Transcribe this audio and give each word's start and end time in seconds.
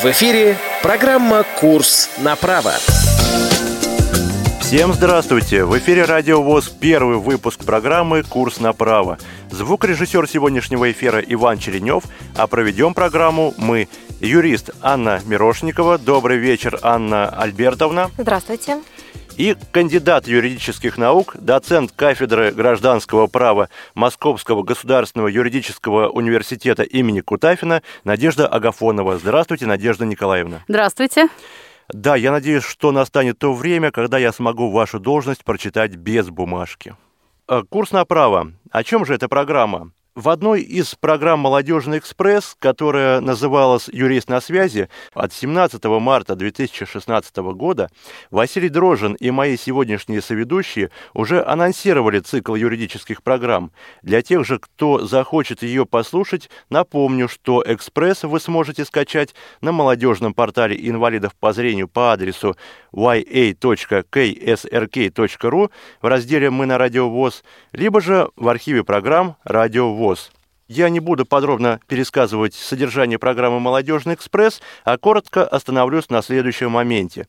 В 0.00 0.04
эфире 0.04 0.56
программа 0.80 1.44
«Курс 1.58 2.08
на 2.18 2.36
право». 2.36 2.70
Всем 4.60 4.92
здравствуйте! 4.92 5.64
В 5.64 5.76
эфире 5.78 6.04
Радио 6.04 6.40
ВОЗ 6.40 6.68
первый 6.68 7.16
выпуск 7.16 7.64
программы 7.64 8.22
«Курс 8.22 8.60
на 8.60 8.72
право». 8.72 9.18
Звукорежиссер 9.50 10.28
сегодняшнего 10.28 10.88
эфира 10.92 11.18
Иван 11.18 11.58
Черенев, 11.58 12.04
а 12.36 12.46
проведем 12.46 12.94
программу 12.94 13.54
мы, 13.56 13.88
юрист 14.20 14.70
Анна 14.82 15.20
Мирошникова. 15.26 15.98
Добрый 15.98 16.38
вечер, 16.38 16.78
Анна 16.82 17.28
Альбертовна. 17.28 18.12
Здравствуйте 18.18 18.78
и 19.38 19.56
кандидат 19.70 20.26
юридических 20.26 20.98
наук, 20.98 21.36
доцент 21.38 21.92
кафедры 21.92 22.50
гражданского 22.50 23.28
права 23.28 23.70
Московского 23.94 24.62
государственного 24.64 25.28
юридического 25.28 26.08
университета 26.08 26.82
имени 26.82 27.20
Кутафина 27.20 27.82
Надежда 28.04 28.48
Агафонова. 28.48 29.16
Здравствуйте, 29.18 29.66
Надежда 29.66 30.04
Николаевна. 30.04 30.64
Здравствуйте. 30.66 31.28
Да, 31.88 32.16
я 32.16 32.32
надеюсь, 32.32 32.64
что 32.64 32.90
настанет 32.90 33.38
то 33.38 33.54
время, 33.54 33.92
когда 33.92 34.18
я 34.18 34.32
смогу 34.32 34.70
вашу 34.70 34.98
должность 34.98 35.44
прочитать 35.44 35.94
без 35.94 36.28
бумажки. 36.28 36.96
Э, 37.48 37.62
курс 37.62 37.92
на 37.92 38.04
право. 38.04 38.52
О 38.70 38.84
чем 38.84 39.06
же 39.06 39.14
эта 39.14 39.28
программа? 39.28 39.92
В 40.18 40.30
одной 40.30 40.62
из 40.62 40.96
программ 40.96 41.38
«Молодежный 41.38 41.98
экспресс», 41.98 42.56
которая 42.58 43.20
называлась 43.20 43.86
«Юрист 43.86 44.28
на 44.28 44.40
связи», 44.40 44.88
от 45.14 45.32
17 45.32 45.84
марта 45.84 46.34
2016 46.34 47.36
года 47.36 47.88
Василий 48.32 48.68
Дрожин 48.68 49.14
и 49.14 49.30
мои 49.30 49.56
сегодняшние 49.56 50.20
соведущие 50.20 50.90
уже 51.14 51.40
анонсировали 51.44 52.18
цикл 52.18 52.56
юридических 52.56 53.22
программ. 53.22 53.70
Для 54.02 54.20
тех 54.20 54.44
же, 54.44 54.58
кто 54.58 55.06
захочет 55.06 55.62
ее 55.62 55.86
послушать, 55.86 56.50
напомню, 56.68 57.28
что 57.28 57.62
«Экспресс» 57.64 58.24
вы 58.24 58.40
сможете 58.40 58.84
скачать 58.84 59.36
на 59.60 59.70
молодежном 59.70 60.34
портале 60.34 60.76
инвалидов 60.80 61.32
по 61.38 61.52
зрению 61.52 61.86
по 61.86 62.12
адресу 62.12 62.56
ya.ksrk.ru 62.98 64.10
в 66.02 66.06
разделе 66.06 66.50
«Мы 66.50 66.66
на 66.66 66.78
радио 66.78 67.08
ВОЗ», 67.08 67.44
либо 67.72 68.00
же 68.00 68.28
в 68.36 68.48
архиве 68.48 68.82
программ 68.84 69.36
«Радио 69.44 69.94
ВОЗ». 69.94 70.08
ВОЗ. 70.08 70.30
Я 70.68 70.90
не 70.90 71.00
буду 71.00 71.24
подробно 71.24 71.80
пересказывать 71.88 72.52
содержание 72.54 73.18
программы 73.18 73.58
«Молодежный 73.58 74.12
экспресс», 74.14 74.60
а 74.84 74.98
коротко 74.98 75.42
остановлюсь 75.42 76.10
на 76.10 76.20
следующем 76.20 76.70
моменте. 76.70 77.26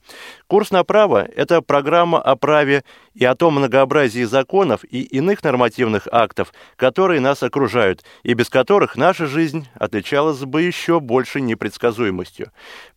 Курс 0.48 0.72
на 0.72 0.84
право– 0.84 1.26
это 1.36 1.62
программа 1.62 2.22
о 2.22 2.36
праве 2.36 2.84
и 3.14 3.24
о 3.24 3.36
том 3.36 3.56
многообразии 3.56 4.26
законов 4.26 4.84
и 4.84 5.02
иных 5.02 5.42
нормативных 5.42 6.08
актов, 6.12 6.54
которые 6.76 7.22
нас 7.22 7.42
окружают, 7.42 8.04
и 8.24 8.34
без 8.34 8.50
которых 8.50 8.98
наша 8.98 9.26
жизнь 9.26 9.68
отличалась 9.74 10.40
бы 10.40 10.62
еще 10.62 11.00
большей 11.00 11.42
непредсказуемостью. 11.42 12.52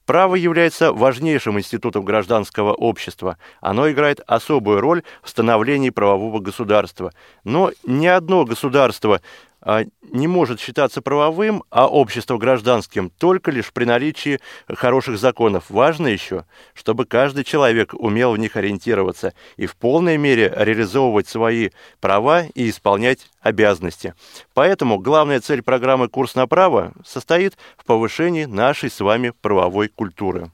Право 0.05 0.34
является 0.34 0.92
важнейшим 0.92 1.58
институтом 1.58 2.05
гражданского 2.05 2.72
общества. 2.72 3.39
Оно 3.61 3.91
играет 3.91 4.20
особую 4.27 4.81
роль 4.81 5.03
в 5.22 5.28
становлении 5.28 5.91
правового 5.91 6.41
государства. 6.41 7.12
Но 7.45 7.70
ни 7.84 8.06
одно 8.06 8.45
государство 8.45 9.20
не 9.64 10.27
может 10.27 10.60
считаться 10.60 11.02
правовым, 11.02 11.62
а 11.70 11.86
общество 11.86 12.36
гражданским 12.36 13.10
только 13.10 13.50
лишь 13.50 13.72
при 13.72 13.84
наличии 13.84 14.41
хороших 14.68 15.18
законов. 15.18 15.64
Важно 15.68 16.08
еще, 16.08 16.44
чтобы 16.74 17.05
каждый 17.06 17.44
человек 17.44 17.94
умел 17.94 18.33
в 18.33 18.38
них 18.38 18.56
ориентироваться 18.56 19.34
и 19.56 19.66
в 19.66 19.77
полной 19.77 20.18
мере 20.18 20.52
реализовывать 20.56 21.28
свои 21.28 21.70
права 22.00 22.44
и 22.55 22.70
исполнять 22.70 23.30
обязанности. 23.40 24.14
Поэтому 24.55 24.98
главная 24.98 25.40
цель 25.40 25.62
программы 25.62 26.08
«Курс 26.08 26.34
на 26.34 26.46
право» 26.46 26.92
состоит 27.05 27.56
в 27.77 27.84
повышении 27.84 28.44
нашей 28.44 28.90
с 28.90 29.00
вами 29.00 29.33
правовой 29.40 29.88
культуры. 29.88 30.50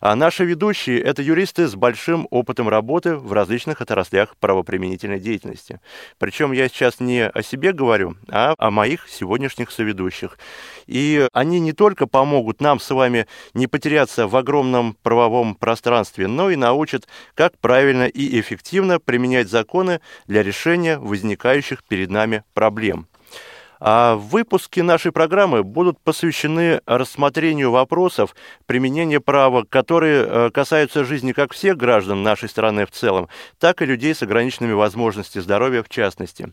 А 0.00 0.16
наши 0.16 0.46
ведущие– 0.46 0.98
это 1.02 1.20
юристы 1.20 1.68
с 1.68 1.74
большим 1.74 2.26
опытом 2.30 2.70
работы 2.70 3.16
в 3.16 3.34
различных 3.34 3.82
отраслях 3.82 4.34
правоприменительной 4.38 5.20
деятельности. 5.20 5.78
Причем 6.18 6.52
я 6.52 6.68
сейчас 6.68 7.00
не 7.00 7.28
о 7.28 7.42
себе 7.42 7.74
говорю, 7.74 8.16
а 8.28 8.54
о 8.56 8.70
моих 8.70 9.08
сегодняшних 9.10 9.70
соведущих. 9.70 10.38
И 10.86 11.28
они 11.34 11.60
не 11.60 11.74
только 11.74 12.06
помогут 12.06 12.62
нам 12.62 12.80
с 12.80 12.88
вами 12.88 13.26
не 13.52 13.66
потеряться 13.66 14.26
в 14.26 14.34
огромном 14.36 14.96
правовом 15.02 15.54
пространстве, 15.54 16.28
но 16.28 16.48
и 16.48 16.56
научат, 16.56 17.06
как 17.34 17.58
правильно 17.58 18.04
и 18.04 18.40
эффективно 18.40 19.00
применять 19.00 19.50
законы 19.50 20.00
для 20.26 20.42
решения 20.42 20.98
возникающих 20.98 21.84
перед 21.84 22.08
нами 22.08 22.42
проблем. 22.54 23.06
А 23.80 24.16
выпуски 24.16 24.80
нашей 24.80 25.10
программы 25.10 25.62
будут 25.62 25.98
посвящены 25.98 26.82
рассмотрению 26.84 27.70
вопросов 27.70 28.36
применения 28.66 29.20
права, 29.20 29.64
которые 29.64 30.26
э, 30.26 30.50
касаются 30.50 31.04
жизни 31.04 31.32
как 31.32 31.54
всех 31.54 31.78
граждан 31.78 32.22
нашей 32.22 32.50
страны 32.50 32.84
в 32.84 32.90
целом, 32.90 33.28
так 33.58 33.80
и 33.80 33.86
людей 33.86 34.14
с 34.14 34.22
ограниченными 34.22 34.72
возможностями 34.72 35.42
здоровья 35.42 35.82
в 35.82 35.88
частности. 35.88 36.52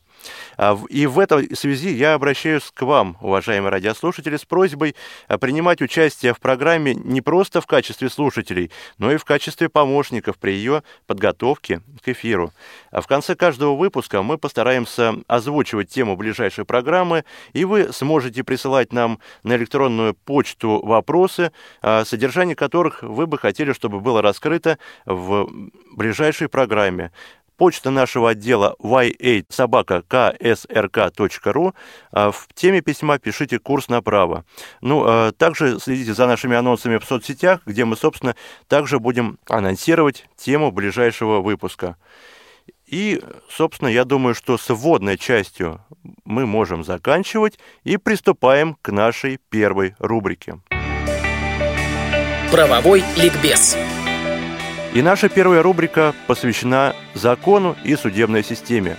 А 0.57 0.77
и 0.89 1.05
в 1.05 1.19
этой 1.19 1.53
связи 1.53 1.89
я 1.89 2.13
обращаюсь 2.13 2.71
к 2.73 2.81
вам, 2.83 3.17
уважаемые 3.19 3.71
радиослушатели, 3.71 4.37
с 4.37 4.45
просьбой 4.45 4.95
э, 5.27 5.37
принимать 5.37 5.81
участие 5.81 6.33
в 6.33 6.39
программе 6.39 6.95
не 6.95 7.19
просто 7.19 7.59
в 7.59 7.67
качестве 7.67 8.09
слушателей, 8.09 8.71
но 8.97 9.11
и 9.11 9.17
в 9.17 9.25
качестве 9.25 9.67
помощников 9.67 10.37
при 10.37 10.51
ее 10.51 10.81
подготовке 11.05 11.81
к 12.01 12.07
эфиру. 12.07 12.53
А 12.91 13.01
в 13.01 13.07
конце 13.07 13.35
каждого 13.35 13.75
выпуска 13.75 14.21
мы 14.21 14.37
постараемся 14.37 15.15
озвучивать 15.27 15.89
тему 15.89 16.15
ближайшей 16.15 16.63
программы, 16.63 17.16
программы, 17.17 17.23
и 17.53 17.65
вы 17.65 17.93
сможете 17.93 18.43
присылать 18.43 18.93
нам 18.93 19.19
на 19.43 19.55
электронную 19.55 20.13
почту 20.13 20.81
вопросы, 20.83 21.51
содержание 21.81 22.55
которых 22.55 23.03
вы 23.03 23.27
бы 23.27 23.37
хотели, 23.37 23.73
чтобы 23.73 23.99
было 23.99 24.21
раскрыто 24.21 24.77
в 25.05 25.49
ближайшей 25.95 26.47
программе. 26.47 27.11
Почта 27.57 27.89
нашего 27.89 28.29
отдела 28.29 28.75
y8собака.ksrk.ru. 28.79 31.73
А, 32.11 32.31
в 32.31 32.47
теме 32.53 32.81
письма 32.81 33.17
пишите 33.17 33.57
«Курс 33.57 33.89
направо». 33.89 34.45
Ну, 34.81 35.03
а, 35.03 35.31
также 35.31 35.79
следите 35.79 36.13
за 36.13 36.27
нашими 36.27 36.55
анонсами 36.55 36.99
в 36.99 37.03
соцсетях, 37.03 37.61
где 37.65 37.83
мы, 37.83 37.95
собственно, 37.95 38.35
также 38.67 38.99
будем 38.99 39.39
анонсировать 39.49 40.27
тему 40.37 40.71
ближайшего 40.71 41.41
выпуска. 41.41 41.95
И, 42.87 43.21
собственно, 43.49 43.89
я 43.89 44.05
думаю, 44.05 44.33
что 44.33 44.57
с 44.57 44.73
вводной 44.73 45.17
частью 45.17 45.81
мы 46.23 46.45
можем 46.45 46.85
заканчивать 46.85 47.59
и 47.83 47.97
приступаем 47.97 48.77
к 48.81 48.91
нашей 48.91 49.39
первой 49.49 49.95
рубрике. 49.99 50.59
Правовой 52.49 53.03
ликбез. 53.17 53.77
И 54.93 55.01
наша 55.01 55.27
первая 55.27 55.61
рубрика 55.61 56.15
посвящена 56.27 56.95
закону 57.13 57.75
и 57.83 57.97
судебной 57.97 58.41
системе. 58.41 58.95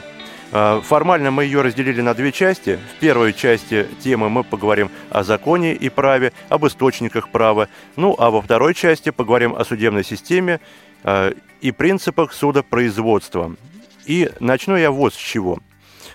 А, 0.52 0.82
формально 0.82 1.30
мы 1.30 1.44
ее 1.44 1.62
разделили 1.62 2.02
на 2.02 2.12
две 2.12 2.30
части. 2.30 2.78
В 2.94 3.00
первой 3.00 3.32
части 3.32 3.86
темы 4.00 4.28
мы 4.28 4.44
поговорим 4.44 4.90
о 5.08 5.24
законе 5.24 5.74
и 5.74 5.88
праве, 5.88 6.34
об 6.50 6.66
источниках 6.66 7.30
права. 7.30 7.68
Ну, 7.96 8.14
а 8.18 8.30
во 8.30 8.42
второй 8.42 8.74
части 8.74 9.10
поговорим 9.10 9.54
о 9.56 9.64
судебной 9.64 10.04
системе 10.04 10.60
а, 11.04 11.32
и 11.62 11.72
принципах 11.72 12.34
судопроизводства. 12.34 13.56
И 14.08 14.30
начну 14.40 14.74
я 14.74 14.90
вот 14.90 15.12
с 15.12 15.16
чего. 15.16 15.58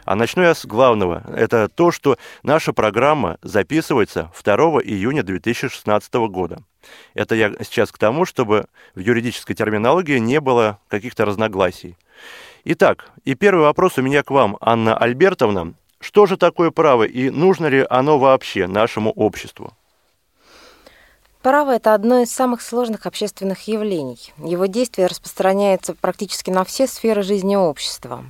А 0.04 0.16
начну 0.16 0.42
я 0.42 0.56
с 0.56 0.66
главного. 0.66 1.24
Это 1.32 1.70
то, 1.70 1.92
что 1.92 2.18
наша 2.42 2.74
программа 2.74 3.38
записывается 3.44 4.32
2 4.44 4.56
июня 4.84 5.22
2016 5.22 6.14
года. 6.28 6.64
Это 7.14 7.36
я 7.36 7.54
сейчас 7.62 7.92
к 7.92 8.00
тому, 8.00 8.26
чтобы 8.26 8.66
в 8.96 9.00
юридической 9.00 9.54
терминологии 9.54 10.18
не 10.18 10.42
было 10.42 10.80
каких-то 10.88 11.24
разногласий. 11.24 11.96
Итак, 12.66 13.12
и 13.26 13.36
первый 13.36 13.62
вопрос 13.62 14.00
у 14.00 14.02
меня 14.02 14.24
к 14.24 14.32
вам, 14.32 14.58
Анна 14.60 14.98
Альбертовна. 14.98 15.76
Что 16.00 16.26
же 16.26 16.36
такое 16.36 16.72
право 16.72 17.04
и 17.04 17.30
нужно 17.30 17.68
ли 17.68 17.86
оно 17.90 18.18
вообще 18.18 18.66
нашему 18.66 19.12
обществу? 19.12 19.72
Право– 21.44 21.72
это 21.76 21.94
одно 21.94 22.20
из 22.20 22.32
самых 22.32 22.62
сложных 22.62 23.06
общественных 23.06 23.68
явлений. 23.68 24.32
Его 24.38 24.66
действие 24.66 25.08
распространяется 25.08 25.94
практически 25.94 26.50
на 26.50 26.64
все 26.64 26.88
сферы 26.88 27.22
жизни 27.22 27.58
общества. 27.58 28.24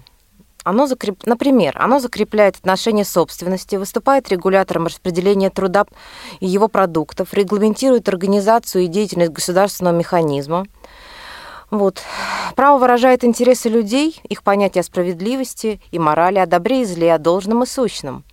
Оно 0.63 0.88
закреп... 0.88 1.24
Например, 1.27 1.77
оно 1.80 2.00
закрепляет 2.00 2.56
отношения 2.56 3.06
собственности, 3.06 3.75
выступает 3.75 4.30
регулятором 4.30 4.88
распределения 4.88 5.51
труда 5.51 5.86
и 6.39 6.48
его 6.48 6.68
продуктов, 6.68 7.36
регламентирует 7.36 8.10
организацию 8.10 8.86
и 8.86 8.88
деятельность 8.88 9.31
государственного 9.31 9.95
механизма. 9.95 10.65
Вот. 11.69 12.01
Право 12.56 12.80
выражает 12.80 13.24
интересы 13.24 13.69
людей, 13.69 14.19
их 14.27 14.42
понятия 14.42 14.80
о 14.80 14.83
справедливости 14.83 15.80
и 15.92 16.00
морали, 16.00 16.39
о 16.39 16.48
добре 16.48 16.81
и 16.81 16.86
зле, 16.86 17.13
о 17.13 17.19
должном 17.19 17.62
и 17.62 17.68
сущном– 17.68 18.24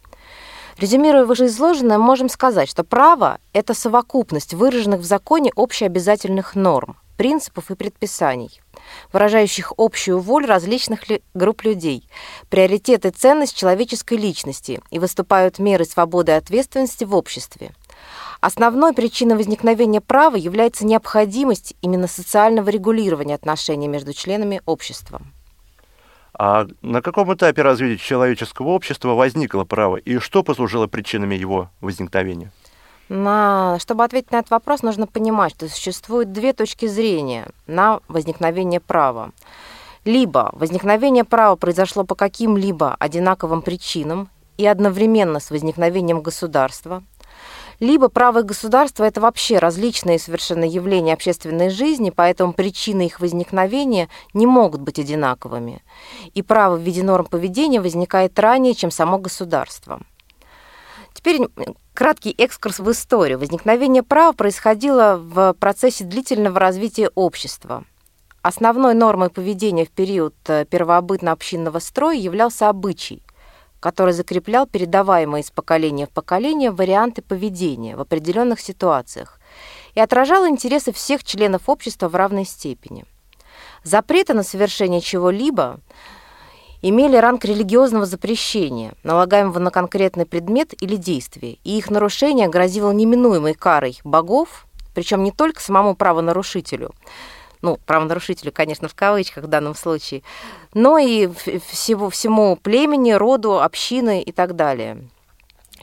Резюмируя 0.80 1.26
вышеизложенное, 1.26 1.98
можем 1.98 2.30
сказать, 2.30 2.66
что 2.66 2.84
право– 2.84 3.38
это 3.52 3.74
совокупность 3.74 4.54
выраженных 4.54 5.00
в 5.00 5.04
законе 5.04 5.52
общеобязательных 5.54 6.54
норм, 6.54 6.96
принципов 7.18 7.70
и 7.70 7.74
предписаний, 7.74 8.62
выражающих 9.12 9.74
общую 9.76 10.20
волю 10.20 10.46
различных 10.46 11.00
групп 11.34 11.64
людей, 11.64 12.08
приоритеты 12.48 13.08
и 13.08 13.10
ценность 13.10 13.58
человеческой 13.58 14.16
личности 14.16 14.80
и 14.90 14.98
выступают 14.98 15.58
меры 15.58 15.84
свободы 15.84 16.32
и 16.32 16.36
ответственности 16.36 17.04
в 17.04 17.14
обществе. 17.14 17.72
Основной 18.40 18.94
причиной 18.94 19.36
возникновения 19.36 20.00
права 20.00 20.36
является 20.36 20.86
необходимость 20.86 21.74
именно 21.82 22.06
социального 22.06 22.70
регулирования 22.70 23.34
отношений 23.34 23.86
между 23.86 24.14
членами 24.14 24.62
общества. 24.64 25.20
А 26.38 26.66
на 26.82 27.02
каком 27.02 27.32
этапе 27.34 27.62
развития 27.62 28.02
человеческого 28.02 28.68
общества 28.68 29.14
возникло 29.14 29.64
право 29.64 29.96
и 29.96 30.18
что 30.18 30.42
послужило 30.42 30.86
причинами 30.86 31.34
его 31.34 31.70
возникновения? 31.80 32.50
Чтобы 33.08 34.04
ответить 34.04 34.30
на 34.30 34.36
этот 34.36 34.52
вопрос, 34.52 34.82
нужно 34.82 35.08
понимать, 35.08 35.52
что 35.52 35.68
существует 35.68 36.32
две 36.32 36.52
точки 36.52 36.86
зрения 36.86 37.48
на 37.66 38.00
возникновение 38.06 38.78
права. 38.78 39.32
Либо 40.04 40.50
возникновение 40.52 41.24
права 41.24 41.56
произошло 41.56 42.04
по 42.04 42.14
каким-либо 42.14 42.94
одинаковым 42.98 43.62
причинам 43.62 44.28
и 44.58 44.66
одновременно 44.66 45.40
с 45.40 45.50
возникновением 45.50 46.22
государства, 46.22 47.02
либо 47.80 48.08
право 48.08 48.40
и 48.40 48.44
государство– 48.44 49.04
это 49.04 49.20
вообще 49.20 49.58
различные 49.58 50.18
совершенно 50.18 50.64
явления 50.64 51.14
общественной 51.14 51.70
жизни, 51.70 52.10
поэтому 52.10 52.52
причины 52.52 53.06
их 53.06 53.20
возникновения 53.20 54.08
не 54.34 54.46
могут 54.46 54.82
быть 54.82 54.98
одинаковыми. 54.98 55.82
И 56.34 56.42
право 56.42 56.76
в 56.76 56.80
виде 56.80 57.02
норм 57.02 57.26
поведения 57.26 57.80
возникает 57.80 58.38
ранее, 58.38 58.74
чем 58.74 58.90
само 58.90 59.18
государство. 59.18 60.00
Теперь 61.14 61.40
краткий 61.94 62.34
экскурс 62.38 62.78
в 62.78 62.90
историю. 62.90 63.38
Возникновение 63.38 64.02
права 64.02 64.32
происходило 64.32 65.16
в 65.16 65.54
процессе 65.54 66.04
длительного 66.04 66.60
развития 66.60 67.10
общества. 67.14 67.84
Основной 68.42 68.94
нормой 68.94 69.28
поведения 69.28 69.84
в 69.84 69.90
период 69.90 70.34
э, 70.46 70.64
первобытно-общинного 70.64 71.78
строя 71.78 72.16
являлся 72.16 72.70
обычай, 72.70 73.22
который 73.80 74.12
закреплял 74.12 74.66
передаваемые 74.66 75.42
из 75.42 75.50
поколения 75.50 76.06
в 76.06 76.10
поколение 76.10 76.70
варианты 76.70 77.22
поведения 77.22 77.96
в 77.96 78.00
определенных 78.00 78.60
ситуациях 78.60 79.40
и 79.94 80.00
отражал 80.00 80.46
интересы 80.46 80.92
всех 80.92 81.24
членов 81.24 81.68
общества 81.68 82.08
в 82.08 82.14
равной 82.14 82.44
степени. 82.44 83.04
Запреты 83.82 84.34
на 84.34 84.42
совершение 84.42 85.00
чего-либо 85.00 85.80
имели 86.82 87.16
ранг 87.16 87.44
религиозного 87.44 88.06
запрещения, 88.06 88.92
налагаемого 89.02 89.58
на 89.58 89.70
конкретный 89.70 90.26
предмет 90.26 90.74
или 90.80 90.96
действие, 90.96 91.58
и 91.64 91.76
их 91.78 91.90
нарушение 91.90 92.48
грозило 92.48 92.90
неминуемой 92.90 93.54
карой 93.54 93.98
богов, 94.04 94.66
причем 94.94 95.24
не 95.24 95.32
только 95.32 95.60
самому 95.60 95.94
правонарушителю, 95.94 96.92
ну, 97.62 97.78
правонарушителю, 97.86 98.52
конечно, 98.52 98.88
в 98.88 98.94
кавычках 98.94 99.44
в 99.44 99.48
данном 99.48 99.74
случае, 99.74 100.22
но 100.74 100.98
и 100.98 101.28
всего, 101.70 102.10
всему 102.10 102.56
племени, 102.56 103.12
роду, 103.12 103.60
общины 103.60 104.22
и 104.22 104.32
так 104.32 104.56
далее. 104.56 105.08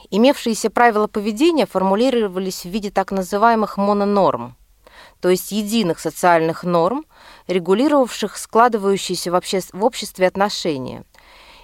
Имевшиеся 0.09 0.69
правила 0.69 1.07
поведения 1.07 1.65
формулировались 1.65 2.63
в 2.63 2.69
виде 2.69 2.91
так 2.91 3.12
называемых 3.12 3.77
мононорм, 3.77 4.56
то 5.21 5.29
есть 5.29 5.51
единых 5.51 6.00
социальных 6.00 6.63
норм, 6.63 7.06
регулировавших 7.47 8.38
складывающиеся 8.38 9.31
в, 9.31 9.35
обще... 9.35 9.62
в 9.73 9.83
обществе 9.83 10.27
отношения, 10.27 11.03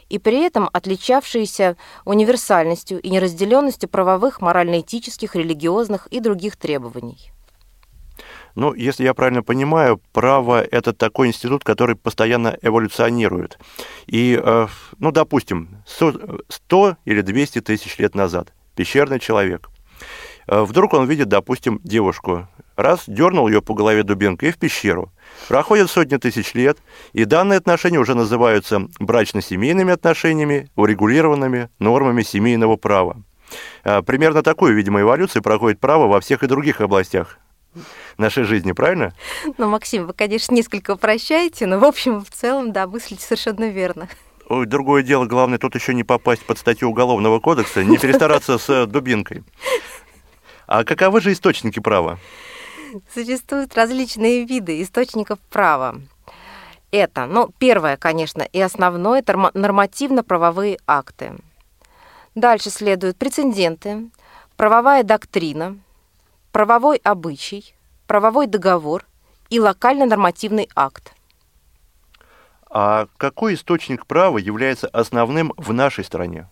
и 0.09 0.19
при 0.19 0.41
этом 0.41 0.69
отличавшиеся 0.71 1.77
универсальностью 2.05 3.01
и 3.01 3.09
неразделенностью 3.09 3.89
правовых, 3.89 4.41
морально-этических, 4.41 5.35
религиозных 5.35 6.07
и 6.07 6.19
других 6.19 6.57
требований. 6.57 7.32
Ну, 8.55 8.73
если 8.73 9.03
я 9.03 9.13
правильно 9.13 9.41
понимаю, 9.41 9.99
право– 10.11 10.61
это 10.71 10.93
такой 10.93 11.27
институт, 11.27 11.63
который 11.63 11.95
постоянно 11.95 12.57
эволюционирует. 12.61 13.57
И, 14.05 14.39
э, 14.41 14.67
ну, 14.99 15.11
допустим, 15.11 15.83
100 15.85 16.97
или 17.05 17.21
200 17.21 17.61
тысяч 17.61 17.97
лет 17.97 18.13
назад 18.15 18.53
пещерный 18.75 19.19
человек. 19.19 19.69
Э, 20.47 20.63
вдруг 20.63 20.93
он 20.93 21.07
видит, 21.07 21.29
допустим, 21.29 21.79
девушку. 21.83 22.47
Раз, 22.75 23.03
дернул 23.07 23.47
ее 23.47 23.61
по 23.61 23.73
голове 23.73 24.03
дубинкой 24.03 24.49
и 24.49 24.51
в 24.51 24.57
пещеру. 24.57 25.11
Проходят 25.47 25.89
сотни 25.89 26.17
тысяч 26.17 26.53
лет, 26.53 26.77
и 27.13 27.25
данные 27.25 27.57
отношения 27.57 27.99
уже 27.99 28.15
называются 28.15 28.87
брачно-семейными 28.99 29.93
отношениями, 29.93 30.69
урегулированными 30.75 31.69
нормами 31.79 32.23
семейного 32.23 32.75
права. 32.75 33.23
Э, 33.83 34.01
примерно 34.01 34.43
такую, 34.43 34.75
видимо, 34.75 35.01
эволюцию 35.01 35.41
проходит 35.41 35.79
право 35.79 36.07
во 36.07 36.19
всех 36.19 36.43
и 36.43 36.47
других 36.47 36.81
областях 36.81 37.39
нашей 38.17 38.43
жизни, 38.43 38.71
правильно? 38.71 39.13
Ну, 39.57 39.69
Максим, 39.69 40.07
вы, 40.07 40.13
конечно, 40.13 40.53
несколько 40.53 40.91
упрощаете, 40.91 41.65
но, 41.65 41.79
в 41.79 41.85
общем, 41.85 42.23
в 42.23 42.29
целом, 42.29 42.71
да, 42.71 42.87
мыслите 42.87 43.23
совершенно 43.23 43.69
верно. 43.69 44.07
Ой, 44.49 44.65
другое 44.65 45.03
дело, 45.03 45.25
главное 45.25 45.57
тут 45.57 45.75
еще 45.75 45.93
не 45.93 46.03
попасть 46.03 46.45
под 46.45 46.57
статью 46.57 46.89
Уголовного 46.89 47.39
кодекса, 47.39 47.83
не 47.83 47.97
перестараться 47.97 48.57
с 48.57 48.69
э, 48.69 48.85
дубинкой. 48.85 49.43
А 50.67 50.83
каковы 50.83 51.21
же 51.21 51.31
источники 51.31 51.79
права? 51.79 52.19
Существуют 53.13 53.75
различные 53.75 54.45
виды 54.45 54.81
источников 54.81 55.39
права. 55.49 56.01
Это, 56.91 57.25
ну, 57.25 57.49
первое, 57.57 57.97
конечно, 57.97 58.43
и 58.43 58.59
основное, 58.59 59.19
это 59.19 59.51
нормативно-правовые 59.53 60.77
акты. 60.85 61.33
Дальше 62.35 62.69
следуют 62.69 63.17
прецеденты, 63.17 64.09
правовая 64.57 65.03
доктрина, 65.03 65.77
правовой 66.53 67.01
обычай, 67.03 67.73
правовой 68.05 68.45
договор 68.45 69.07
и 69.49 69.59
локально-нормативный 69.59 70.69
акт. 70.75 71.13
А 72.69 73.07
какой 73.17 73.55
источник 73.55 74.05
права 74.05 74.37
является 74.37 74.87
основным 74.87 75.53
в 75.57 75.73
нашей 75.73 76.03
стране? 76.03 76.47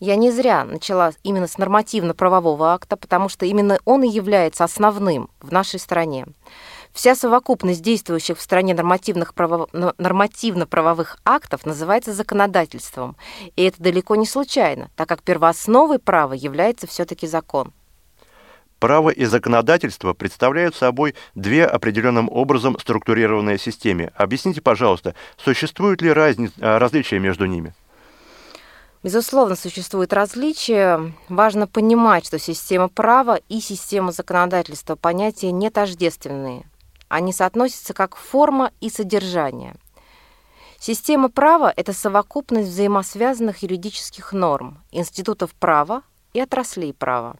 Я 0.00 0.16
не 0.16 0.32
зря 0.32 0.64
начала 0.64 1.12
именно 1.22 1.46
с 1.46 1.56
нормативно-правового 1.56 2.74
акта, 2.74 2.96
потому 2.96 3.28
что 3.28 3.46
именно 3.46 3.78
он 3.84 4.02
и 4.02 4.08
является 4.08 4.64
основным 4.64 5.30
в 5.40 5.52
нашей 5.52 5.78
стране. 5.78 6.26
Вся 6.92 7.14
совокупность 7.14 7.82
действующих 7.82 8.38
в 8.38 8.42
стране 8.42 8.74
нормативных 8.74 9.34
право... 9.34 9.68
нормативно-правовых 9.72 11.18
актов 11.24 11.64
называется 11.64 12.12
законодательством. 12.12 13.16
И 13.54 13.62
это 13.64 13.80
далеко 13.80 14.16
не 14.16 14.26
случайно, 14.26 14.90
так 14.96 15.08
как 15.08 15.22
первоосновой 15.22 16.00
права 16.00 16.32
является 16.32 16.88
все-таки 16.88 17.28
закон. 17.28 17.72
Право 18.78 19.10
и 19.10 19.24
законодательство 19.24 20.12
представляют 20.12 20.76
собой 20.76 21.14
две 21.34 21.66
определенным 21.66 22.28
образом 22.30 22.78
структурированные 22.78 23.58
системы. 23.58 24.12
Объясните, 24.14 24.60
пожалуйста, 24.60 25.14
существуют 25.36 26.00
ли 26.00 26.12
разни... 26.12 26.50
А, 26.60 26.78
различия 26.78 27.18
между 27.18 27.46
ними? 27.46 27.74
Безусловно, 29.02 29.56
существуют 29.56 30.12
различия. 30.12 31.12
Важно 31.28 31.66
понимать, 31.66 32.26
что 32.26 32.38
система 32.38 32.88
права 32.88 33.40
и 33.48 33.60
система 33.60 34.12
законодательства 34.12 34.94
понятия 34.94 35.50
не 35.50 35.70
тождественные. 35.70 36.64
Они 37.08 37.32
соотносятся 37.32 37.94
как 37.94 38.16
форма 38.16 38.70
и 38.80 38.90
содержание. 38.90 39.74
Система 40.78 41.28
права– 41.28 41.72
это 41.76 41.92
совокупность 41.92 42.68
взаимосвязанных 42.68 43.62
юридических 43.62 44.32
норм, 44.32 44.78
институтов 44.92 45.52
права 45.54 46.02
и 46.32 46.40
отраслей 46.40 46.92
права. 46.92 47.36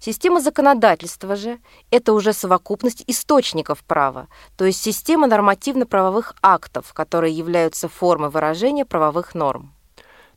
Система 0.00 0.40
законодательства 0.40 1.36
же– 1.36 1.58
это 1.90 2.12
уже 2.12 2.32
совокупность 2.32 3.04
источников 3.06 3.82
права, 3.84 4.28
то 4.56 4.64
есть 4.64 4.82
система 4.82 5.26
нормативно-правовых 5.26 6.34
актов, 6.42 6.92
которые 6.92 7.36
являются 7.36 7.88
формой 7.88 8.30
выражения 8.30 8.84
правовых 8.84 9.34
норм. 9.34 9.72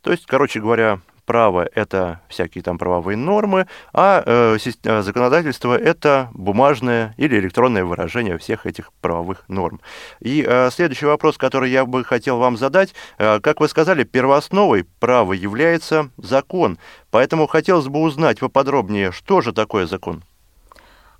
То 0.01 0.11
есть, 0.11 0.25
короче 0.25 0.59
говоря, 0.59 0.99
право– 1.31 1.65
это 1.75 2.19
всякие 2.27 2.61
там 2.61 2.77
правовые 2.77 3.15
нормы, 3.15 3.65
а 3.93 4.21
э, 4.25 4.57
э, 4.83 5.01
законодательство– 5.01 5.77
это 5.79 6.29
бумажное 6.33 7.15
или 7.15 7.39
электронное 7.39 7.85
выражение 7.85 8.37
всех 8.37 8.65
этих 8.65 8.91
правовых 8.99 9.45
норм. 9.47 9.79
И 10.19 10.45
э, 10.45 10.69
следующий 10.71 11.05
вопрос, 11.05 11.37
который 11.37 11.71
я 11.71 11.85
бы 11.85 12.03
хотел 12.03 12.37
вам 12.37 12.57
задать, 12.57 12.93
э, 13.17 13.39
как 13.39 13.61
вы 13.61 13.69
сказали, 13.69 14.03
первоосновой 14.03 14.83
права 14.99 15.31
является 15.31 16.09
закон, 16.17 16.77
поэтому 17.11 17.47
хотелось 17.47 17.87
бы 17.87 18.01
узнать 18.01 18.39
поподробнее, 18.39 19.13
что 19.13 19.39
же 19.39 19.53
такое 19.53 19.85
закон? 19.85 20.25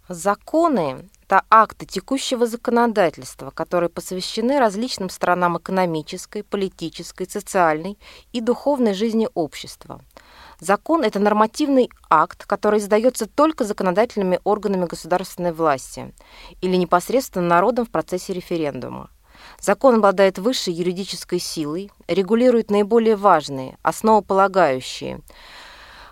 Законы– 0.09 1.07
это 1.31 1.45
акты 1.49 1.85
текущего 1.85 2.45
законодательства, 2.45 3.51
которые 3.51 3.89
посвящены 3.89 4.59
различным 4.59 5.09
сторонам 5.09 5.57
экономической, 5.57 6.43
политической, 6.43 7.25
социальной 7.25 7.97
и 8.33 8.41
духовной 8.41 8.93
жизни 8.93 9.29
общества. 9.33 10.01
Закон– 10.59 11.03
это 11.05 11.19
нормативный 11.19 11.89
акт, 12.09 12.45
который 12.45 12.79
издается 12.79 13.27
только 13.27 13.63
законодательными 13.63 14.41
органами 14.43 14.87
государственной 14.87 15.53
власти 15.53 16.13
или 16.59 16.75
непосредственно 16.75 17.47
народом 17.47 17.85
в 17.85 17.91
процессе 17.91 18.33
референдума. 18.33 19.09
Закон 19.57 19.95
обладает 19.95 20.37
высшей 20.37 20.73
юридической 20.73 21.39
силой, 21.39 21.91
регулирует 22.09 22.69
наиболее 22.69 23.15
важные, 23.15 23.77
основополагающие 23.83 25.21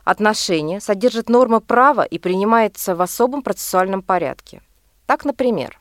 отношения, 0.06 0.80
содержит 0.80 1.28
нормы 1.28 1.60
права 1.60 2.04
и 2.04 2.18
принимается 2.20 2.96
в 2.96 3.02
особом 3.02 3.42
процессуальном 3.42 4.02
порядке. 4.02 4.62
Так, 5.10 5.26
например, 5.26 5.80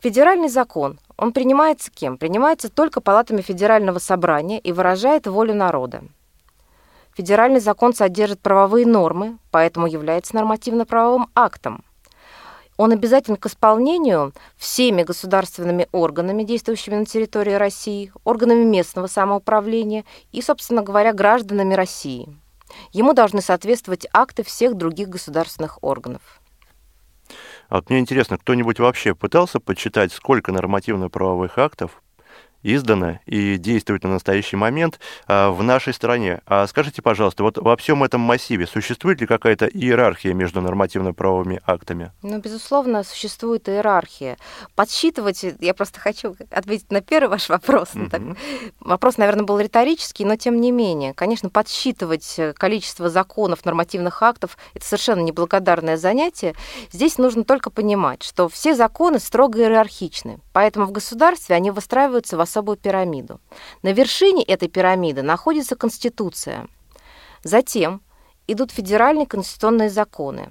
федеральный 0.00 0.48
закон, 0.48 0.98
он 1.16 1.30
принимается 1.30 1.92
кем? 1.92 2.18
Принимается 2.18 2.68
только 2.68 3.00
палатами 3.00 3.40
Федерального 3.40 4.00
собрания 4.00 4.58
и 4.58 4.72
выражает 4.72 5.28
волю 5.28 5.54
народа. 5.54 6.02
Федеральный 7.16 7.60
закон 7.60 7.94
содержит 7.94 8.40
правовые 8.40 8.84
нормы, 8.84 9.38
поэтому 9.52 9.86
является 9.86 10.34
нормативно-правовым 10.34 11.28
актом. 11.36 11.84
Он 12.76 12.90
обязателен 12.90 13.36
к 13.36 13.46
исполнению 13.46 14.32
всеми 14.56 15.04
государственными 15.04 15.86
органами, 15.92 16.42
действующими 16.42 16.96
на 16.96 17.06
территории 17.06 17.52
России, 17.52 18.12
органами 18.24 18.64
местного 18.64 19.06
самоуправления 19.06 20.04
и, 20.32 20.42
собственно 20.42 20.82
говоря, 20.82 21.12
гражданами 21.12 21.74
России. 21.74 22.36
Ему 22.90 23.12
должны 23.12 23.40
соответствовать 23.40 24.08
акты 24.12 24.42
всех 24.42 24.74
других 24.74 25.08
государственных 25.08 25.78
органов. 25.84 26.40
А 27.68 27.76
вот 27.76 27.90
мне 27.90 27.98
интересно, 27.98 28.38
кто-нибудь 28.38 28.78
вообще 28.78 29.14
пытался 29.14 29.60
подсчитать, 29.60 30.12
сколько 30.12 30.52
нормативно-правовых 30.52 31.58
актов 31.58 32.02
издано 32.74 33.20
и 33.26 33.56
действует 33.56 34.02
на 34.04 34.10
настоящий 34.10 34.56
момент 34.56 34.98
а, 35.26 35.50
в 35.50 35.62
нашей 35.62 35.94
стране. 35.94 36.40
А 36.46 36.66
скажите, 36.66 37.02
пожалуйста, 37.02 37.42
вот 37.42 37.58
во 37.58 37.76
всем 37.76 38.02
этом 38.02 38.20
массиве 38.20 38.66
существует 38.66 39.20
ли 39.20 39.26
какая-то 39.26 39.66
иерархия 39.66 40.34
между 40.34 40.60
нормативно-правовыми 40.60 41.60
актами? 41.66 42.12
Ну, 42.22 42.38
безусловно, 42.38 43.04
существует 43.04 43.68
иерархия. 43.68 44.36
Подсчитывать, 44.74 45.44
я 45.60 45.74
просто 45.74 46.00
хочу 46.00 46.36
ответить 46.50 46.90
на 46.90 47.00
первый 47.00 47.28
ваш 47.28 47.48
вопрос. 47.48 47.90
Mm-hmm. 47.94 48.10
Так, 48.10 48.22
вопрос, 48.80 49.16
наверное, 49.18 49.44
был 49.44 49.58
риторический, 49.60 50.24
но 50.24 50.36
тем 50.36 50.60
не 50.60 50.72
менее. 50.72 51.14
Конечно, 51.14 51.50
подсчитывать 51.50 52.40
количество 52.56 53.08
законов, 53.10 53.64
нормативных 53.64 54.22
актов– 54.22 54.56
это 54.74 54.84
совершенно 54.84 55.20
неблагодарное 55.20 55.96
занятие. 55.96 56.54
Здесь 56.90 57.18
нужно 57.18 57.44
только 57.44 57.70
понимать, 57.70 58.22
что 58.22 58.48
все 58.48 58.74
законы 58.74 59.18
строго 59.18 59.60
иерархичны, 59.60 60.40
поэтому 60.52 60.86
в 60.86 60.92
государстве 60.92 61.54
они 61.54 61.70
выстраиваются 61.70 62.36
в 62.36 62.40
особую 62.56 62.78
пирамиду. 62.78 63.40
На 63.82 63.92
вершине 63.92 64.42
этой 64.42 64.68
пирамиды 64.68 65.22
находится 65.22 65.76
Конституция. 65.76 66.68
Затем 67.42 68.00
идут 68.46 68.70
федеральные 68.72 69.26
конституционные 69.26 69.90
законы. 69.90 70.48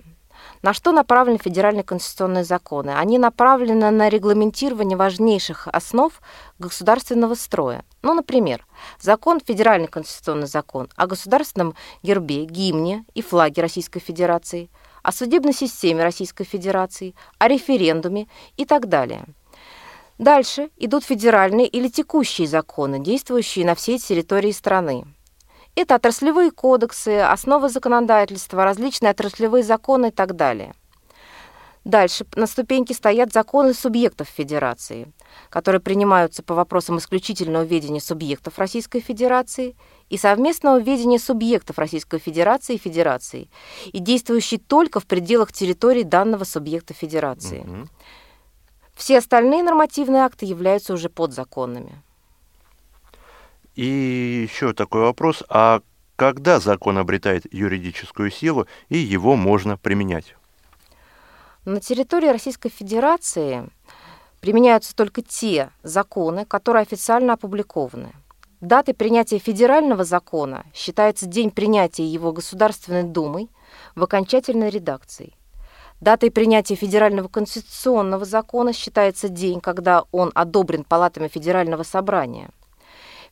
На 0.61 0.73
что 0.73 0.91
направлены 0.91 1.39
федеральные 1.43 1.83
конституционные 1.83 2.43
законы? 2.43 2.91
Они 2.91 3.17
направлены 3.17 3.89
на 3.89 4.09
регламентирование 4.09 4.97
важнейших 4.97 5.67
основ 5.71 6.13
государственного 6.59 7.33
строя. 7.33 7.83
Ну, 8.03 8.13
например, 8.13 8.67
закон, 8.99 9.39
федеральный 9.39 9.87
конституционный 9.87 10.47
закон 10.47 10.89
о 10.95 11.07
государственном 11.07 11.73
гербе, 12.03 12.45
гимне 12.45 13.05
и 13.15 13.23
флаге 13.23 13.61
Российской 13.63 13.99
Федерации, 13.99 14.69
о 15.01 15.11
судебной 15.11 15.53
системе 15.53 16.03
Российской 16.03 16.43
Федерации, 16.43 17.15
о 17.39 17.47
референдуме 17.47 18.27
и 18.57 18.65
так 18.65 18.87
далее– 18.87 19.25
Дальше 20.17 20.69
идут 20.77 21.03
федеральные 21.03 21.67
или 21.67 21.89
текущие 21.89 22.47
законы, 22.47 22.99
действующие 22.99 23.65
на 23.65 23.75
всей 23.75 23.99
территории 23.99 24.51
страны. 24.51 25.05
Это 25.75 25.95
отраслевые 25.95 26.51
кодексы, 26.51 27.19
основы 27.19 27.67
законодательства, 27.67 28.63
различные 28.63 29.11
отраслевые 29.11 29.63
законы 29.63 30.07
и 30.07 30.11
так 30.11 30.35
далее. 30.35 30.73
Дальше 31.83 32.25
на 32.35 32.47
ступеньке 32.47 32.95
стоят 32.95 33.31
законы 33.31 33.75
субъектов 33.75 34.27
Федерации, 34.27 35.13
которые 35.49 35.79
принимаются 35.79 36.41
по 36.41 36.55
вопросам 36.55 36.97
исключительного 36.97 37.63
ведения 37.63 38.01
субъектов 38.01 38.57
Российской 38.57 39.01
Федерации 39.01 39.75
и 40.09 40.17
совместного 40.17 40.79
ведения 40.79 41.19
субъектов 41.19 41.77
Российской 41.77 42.17
Федерации 42.17 42.75
и 42.75 42.79
Федерации, 42.79 43.49
и 43.93 43.99
действующие 43.99 44.59
только 44.59 44.99
в 44.99 45.05
пределах 45.05 45.53
территории 45.53 46.01
данного 46.01 46.43
субъекта 46.43 46.95
Федерации. 46.95 47.63
Mm-hmm. 47.63 47.89
Все 48.95 49.17
остальные 49.17 49.61
нормативные 49.61 50.23
акты 50.23 50.45
являются 50.45 50.93
уже 50.93 51.09
подзаконными. 51.09 52.01
И 53.75 53.85
еще 54.49 54.73
такой 54.73 55.01
вопрос, 55.01 55.43
а 55.49 55.81
когда 56.15 56.61
закон 56.61 56.97
обретает 56.97 57.53
юридическую 57.53 58.31
силу 58.31 58.67
и 58.87 58.97
его 58.97 59.35
можно 59.35 59.75
применять? 59.77 60.35
На 61.65 61.81
территории 61.81 62.29
Российской 62.29 62.69
Федерации 62.69 63.67
применяются 64.39 64.95
только 64.95 65.21
те 65.21 65.71
законы, 65.83 66.45
которые 66.45 66.83
официально 66.83 67.33
опубликованы. 67.33 68.13
Датой 68.61 68.93
принятия 68.93 69.39
федерального 69.39 70.05
закона 70.05 70.65
считается 70.73 71.25
день 71.25 71.51
принятия 71.51 72.05
его 72.05 72.31
Государственной 72.31 73.03
Думой 73.03 73.49
в 73.95 74.03
окончательной 74.03 74.69
редакции– 74.69 75.33
Датой 76.01 76.29
принятия 76.29 76.75
федерального 76.75 77.27
конституционного 77.27 78.25
закона 78.25 78.73
считается 78.73 79.29
день, 79.29 79.61
когда 79.61 80.03
он 80.11 80.31
одобрен 80.35 80.83
палатами 80.83 81.27
Федерального 81.27 81.83
собрания. 81.83 82.49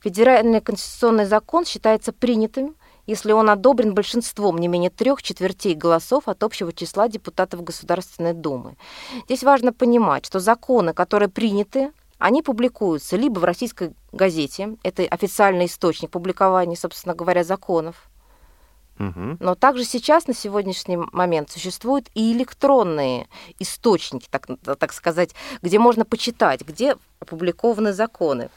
Федеральный 0.02 0.62
конституционный 0.62 1.26
закон 1.26 1.66
считается 1.66 2.14
принятым, 2.14 2.76
если 3.06 3.34
он 3.34 3.50
одобрен 3.50 3.94
большинством 3.94 4.58
не 4.58 4.68
менее 4.68 4.90
трех 4.90 5.22
четвертей 5.22 5.76
голосов 5.76 6.28
от 6.28 6.42
общего 6.44 6.72
числа 6.72 7.10
депутатов 7.10 7.64
Государственной 7.64 8.34
Думы. 8.34 8.78
Здесь 9.26 9.44
важно 9.44 9.74
понимать, 9.74 10.26
что 10.26 10.40
законы, 10.40 10.94
которые 10.94 11.30
приняты, 11.30 11.92
они 12.18 12.42
публикуются 12.42 13.18
либо 13.18 13.40
в 13.40 13.44
российской 13.44 13.94
газете, 14.14 14.78
это 14.84 15.04
официальный 15.04 15.66
источник 15.66 16.12
публикования, 16.12 16.78
собственно 16.78 17.14
говоря, 17.14 17.44
законов, 17.44 18.10
но 18.98 19.56
также 19.56 19.86
сейчас, 19.86 20.28
на 20.28 20.34
сегодняшний 20.34 20.98
момент, 20.98 21.50
существуют 21.50 22.10
и 22.14 22.32
электронные 22.34 23.28
источники, 23.60 24.28
так, 24.30 24.48
так 24.80 24.94
сказать, 24.94 25.34
где 25.62 25.80
можно 25.80 26.06
почитать, 26.06 26.62
где 26.62 26.96
опубликованы 27.20 27.94
законы. 27.94 28.50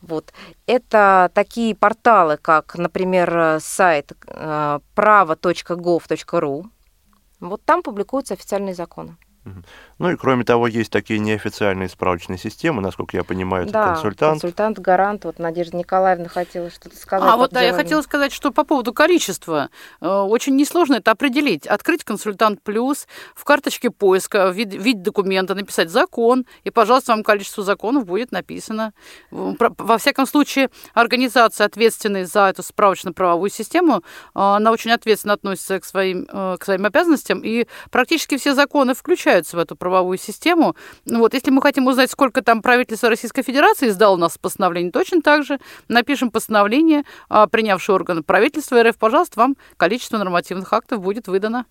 Вот. 0.00 0.32
Это 0.66 1.30
такие 1.34 1.74
порталы, 1.74 2.36
как, 2.36 2.76
например, 2.76 3.58
сайт 3.60 4.12
э, 4.26 4.80
право.gov.ru. 4.94 6.64
Вот 7.40 7.62
там 7.64 7.82
публикуются 7.82 8.34
официальные 8.34 8.74
законы. 8.74 9.16
Ну 9.98 10.10
и 10.10 10.16
кроме 10.16 10.44
того, 10.44 10.66
есть 10.66 10.90
такие 10.90 11.18
неофициальные 11.20 11.88
справочные 11.88 12.38
системы, 12.38 12.80
насколько 12.80 13.16
я 13.16 13.24
понимаю, 13.24 13.64
это 13.64 13.72
да, 13.72 13.86
консультант. 13.94 14.40
консультант, 14.40 14.78
гарант. 14.78 15.24
Вот 15.24 15.38
Надежда 15.38 15.76
Николаевна 15.76 16.28
хотела 16.28 16.70
что-то 16.70 16.96
сказать. 16.96 17.30
А 17.30 17.36
вот 17.36 17.52
да, 17.52 17.60
я 17.62 17.72
хотела 17.74 18.02
сказать, 18.02 18.32
что 18.32 18.50
по 18.50 18.64
поводу 18.64 18.92
количества. 18.92 19.70
Э, 20.00 20.08
очень 20.08 20.56
несложно 20.56 20.94
это 20.94 21.10
определить. 21.10 21.66
Открыть 21.66 22.04
консультант 22.04 22.62
плюс, 22.62 23.06
в 23.34 23.44
карточке 23.44 23.90
поиска, 23.90 24.48
вид, 24.48 24.72
вид 24.72 25.02
документа, 25.02 25.54
написать 25.54 25.90
закон, 25.90 26.46
и, 26.64 26.70
пожалуйста, 26.70 27.12
вам 27.12 27.22
количество 27.22 27.62
законов 27.62 28.06
будет 28.06 28.32
написано. 28.32 28.92
Во 29.30 29.98
всяком 29.98 30.26
случае, 30.26 30.70
организация, 30.94 31.66
ответственная 31.66 32.24
за 32.24 32.48
эту 32.48 32.62
справочно-правовую 32.62 33.50
систему, 33.50 33.98
э, 33.98 34.00
она 34.34 34.72
очень 34.72 34.90
ответственно 34.90 35.34
относится 35.34 35.78
к 35.80 35.84
своим, 35.84 36.26
э, 36.32 36.56
к 36.58 36.64
своим 36.64 36.86
обязанностям, 36.86 37.40
и 37.44 37.66
практически 37.90 38.38
все 38.38 38.54
законы 38.54 38.94
включают 38.94 39.33
включаются 39.34 39.56
в 39.56 39.60
эту 39.60 39.76
правовую 39.76 40.18
систему. 40.18 40.76
Ну 41.04 41.18
вот, 41.18 41.34
если 41.34 41.50
мы 41.50 41.60
хотим 41.60 41.86
узнать, 41.86 42.10
сколько 42.10 42.42
там 42.42 42.62
правительство 42.62 43.08
Российской 43.08 43.42
Федерации 43.42 43.88
издало 43.88 44.14
у 44.14 44.18
нас 44.18 44.38
постановлений, 44.38 44.90
точно 44.90 45.22
так 45.22 45.44
же 45.44 45.58
напишем 45.88 46.30
постановление, 46.30 47.02
а, 47.28 47.46
принявший 47.46 47.94
орган 47.94 48.22
правительства 48.22 48.82
РФ, 48.82 48.96
пожалуйста, 48.96 49.40
вам 49.40 49.56
количество 49.76 50.18
нормативных 50.18 50.72
актов 50.72 51.00
будет 51.00 51.26
выдано. 51.26 51.64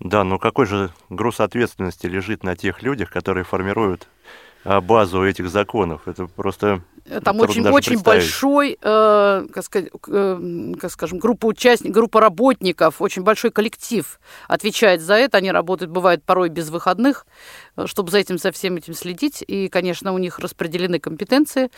Да, 0.00 0.24
но 0.24 0.38
какой 0.38 0.66
же 0.66 0.90
груз 1.10 1.40
ответственности 1.40 2.06
лежит 2.06 2.42
на 2.42 2.56
тех 2.56 2.82
людях, 2.82 3.10
которые 3.10 3.44
формируют 3.44 4.08
а, 4.64 4.80
базу 4.80 5.22
этих 5.22 5.48
законов? 5.48 6.08
Это 6.08 6.26
просто 6.26 6.82
там 7.24 7.40
очень, 7.40 7.66
очень 7.68 8.00
большой, 8.02 8.78
э, 8.80 9.46
как, 9.52 9.64
сказать, 9.64 9.90
э, 10.08 10.72
как 10.80 10.90
скажем, 10.92 11.18
группа 11.18 11.46
участников, 11.46 11.94
группа 11.94 12.20
работников, 12.20 13.00
очень 13.00 13.22
большой 13.22 13.50
коллектив 13.50 14.20
отвечает 14.48 15.00
за 15.00 15.14
это. 15.14 15.38
Они 15.38 15.50
работают, 15.50 15.90
бывает, 15.90 16.22
порой 16.24 16.48
без 16.48 16.70
выходных, 16.70 17.26
э, 17.76 17.86
чтобы 17.86 18.10
за 18.10 18.18
этим, 18.18 18.38
за 18.38 18.52
всем 18.52 18.76
этим 18.76 18.94
следить. 18.94 19.42
И, 19.46 19.68
конечно, 19.68 20.12
у 20.12 20.18
них 20.18 20.38
распределены 20.38 20.98
компетенции 20.98 21.70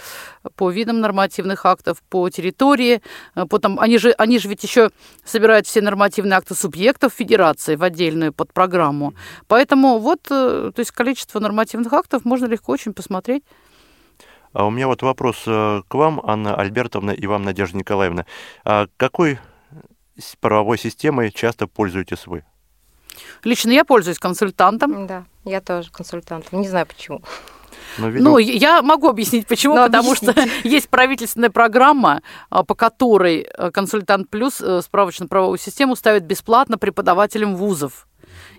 по 0.57 0.71
видам 0.71 1.00
нормативных 1.00 1.67
актов, 1.67 2.02
по 2.09 2.29
территории. 2.31 3.02
Э, 3.35 3.47
потом, 3.47 3.81
они, 3.81 3.99
же, 3.99 4.14
они 4.19 4.38
же 4.38 4.49
ведь 4.49 4.62
еще 4.62 4.91
собирают 5.25 5.67
все 5.67 5.81
нормативные 5.81 6.37
акты 6.37 6.55
субъектов 6.55 7.12
федерации 7.12 7.76
в 7.76 7.83
отдельную 7.83 8.33
подпрограмму. 8.33 9.14
Поэтому 9.49 9.99
вот, 9.99 10.21
э, 10.31 10.73
то 10.75 10.81
есть 10.81 10.91
количество 10.91 11.41
нормативных 11.41 11.93
актов 11.93 12.25
можно 12.25 12.47
легко 12.47 12.73
очень 12.73 12.93
посмотреть. 12.93 13.45
А 14.53 14.67
у 14.67 14.71
меня 14.71 14.87
вот 14.87 15.03
вопрос 15.03 15.45
э, 15.47 15.83
к 15.87 15.95
вам, 15.95 16.21
Анна 16.25 16.55
Альбертовна, 16.55 17.11
и 17.11 17.27
вам, 17.27 17.43
Надежда 17.43 17.79
Николаевна. 17.79 18.27
А 18.65 18.87
какой 18.97 19.39
правовой 20.41 20.79
системой 20.79 21.31
часто 21.31 21.67
пользуетесь 21.67 22.27
вы? 22.27 22.45
Лично 23.45 23.71
я 23.71 23.85
пользуюсь 23.85 24.19
консультантом. 24.19 25.07
Да, 25.07 25.25
я 25.45 25.61
тоже 25.61 25.91
консультантом. 25.91 26.61
Не 26.61 26.69
знаю 26.69 26.87
почему. 26.87 27.23
Но, 27.99 28.09
видимо... 28.09 28.31
Ну, 28.31 28.39
я 28.39 28.83
могу 28.83 29.09
объяснить, 29.09 29.47
почему. 29.47 29.75
Но 29.75 29.87
потому 29.87 30.13
объясните. 30.13 30.33
что 30.33 30.69
есть 30.69 30.89
правительственная 30.89 31.51
программа, 31.51 32.23
а, 32.49 32.65
по 32.65 32.75
которой 32.75 33.41
э, 33.41 33.71
консультант 33.71 34.31
плюс 34.31 34.61
э, 34.61 34.81
справочно-правовую 34.83 35.59
систему 35.59 35.97
ставит 35.97 36.25
бесплатно 36.25 36.79
преподавателям 36.79 37.57
вузов. 37.57 38.07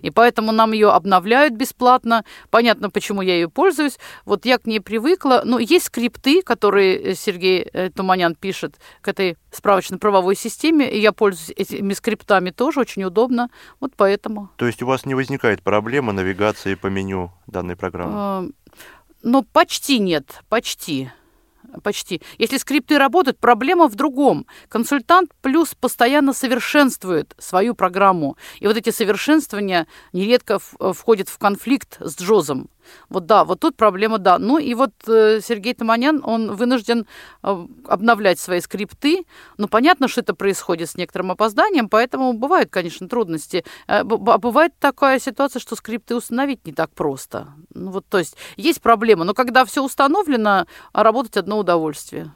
И 0.02 0.10
поэтому 0.10 0.52
нам 0.52 0.72
ее 0.72 0.90
обновляют 0.90 1.54
бесплатно. 1.54 2.24
Понятно, 2.50 2.90
почему 2.90 3.22
я 3.22 3.34
ее 3.34 3.48
пользуюсь. 3.48 3.98
Вот 4.24 4.44
я 4.44 4.58
к 4.58 4.66
ней 4.66 4.80
привыкла. 4.80 5.42
Но 5.44 5.58
есть 5.58 5.86
скрипты, 5.86 6.42
которые 6.42 6.96
э, 6.96 7.14
Сергей 7.14 7.68
э, 7.72 7.90
Туманян 7.90 8.34
пишет 8.34 8.76
к 9.00 9.08
этой 9.08 9.36
справочно-правовой 9.50 10.36
системе, 10.36 10.90
и 10.90 11.00
я 11.00 11.12
пользуюсь 11.12 11.52
этими 11.56 11.92
скриптами 11.92 12.50
тоже, 12.50 12.80
очень 12.80 13.04
удобно. 13.04 13.48
Вот 13.80 13.92
поэтому. 13.96 14.50
То 14.56 14.66
есть 14.66 14.82
у 14.82 14.86
вас 14.86 15.06
не 15.06 15.14
возникает 15.14 15.62
проблемы 15.62 16.12
навигации 16.12 16.74
по 16.74 16.88
меню 16.88 17.32
данной 17.46 17.76
программы? 17.76 18.52
Ну, 19.22 19.42
почти 19.42 19.98
нет, 19.98 20.42
почти 20.50 21.10
почти. 21.82 22.22
Если 22.38 22.56
скрипты 22.58 22.98
работают, 22.98 23.38
проблема 23.38 23.88
в 23.88 23.94
другом. 23.94 24.46
Консультант 24.68 25.30
плюс 25.40 25.74
постоянно 25.74 26.32
совершенствует 26.32 27.34
свою 27.38 27.74
программу. 27.74 28.36
И 28.60 28.66
вот 28.66 28.76
эти 28.76 28.90
совершенствования 28.90 29.86
нередко 30.12 30.58
входят 30.58 31.28
в 31.28 31.38
конфликт 31.38 31.98
с 32.00 32.20
Джозом. 32.20 32.68
Вот 33.08 33.26
да, 33.26 33.44
вот 33.44 33.60
тут 33.60 33.76
проблема, 33.76 34.18
да. 34.18 34.38
Ну 34.38 34.58
и 34.58 34.74
вот 34.74 34.92
э, 35.06 35.40
Сергей 35.42 35.74
Таманян, 35.74 36.20
он 36.24 36.54
вынужден 36.54 37.06
э, 37.42 37.66
обновлять 37.86 38.38
свои 38.38 38.60
скрипты. 38.60 39.24
Ну, 39.58 39.68
понятно, 39.68 40.08
что 40.08 40.20
это 40.20 40.34
происходит 40.34 40.90
с 40.90 40.96
некоторым 40.96 41.30
опозданием, 41.30 41.88
поэтому 41.88 42.32
бывают, 42.32 42.70
конечно, 42.70 43.08
трудности. 43.08 43.64
Э, 43.86 44.00
а 44.00 44.04
бывает 44.38 44.72
такая 44.78 45.18
ситуация, 45.18 45.60
что 45.60 45.76
скрипты 45.76 46.14
установить 46.14 46.66
не 46.66 46.72
так 46.72 46.90
просто. 46.90 47.48
Ну, 47.74 47.90
вот, 47.90 48.06
то 48.08 48.18
есть 48.18 48.36
есть 48.56 48.80
проблема, 48.80 49.24
но 49.24 49.34
когда 49.34 49.64
все 49.64 49.82
установлено, 49.82 50.66
работать 50.92 51.36
одно 51.36 51.58
удовольствие. 51.58 52.32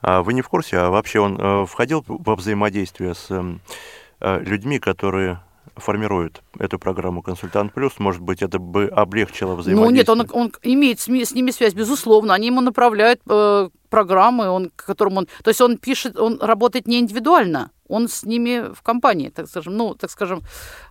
А 0.00 0.22
вы 0.22 0.32
не 0.34 0.42
в 0.42 0.48
курсе, 0.48 0.78
а 0.78 0.90
вообще 0.90 1.20
он 1.20 1.38
э, 1.40 1.66
входил 1.66 2.04
во 2.06 2.36
взаимодействие 2.36 3.14
с 3.14 3.30
эм, 3.30 3.60
э, 4.20 4.40
людьми, 4.40 4.78
которые 4.78 5.40
формирует 5.78 6.42
эту 6.58 6.78
программу 6.78 7.22
«Консультант 7.22 7.72
Плюс», 7.72 7.98
может 7.98 8.20
быть, 8.20 8.42
это 8.42 8.58
бы 8.58 8.86
облегчило 8.86 9.54
взаимодействие? 9.54 9.86
Ну 9.86 9.90
нет, 9.90 10.08
он, 10.08 10.42
он 10.42 10.52
имеет 10.62 11.00
с, 11.00 11.08
с 11.08 11.32
ними 11.32 11.50
связь, 11.50 11.74
безусловно. 11.74 12.34
Они 12.34 12.48
ему 12.48 12.60
направляют 12.60 13.20
э, 13.28 13.68
программы, 13.88 14.48
он, 14.48 14.70
которым 14.76 15.18
он... 15.18 15.26
То 15.42 15.48
есть 15.50 15.60
он 15.60 15.78
пишет, 15.78 16.18
он 16.18 16.38
работает 16.40 16.86
не 16.86 16.98
индивидуально, 16.98 17.70
он 17.88 18.08
с 18.08 18.22
ними 18.24 18.72
в 18.72 18.82
компании, 18.82 19.30
так 19.30 19.48
скажем. 19.48 19.76
Ну, 19.76 19.94
так 19.94 20.10
скажем, 20.10 20.42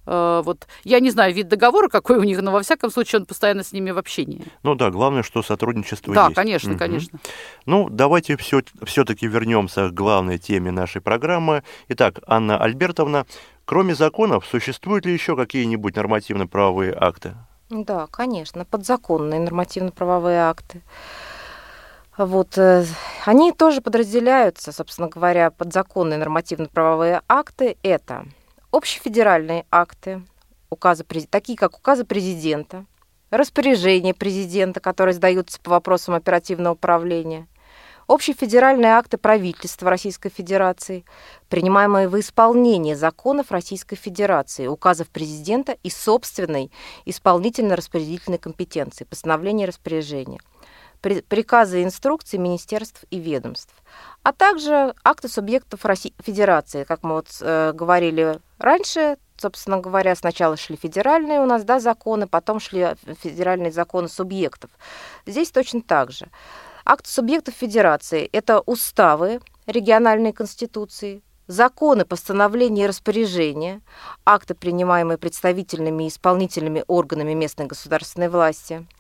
э, 0.06 0.42
вот 0.44 0.68
я 0.84 1.00
не 1.00 1.12
знаю 1.12 1.34
вид 1.34 1.48
договора, 1.48 1.90
какой 1.90 2.18
у 2.18 2.24
них, 2.24 2.42
но 2.42 2.52
во 2.52 2.62
всяком 2.62 2.92
случае 2.92 3.22
он 3.22 3.26
постоянно 3.26 3.64
с 3.64 3.72
ними 3.72 3.92
в 3.92 3.98
общении. 3.98 4.44
Ну 4.64 4.76
да, 4.76 4.90
главное, 4.90 5.24
что 5.24 5.44
сотрудничество 5.44 6.14
да, 6.14 6.26
есть. 6.26 6.36
Да, 6.36 6.42
конечно, 6.42 6.72
угу. 6.72 6.80
конечно. 6.80 7.20
Ну, 7.66 7.90
давайте 7.90 8.36
все, 8.38 8.62
все-таки 8.84 9.28
вернемся 9.28 9.90
к 9.90 9.94
главной 9.94 10.38
теме 10.38 10.72
нашей 10.72 11.02
программы. 11.02 11.64
Итак, 11.90 12.20
Анна 12.28 12.58
Альбертовна, 12.58 13.26
кроме 13.66 13.96
законов, 13.96 14.46
существуют 14.46 15.06
ли 15.06 15.14
еще 15.14 15.36
какие-нибудь 15.36 15.96
нормативно-правовые 15.96 16.94
акты? 16.96 17.36
Да, 17.70 18.08
конечно, 18.08 18.64
подзаконные 18.64 19.42
нормативно-правовые 19.42 20.40
акты. 20.40 20.82
Вот, 22.18 22.58
э, 22.58 22.86
они 23.28 23.52
тоже 23.52 23.82
подразделяются, 23.82 24.72
собственно 24.72 25.10
говоря, 25.10 25.52
под 25.52 25.74
законные 25.74 26.18
нормативно-правовые 26.18 27.24
акты. 27.28 27.78
Это 27.84 28.26
общефедеральные 28.72 29.66
акты, 29.70 30.22
указы, 30.70 31.04
такие 31.30 31.58
как 31.58 31.78
указы 31.78 32.06
президента, 32.06 32.86
распоряжения 33.30 34.14
президента, 34.14 34.80
которые 34.80 35.14
сдаются 35.14 35.60
по 35.60 35.72
вопросам 35.72 36.16
оперативного 36.16 36.76
управления, 36.76 37.48
общефедеральные 38.08 38.94
акты 38.94 39.18
правительства 39.18 39.90
Российской 39.90 40.30
Федерации, 40.30 41.04
принимаемые 41.50 42.08
в 42.08 42.18
исполнение 42.18 42.96
законов 42.96 43.52
Российской 43.52 43.98
Федерации, 43.98 44.68
указов 44.68 45.10
президента 45.10 45.76
и 45.84 45.90
собственной 45.90 46.72
исполнительно-распорядительной 47.04 48.38
компетенции, 48.38 49.04
постановления 49.04 49.66
и 49.66 49.68
распоряжения– 49.68 50.40
приказы 51.02 51.82
и 51.82 51.84
инструкции 51.84 52.38
министерств 52.38 53.04
и 53.10 53.20
ведомств, 53.20 53.74
а 54.24 54.34
также 54.34 54.94
акты 55.04 55.28
субъектов 55.28 55.86
России, 55.86 56.14
Федерации, 56.24 56.84
как 56.84 57.04
мы 57.04 57.16
вот 57.16 57.28
э, 57.42 57.72
говорили 57.74 58.40
раньше, 58.58 59.18
собственно 59.38 59.80
говоря, 59.80 60.16
сначала 60.16 60.58
шли 60.58 60.76
федеральные 60.76 61.40
у 61.40 61.46
нас 61.46 61.64
да, 61.64 61.80
законы, 61.80 62.28
потом 62.28 62.60
шли 62.60 62.96
федеральные 63.22 63.72
законы 63.72 64.10
субъектов. 64.10 64.72
Здесь 65.26 65.52
точно 65.52 65.82
так 65.82 66.12
же. 66.12 66.28
Акты 66.86 67.10
субъектов 67.10 67.54
Федерации– 67.56 68.30
это 68.32 68.62
уставы, 68.62 69.42
региональные 69.66 70.34
конституции, 70.34 71.22
законы, 71.46 72.06
постановления 72.06 72.86
и 72.86 72.88
распоряжения, 72.88 73.82
акты, 74.26 74.56
принимаемые 74.56 75.18
представительными 75.18 76.06
и 76.06 76.08
исполнительными 76.08 76.84
органами 76.88 77.34
местной 77.34 77.66
государственной 77.66 78.30
власти– 78.30 78.86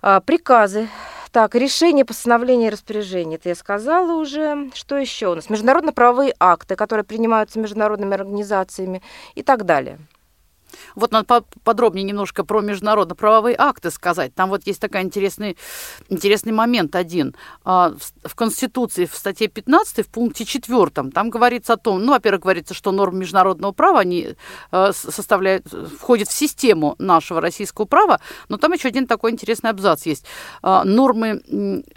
приказы. 0.00 0.88
Так, 1.32 1.54
решение, 1.54 2.04
постановление 2.04 2.70
распоряжение. 2.70 3.36
Это 3.36 3.50
я 3.50 3.54
сказала 3.54 4.12
уже. 4.12 4.70
Что 4.74 4.96
еще 4.96 5.32
у 5.32 5.34
нас? 5.34 5.50
Международно-правовые 5.50 6.34
акты, 6.40 6.76
которые 6.76 7.04
принимаются 7.04 7.58
международными 7.58 8.14
организациями 8.14 9.02
и 9.34 9.42
так 9.42 9.66
далее. 9.66 9.98
Вот 10.94 11.12
надо 11.12 11.44
подробнее 11.64 12.04
немножко 12.04 12.44
про 12.44 12.60
международно-правовые 12.60 13.56
акты 13.58 13.90
сказать. 13.90 14.34
Там 14.34 14.50
вот 14.50 14.66
есть 14.66 14.80
такой 14.80 15.02
интересный, 15.02 15.56
интересный 16.08 16.52
момент 16.52 16.94
один. 16.96 17.34
А, 17.64 17.94
в 18.24 18.34
Конституции 18.34 19.06
в 19.06 19.14
статье 19.14 19.48
15 19.48 20.06
в 20.06 20.08
пункте 20.08 20.44
4 20.44 20.86
там 21.12 21.30
говорится 21.30 21.74
о 21.74 21.76
том, 21.76 22.02
ну, 22.04 22.12
во-первых, 22.12 22.42
говорится, 22.42 22.74
что 22.74 22.92
нормы 22.92 23.20
международного 23.20 23.72
права, 23.72 24.00
они 24.00 24.36
э, 24.72 24.92
составляют, 24.92 25.66
входят 25.98 26.28
в 26.28 26.32
систему 26.32 26.94
нашего 26.98 27.40
российского 27.40 27.84
права, 27.84 28.20
но 28.48 28.56
там 28.56 28.72
еще 28.72 28.88
один 28.88 29.06
такой 29.06 29.32
интересный 29.32 29.70
абзац 29.70 30.06
есть. 30.06 30.24
А, 30.62 30.84
нормы, 30.84 31.42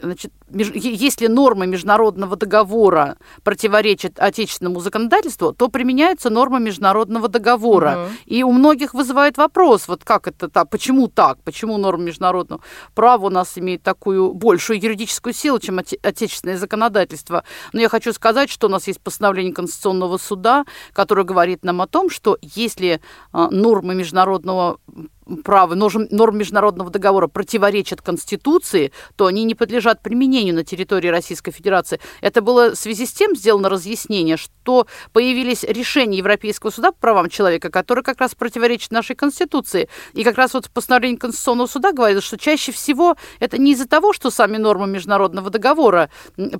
значит, 0.02 0.34
если 0.54 1.28
нормы 1.28 1.68
международного 1.68 2.36
договора 2.36 3.18
противоречат 3.44 4.20
отечественному 4.20 4.80
законодательству, 4.80 5.54
то 5.54 5.70
применяются 5.70 6.30
нормы 6.30 6.60
международного 6.60 7.28
договора. 7.28 8.06
Угу. 8.06 8.12
И 8.26 8.44
у 8.44 8.52
многих 8.52 8.94
вызывает 8.94 9.38
вопрос, 9.38 9.88
вот 9.88 10.04
как 10.04 10.28
это 10.28 10.50
так, 10.50 10.70
почему 10.70 11.08
так, 11.08 11.42
почему 11.44 11.78
нормы 11.78 12.06
международного 12.06 12.62
права 12.94 13.28
у 13.28 13.30
нас 13.30 13.58
имеют 13.58 13.84
такую 13.84 14.34
большую 14.34 14.82
юридическую 14.82 15.34
силу, 15.34 15.60
чем 15.60 15.80
отечественное 15.80 16.58
законодательство. 16.58 17.44
Но 17.74 17.82
я 17.82 17.90
хочу 17.90 18.14
сказать, 18.14 18.50
что 18.50 18.68
у 18.68 18.70
нас 18.70 18.88
есть 18.88 19.02
постановление 19.02 19.54
Конституционного 19.54 20.18
суда, 20.18 20.66
которое 20.94 21.24
говорит 21.24 21.64
нам 21.64 21.82
о 21.82 21.88
том, 21.88 22.10
что 22.10 22.38
если 22.42 23.02
а, 23.32 23.50
нормы 23.50 23.96
международного 23.96 24.80
права, 25.44 25.76
норм, 25.76 26.08
норм 26.12 26.38
международного 26.38 26.90
договора 26.90 27.28
противоречат 27.28 28.02
Конституции, 28.02 28.92
то 29.16 29.26
они 29.26 29.44
не 29.44 29.56
подлежат 29.56 30.02
применению 30.02 30.56
на 30.56 30.64
территории 30.64 31.08
Российской 31.08 31.52
Федерации. 31.52 32.00
Это 32.22 32.42
было 32.42 32.72
в 32.72 32.76
связи 32.76 33.06
с 33.06 33.12
тем 33.12 33.36
сделано 33.36 33.70
разъяснение, 33.70 34.38
что 34.38 34.88
появились 35.14 35.64
решения 35.64 36.18
Европейского 36.18 36.72
суда 36.72 36.92
по 36.92 36.98
правам 37.00 37.30
человека, 37.30 37.70
которые 37.70 38.04
как 38.04 38.20
раз 38.20 38.36
противоречат 38.36 38.92
нашей 38.92 39.16
Конституции. 39.16 39.90
И 40.14 40.24
как 40.24 40.38
раз 40.38 40.54
вот 40.54 40.68
в 40.68 40.72
постановлении 40.72 41.18
Конституционного 41.18 41.68
суда 41.68 41.92
говорится, 41.92 42.26
что 42.26 42.38
чаще 42.38 42.72
всего 42.72 43.16
это 43.40 43.58
не 43.58 43.72
из-за 43.72 43.88
того, 43.88 44.14
что 44.14 44.30
сами 44.30 44.58
нормы 44.58 44.88
международного 44.88 45.50
договора 45.50 46.10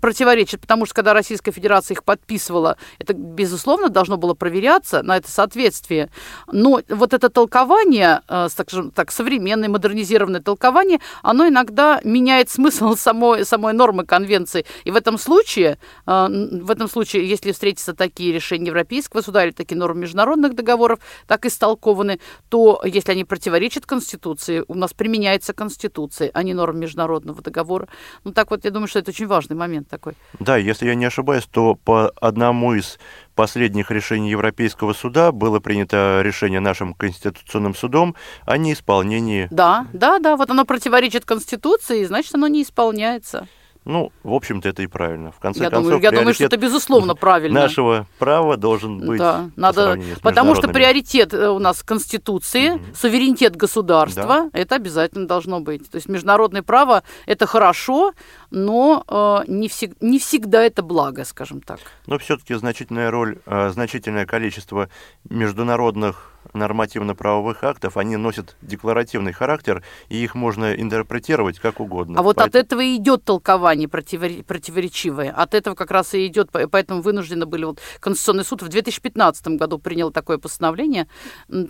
противоречат, 0.02 0.62
потому 0.62 0.86
что 0.86 0.96
когда 0.96 1.14
Российская 1.14 1.52
Федерация 1.52 1.96
их 1.96 2.04
подписывала, 2.04 2.78
это, 2.98 3.14
безусловно, 3.14 3.90
должно 3.90 4.18
было 4.18 4.34
проверяться 4.34 5.04
на 5.04 5.18
это 5.18 5.30
соответствие. 5.30 6.10
Но 6.52 6.82
вот 6.90 7.14
это 7.14 7.30
толкование 7.30 8.22
э, 8.28 8.48
скажем 8.64 8.92
так, 8.92 9.12
современное, 9.12 9.70
модернизированное 9.70 10.42
толкование, 10.42 11.00
оно 11.24 11.48
иногда 11.48 12.02
меняет 12.04 12.50
смысл 12.50 12.96
самой, 12.96 13.46
самой 13.46 13.74
нормы 13.74 14.06
конвенции. 14.06 14.66
И 14.84 14.92
в 14.92 14.96
этом 14.96 15.18
случае, 15.18 15.78
э, 16.06 16.28
в 16.62 16.72
этом 16.72 16.90
случае, 16.90 17.28
если 17.28 17.52
встретятся 17.52 17.94
такие 17.94 18.34
решения 18.34 18.68
Европейского 18.68 19.22
суда 19.22 19.46
или 19.46 19.52
такие 19.52 19.78
нормы 19.78 20.02
международных 20.02 20.56
договоров, 20.56 21.00
так 21.28 21.46
истолкованы, 21.46 22.20
то 22.50 22.82
если 22.86 23.12
они 23.12 23.24
противоречат 23.26 23.86
Конституции, 23.86 24.64
у 24.68 24.76
нас 24.76 24.94
применяется 24.94 25.54
Конституция, 25.54 26.32
а 26.34 26.44
не 26.44 26.54
норм 26.54 26.80
международного 26.80 27.42
договора. 27.42 27.88
Ну 28.24 28.32
так 28.32 28.52
вот, 28.52 28.66
я 28.66 28.72
думаю, 28.72 28.88
что 28.88 29.00
это 29.00 29.12
очень 29.12 29.28
важный 29.28 29.56
момент 29.56 29.88
такой. 29.90 30.14
Да, 30.40 30.58
если 30.58 30.88
я 30.88 30.96
не 30.96 31.06
ошибаюсь, 31.06 31.46
то 31.46 31.76
по 31.76 32.12
одному 32.22 32.74
из 32.74 33.00
последних 33.40 33.90
решений 33.90 34.32
Европейского 34.32 34.92
суда 34.92 35.32
было 35.32 35.62
принято 35.62 36.20
решение 36.22 36.60
нашим 36.60 36.94
Конституционным 36.94 37.74
судом 37.74 38.18
о 38.46 38.58
неисполнении. 38.58 39.48
Да, 39.50 39.88
да, 39.94 40.20
да, 40.20 40.36
вот 40.36 40.50
оно 40.50 40.66
противоречит 40.66 41.24
Конституции, 41.24 42.04
значит, 42.04 42.36
оно 42.36 42.50
не 42.50 42.64
исполняется. 42.64 43.48
Ну, 43.86 44.12
в 44.24 44.34
общем-то, 44.34 44.68
это 44.68 44.84
и 44.84 44.88
правильно. 44.88 45.32
В 45.32 45.40
конце 45.40 45.64
я 45.64 45.70
концов, 45.70 45.86
думаю, 45.86 46.04
я 46.04 46.12
думаю, 46.12 46.34
что 46.34 46.44
это 46.44 46.58
безусловно 46.58 47.16
правильно. 47.16 47.62
Нашего 47.62 48.08
права 48.20 48.58
должен 48.58 49.00
быть. 49.00 49.20
Да, 49.20 49.50
надо, 49.56 50.00
потому 50.22 50.54
что 50.56 50.68
приоритет 50.68 51.34
э, 51.34 51.50
у 51.50 51.60
нас 51.60 51.82
Конституции, 51.82 52.72
угу. 52.72 52.84
суверенитет 52.94 53.56
государства, 53.56 54.28
да. 54.28 54.50
это 54.54 54.76
обязательно 54.76 55.28
должно 55.28 55.60
быть. 55.62 55.90
То 55.90 55.96
есть 55.96 56.10
международное 56.10 56.62
право 56.62 57.04
это 57.26 57.48
хорошо, 57.48 58.14
но 58.52 59.04
э, 59.08 59.52
не, 59.52 59.70
всег, 59.70 59.96
не 60.02 60.20
всегда 60.20 60.64
это 60.64 60.84
благо, 60.84 61.24
скажем 61.24 61.62
так. 61.62 61.80
Но 62.06 62.20
все-таки 62.20 62.54
значительная 62.56 63.10
роль, 63.10 63.40
э, 63.46 63.70
значительное 63.70 64.26
количество 64.26 64.90
международных 65.30 66.39
нормативно-правовых 66.54 67.64
актов, 67.64 67.98
они 67.98 68.18
носят 68.18 68.56
декларативный 68.62 69.34
характер, 69.34 69.84
и 70.10 70.18
их 70.18 70.36
можно 70.36 70.74
интерпретировать 70.74 71.60
как 71.60 71.80
угодно. 71.80 72.20
А 72.20 72.24
вот 72.24 72.38
Поэтому... 72.38 72.60
от 72.60 72.66
этого 72.66 72.82
и 72.82 72.96
идет 72.96 73.24
толкование 73.24 73.88
противоречивое. 73.88 75.32
От 75.32 75.54
этого 75.54 75.76
как 75.76 75.92
раз 75.92 76.14
и 76.14 76.26
идет, 76.28 76.50
поэтому 76.52 77.02
вынуждены 77.02 77.46
были. 77.46 77.66
Вот 77.66 77.80
Конституционный 78.00 78.46
суд 78.46 78.62
в 78.62 78.68
2015 78.68 79.48
году 79.50 79.80
принял 79.80 80.12
такое 80.12 80.38
постановление, 80.38 81.08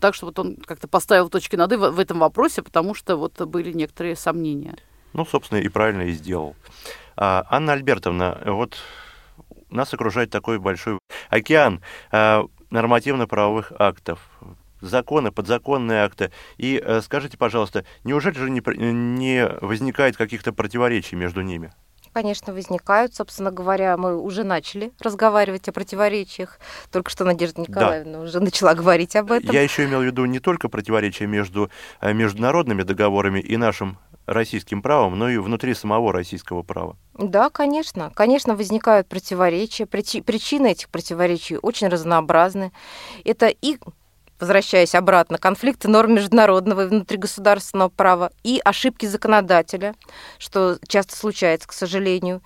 так 0.02 0.16
что 0.16 0.28
вот 0.28 0.40
он 0.40 0.56
как-то 0.56 0.88
поставил 0.88 1.30
точки 1.30 1.56
над 1.56 1.72
«и» 1.74 1.76
в 1.76 2.00
этом 2.00 2.20
вопросе, 2.20 2.62
потому 2.62 2.94
что 2.94 3.16
вот 3.16 3.40
были 3.42 3.72
некоторые 3.74 4.16
сомнения. 4.16 4.76
Ну, 5.14 5.26
собственно, 5.26 5.60
и 5.60 5.68
правильно 5.70 6.04
и 6.04 6.12
сделал. 6.12 6.56
А, 7.16 7.46
Анна 7.50 7.74
Альбертовна, 7.74 8.42
вот 8.46 8.78
нас 9.70 9.94
окружает 9.94 10.30
такой 10.30 10.60
большой 10.60 11.00
океан 11.30 11.82
а, 12.12 12.46
нормативно-правовых 12.70 13.74
актов 13.78 14.20
законы, 14.82 15.32
подзаконные 15.32 16.04
акты. 16.04 16.32
И 16.58 16.82
э, 16.84 17.02
скажите, 17.02 17.38
пожалуйста, 17.38 17.86
неужели 18.04 18.38
же 18.38 18.50
не, 18.50 18.62
не 18.94 19.48
возникает 19.62 20.18
каких-то 20.18 20.54
противоречий 20.54 21.16
между 21.16 21.42
ними? 21.42 21.72
Конечно, 22.12 22.54
возникают. 22.54 23.14
Собственно 23.14 23.52
говоря, 23.52 23.96
мы 23.96 24.18
уже 24.18 24.44
начали 24.44 24.92
разговаривать 25.00 25.68
о 25.70 25.72
противоречиях. 25.72 26.60
Только 26.92 27.12
что 27.12 27.24
Надежда 27.24 27.62
Николаевна 27.62 28.14
да. 28.14 28.20
уже 28.22 28.40
начала 28.40 28.74
говорить 28.74 29.16
об 29.16 29.32
этом. 29.32 29.54
Я 29.54 29.62
еще 29.62 29.86
имел 29.86 30.00
в 30.02 30.04
виду 30.04 30.26
не 30.26 30.40
только 30.40 30.70
противоречия 30.70 31.28
между 31.28 31.70
э, 32.02 32.14
международными 32.14 32.84
договорами 32.84 33.40
и 33.40 33.58
нашим 33.58 33.98
российским 34.30 34.82
правом, 34.82 35.18
но 35.18 35.30
и 35.30 35.38
внутри 35.38 35.74
самого 35.74 36.14
российского 36.14 36.62
права. 36.62 36.96
Да, 37.14 37.50
конечно. 37.50 38.12
Конечно, 38.16 38.56
возникают 38.56 39.08
противоречия. 39.08 39.86
Причины 39.86 40.72
этих 40.72 40.90
противоречий 40.90 41.58
очень 41.58 41.88
разнообразны. 41.88 42.72
Это 43.26 43.48
и 43.48 43.78
возвращаясь 44.40 44.96
обратно, 44.96 45.38
конфликты 45.38 45.88
норм 45.88 46.14
международного 46.16 46.86
и 46.86 46.88
внутригосударственного 46.88 47.90
права 47.90 48.32
и 48.44 48.62
ошибки 48.64 49.06
законодателя, 49.06 49.96
что 50.38 50.78
часто 50.88 51.16
случается, 51.16 51.68
к 51.68 51.74
сожалению, 51.74 52.42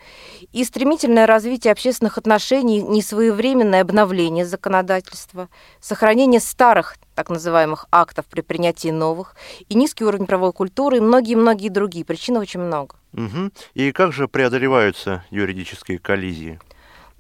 и 0.52 0.64
стремительное 0.64 1.26
развитие 1.26 1.72
общественных 1.72 2.18
отношений, 2.18 2.82
несвоевременное 2.82 3.82
обновление 3.82 4.46
законодательства, 4.46 5.50
сохранение 5.80 6.40
старых 6.40 6.98
так 7.16 7.30
называемых 7.30 7.86
актов 7.92 8.26
при 8.26 8.42
принятии 8.42 8.90
новых, 8.90 9.36
и 9.70 9.76
низкий 9.76 10.04
уровень 10.04 10.26
правовой 10.26 10.54
культуры, 10.54 10.98
и 10.98 11.02
многие-многие 11.02 11.70
другие. 11.70 12.06
Причин 12.06 12.38
очень 12.38 12.60
много. 12.60 12.96
Угу. 13.14 13.52
И 13.76 13.92
как 13.92 14.14
же 14.14 14.28
преодолеваются 14.28 15.24
юридические 15.30 16.00
коллизии? 16.00 16.60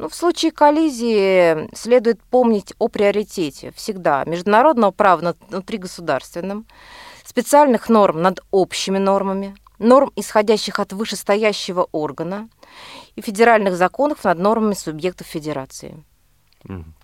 Ну, 0.03 0.09
в 0.09 0.15
случае 0.15 0.51
коллизии 0.51 1.73
следует 1.73 2.21
помнить 2.23 2.73
о 2.77 2.89
приоритете 2.89 3.71
всегда 3.73 4.25
международного 4.25 4.91
права 4.91 5.21
над 5.21 5.37
внутригосударственным, 5.47 6.65
специальных 7.23 7.87
норм 7.87 8.21
над 8.21 8.41
общими 8.51 8.97
нормами, 8.97 9.55
норм, 9.79 10.11
исходящих 10.17 10.81
от 10.81 10.91
вышестоящего 10.91 11.87
органа, 11.93 12.49
и 13.15 13.21
федеральных 13.21 13.77
законов 13.77 14.25
над 14.25 14.39
нормами 14.39 14.73
субъектов 14.73 15.27
федерации. 15.27 16.03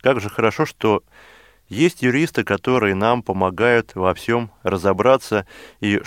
Как 0.01 0.19
же 0.19 0.29
хорошо, 0.29 0.65
что 0.65 1.01
есть 1.69 2.01
юристы, 2.01 2.43
которые 2.43 2.95
нам 2.95 3.23
помогают 3.23 3.95
во 3.95 4.13
всем 4.13 4.51
разобраться 4.61 5.47
и 5.79 6.01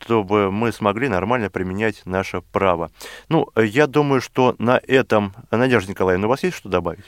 чтобы 0.00 0.50
мы 0.50 0.72
смогли 0.72 1.08
нормально 1.08 1.48
применять 1.48 2.02
наше 2.04 2.40
право. 2.40 2.90
Ну, 3.28 3.48
я 3.56 3.86
думаю, 3.86 4.20
что 4.20 4.54
на 4.58 4.80
этом, 4.86 5.34
Надежда 5.50 5.90
Николаевна, 5.90 6.26
у 6.26 6.30
вас 6.30 6.42
есть 6.42 6.56
что 6.56 6.68
добавить? 6.68 7.04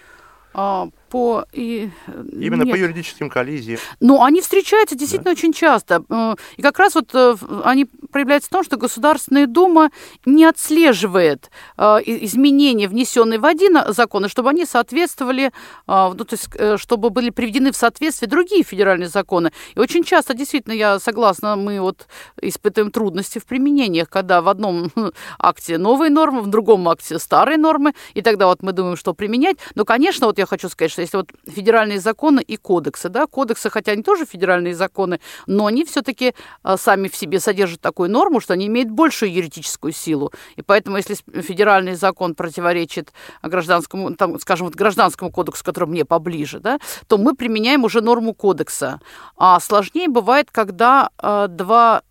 По... 1.08 1.44
И... 1.52 1.90
Именно 2.06 2.64
Нет. 2.64 2.72
по 2.72 2.78
юридическим 2.78 3.30
коллизиям. 3.30 3.78
Ну, 4.00 4.22
они 4.22 4.40
встречаются 4.40 4.96
действительно 4.96 5.34
да. 5.34 5.38
очень 5.38 5.52
часто. 5.52 6.02
Э, 6.08 6.34
и 6.56 6.62
как 6.62 6.78
раз 6.78 6.94
вот 6.94 7.10
э, 7.14 7.36
они 7.64 7.86
проявляются 8.10 8.48
в 8.48 8.52
том, 8.52 8.64
что 8.64 8.76
Государственная 8.76 9.46
Дума 9.46 9.90
не 10.24 10.44
отслеживает 10.44 11.50
э, 11.76 11.98
изменения, 12.06 12.88
внесенные 12.88 13.38
в 13.38 13.44
один 13.44 13.78
закон, 13.88 14.28
чтобы 14.28 14.50
они 14.50 14.64
соответствовали, 14.64 15.52
ну, 15.86 16.14
то 16.14 16.26
есть, 16.32 16.80
чтобы 16.80 17.10
были 17.10 17.30
приведены 17.30 17.70
в 17.72 17.76
соответствие 17.76 18.28
другие 18.28 18.62
федеральные 18.62 19.08
законы. 19.08 19.52
И 19.74 19.78
очень 19.78 20.04
часто, 20.04 20.34
действительно, 20.34 20.72
я 20.72 20.98
согласна, 20.98 21.56
мы 21.56 21.80
вот 21.80 22.06
испытываем 22.40 22.90
трудности 22.90 23.38
в 23.38 23.44
применениях, 23.44 24.08
когда 24.08 24.40
в 24.40 24.48
одном 24.48 24.90
акте 25.38 25.78
новые 25.78 26.10
нормы, 26.10 26.40
в 26.40 26.48
другом 26.48 26.88
акте 26.88 27.18
старые 27.18 27.58
нормы, 27.58 27.94
и 28.14 28.22
тогда 28.22 28.46
вот 28.46 28.62
мы 28.62 28.72
думаем, 28.72 28.96
что 28.96 29.14
применять. 29.14 29.56
Но, 29.74 29.84
конечно, 29.84 30.26
вот 30.26 30.38
я 30.38 30.46
хочу 30.46 30.68
сказать, 30.68 30.95
что 30.96 31.02
если 31.02 31.16
вот 31.18 31.30
федеральные 31.46 32.00
законы 32.00 32.40
и 32.40 32.56
кодексы, 32.56 33.10
да, 33.10 33.26
кодексы, 33.26 33.68
хотя 33.68 33.92
они 33.92 34.02
тоже 34.02 34.24
федеральные 34.24 34.74
законы, 34.74 35.20
но 35.46 35.66
они 35.66 35.84
все-таки 35.84 36.34
а, 36.62 36.78
сами 36.78 37.08
в 37.08 37.16
себе 37.16 37.38
содержат 37.38 37.80
такую 37.80 38.10
норму, 38.10 38.40
что 38.40 38.54
они 38.54 38.66
имеют 38.66 38.90
большую 38.90 39.32
юридическую 39.32 39.92
силу. 39.92 40.32
И 40.56 40.62
поэтому, 40.62 40.96
если 40.96 41.16
федеральный 41.42 41.94
закон 41.94 42.34
противоречит 42.34 43.12
гражданскому, 43.42 44.14
там, 44.14 44.40
скажем, 44.40 44.66
вот 44.66 44.74
гражданскому 44.74 45.30
кодексу, 45.30 45.64
который 45.64 45.88
мне 45.88 46.04
поближе, 46.06 46.60
да, 46.60 46.78
то 47.06 47.18
мы 47.18 47.34
применяем 47.34 47.84
уже 47.84 48.00
норму 48.00 48.32
кодекса. 48.32 49.00
А 49.36 49.60
сложнее 49.60 50.08
бывает, 50.08 50.48
когда 50.50 51.10
э, 51.22 51.48
два 51.50 52.02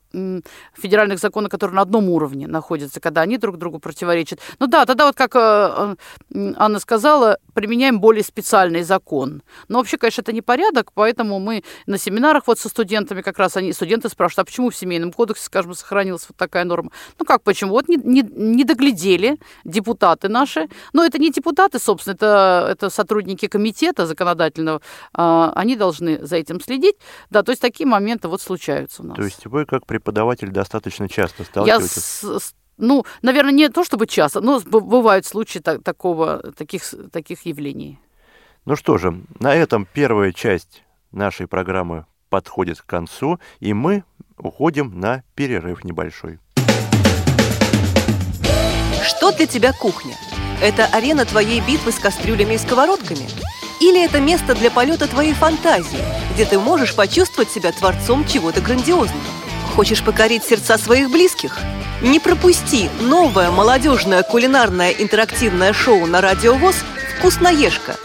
федеральных 0.73 1.19
законов, 1.19 1.51
которые 1.51 1.75
на 1.75 1.81
одном 1.81 2.09
уровне 2.09 2.47
находятся, 2.47 2.99
когда 2.99 3.21
они 3.21 3.37
друг 3.37 3.57
другу 3.57 3.79
противоречат. 3.79 4.39
Ну 4.59 4.67
да, 4.67 4.85
тогда 4.85 5.05
вот 5.05 5.15
как 5.15 5.35
э, 5.35 5.95
э, 6.33 6.53
Анна 6.57 6.79
сказала, 6.79 7.37
применяем 7.53 7.99
более 7.99 8.23
специальный 8.23 8.83
закон. 8.83 9.41
Но 9.67 9.79
вообще, 9.79 9.97
конечно, 9.97 10.21
это 10.21 10.33
не 10.33 10.41
порядок, 10.41 10.91
поэтому 10.93 11.39
мы 11.39 11.63
на 11.85 11.97
семинарах 11.97 12.47
вот 12.47 12.59
со 12.59 12.69
студентами 12.69 13.21
как 13.21 13.39
раз 13.39 13.57
они, 13.57 13.73
студенты 13.73 14.09
спрашивают, 14.09 14.39
а 14.39 14.45
почему 14.45 14.69
в 14.69 14.75
Семейном 14.75 15.11
кодексе, 15.11 15.45
скажем, 15.45 15.73
сохранилась 15.73 16.25
вот 16.27 16.37
такая 16.37 16.63
норма? 16.63 16.91
Ну 17.19 17.25
как 17.25 17.43
почему? 17.43 17.71
Вот 17.71 17.87
не, 17.87 17.97
не, 17.97 18.21
не 18.21 18.63
доглядели 18.63 19.37
депутаты 19.63 20.29
наши, 20.29 20.67
но 20.93 21.03
это 21.05 21.17
не 21.17 21.31
депутаты, 21.31 21.79
собственно, 21.79 22.15
это, 22.15 22.67
это 22.71 22.89
сотрудники 22.89 23.47
комитета 23.47 24.05
законодательного, 24.05 24.81
а, 25.13 25.51
они 25.55 25.75
должны 25.75 26.25
за 26.25 26.37
этим 26.37 26.59
следить. 26.61 26.95
Да, 27.29 27.43
то 27.43 27.51
есть 27.51 27.61
такие 27.61 27.87
моменты 27.87 28.27
вот 28.27 28.41
случаются 28.41 29.03
у 29.03 29.05
нас. 29.05 29.15
То 29.15 29.23
есть 29.23 29.45
вы 29.45 29.65
как 29.65 29.85
преподаватель 29.85 30.04
достаточно 30.11 31.09
часто 31.09 31.43
сталкиваетесь? 31.43 32.23
Я 32.23 32.39
с, 32.39 32.53
ну, 32.77 33.05
наверное, 33.21 33.53
не 33.53 33.69
то 33.69 33.83
чтобы 33.83 34.07
часто, 34.07 34.41
но 34.41 34.59
бывают 34.59 35.25
случаи 35.25 35.59
так, 35.59 35.83
такого, 35.83 36.51
таких, 36.57 36.83
таких 37.11 37.45
явлений. 37.45 37.99
Ну 38.65 38.75
что 38.75 38.97
же, 38.97 39.21
на 39.39 39.53
этом 39.53 39.87
первая 39.91 40.33
часть 40.33 40.83
нашей 41.11 41.47
программы 41.47 42.05
подходит 42.29 42.81
к 42.81 42.85
концу, 42.85 43.39
и 43.59 43.73
мы 43.73 44.03
уходим 44.37 44.99
на 44.99 45.23
перерыв 45.35 45.83
небольшой. 45.83 46.39
Что 49.03 49.31
для 49.31 49.45
тебя 49.45 49.71
кухня? 49.71 50.15
Это 50.61 50.85
арена 50.85 51.25
твоей 51.25 51.61
битвы 51.61 51.91
с 51.91 51.99
кастрюлями 51.99 52.55
и 52.55 52.57
сковородками? 52.57 53.27
Или 53.81 54.03
это 54.03 54.19
место 54.19 54.55
для 54.55 54.71
полета 54.71 55.07
твоей 55.07 55.33
фантазии, 55.33 55.99
где 56.33 56.45
ты 56.45 56.57
можешь 56.59 56.95
почувствовать 56.95 57.51
себя 57.51 57.71
творцом 57.71 58.25
чего-то 58.25 58.61
грандиозного? 58.61 59.44
Хочешь 59.75 60.01
покорить 60.01 60.45
сердца 60.45 60.77
своих 60.77 61.11
близких? 61.11 61.59
Не 62.01 62.21
пропусти 62.21 62.89
новое 63.01 63.51
молодежное 63.51 64.23
кулинарное 64.23 64.91
интерактивное 64.91 65.73
шоу 65.73 66.05
на 66.05 66.21
Радио 66.21 66.53
ВОЗ 66.53 66.77
«Вкусноежка». 67.17 67.97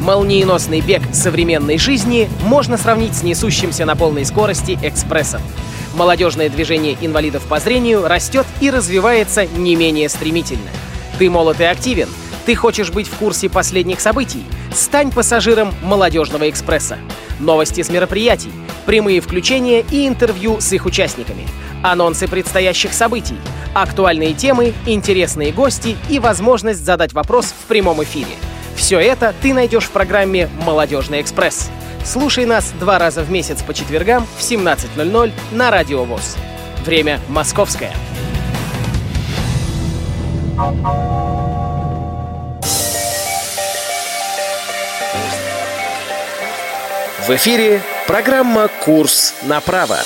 Молниеносный 0.00 0.80
бег 0.80 1.02
современной 1.12 1.76
жизни 1.76 2.30
можно 2.42 2.78
сравнить 2.78 3.16
с 3.16 3.22
несущимся 3.22 3.84
на 3.84 3.96
полной 3.96 4.24
скорости 4.24 4.78
экспрессом. 4.82 5.42
Молодежное 5.94 6.48
движение 6.48 6.96
инвалидов 7.02 7.42
по 7.50 7.60
зрению 7.60 8.08
растет 8.08 8.46
и 8.62 8.70
развивается 8.70 9.44
не 9.44 9.76
менее 9.76 10.08
стремительно. 10.08 10.70
Ты 11.18 11.28
молод 11.28 11.60
и 11.60 11.64
активен– 11.64 12.08
ты 12.46 12.54
хочешь 12.54 12.90
быть 12.90 13.08
в 13.08 13.16
курсе 13.16 13.50
последних 13.50 14.00
событий? 14.00 14.44
Стань 14.72 15.10
пассажиром 15.10 15.74
«Молодежного 15.82 16.48
экспресса». 16.48 16.96
Новости 17.40 17.82
с 17.82 17.90
мероприятий, 17.90 18.52
прямые 18.86 19.20
включения 19.20 19.84
и 19.90 20.06
интервью 20.06 20.60
с 20.60 20.72
их 20.72 20.86
участниками, 20.86 21.46
анонсы 21.82 22.28
предстоящих 22.28 22.94
событий, 22.94 23.36
актуальные 23.74 24.32
темы, 24.32 24.72
интересные 24.86 25.52
гости 25.52 25.96
и 26.08 26.18
возможность 26.18 26.84
задать 26.84 27.12
вопрос 27.12 27.46
в 27.46 27.66
прямом 27.66 28.02
эфире. 28.04 28.30
Все 28.76 29.00
это 29.00 29.34
ты 29.42 29.52
найдешь 29.52 29.84
в 29.84 29.90
программе 29.90 30.48
«Молодежный 30.64 31.20
экспресс». 31.20 31.68
Слушай 32.04 32.46
нас 32.46 32.72
два 32.78 33.00
раза 33.00 33.22
в 33.22 33.30
месяц 33.30 33.62
по 33.62 33.74
четвергам 33.74 34.24
в 34.38 34.40
17.00 34.40 35.32
на 35.50 35.70
Радио 35.72 36.04
ВОЗ. 36.04 36.36
Время 36.84 37.18
московское. 37.28 37.92
В 47.26 47.30
эфире 47.30 47.82
программа 48.06 48.68
«Курс 48.84 49.34
на 49.42 49.60
право». 49.60 49.98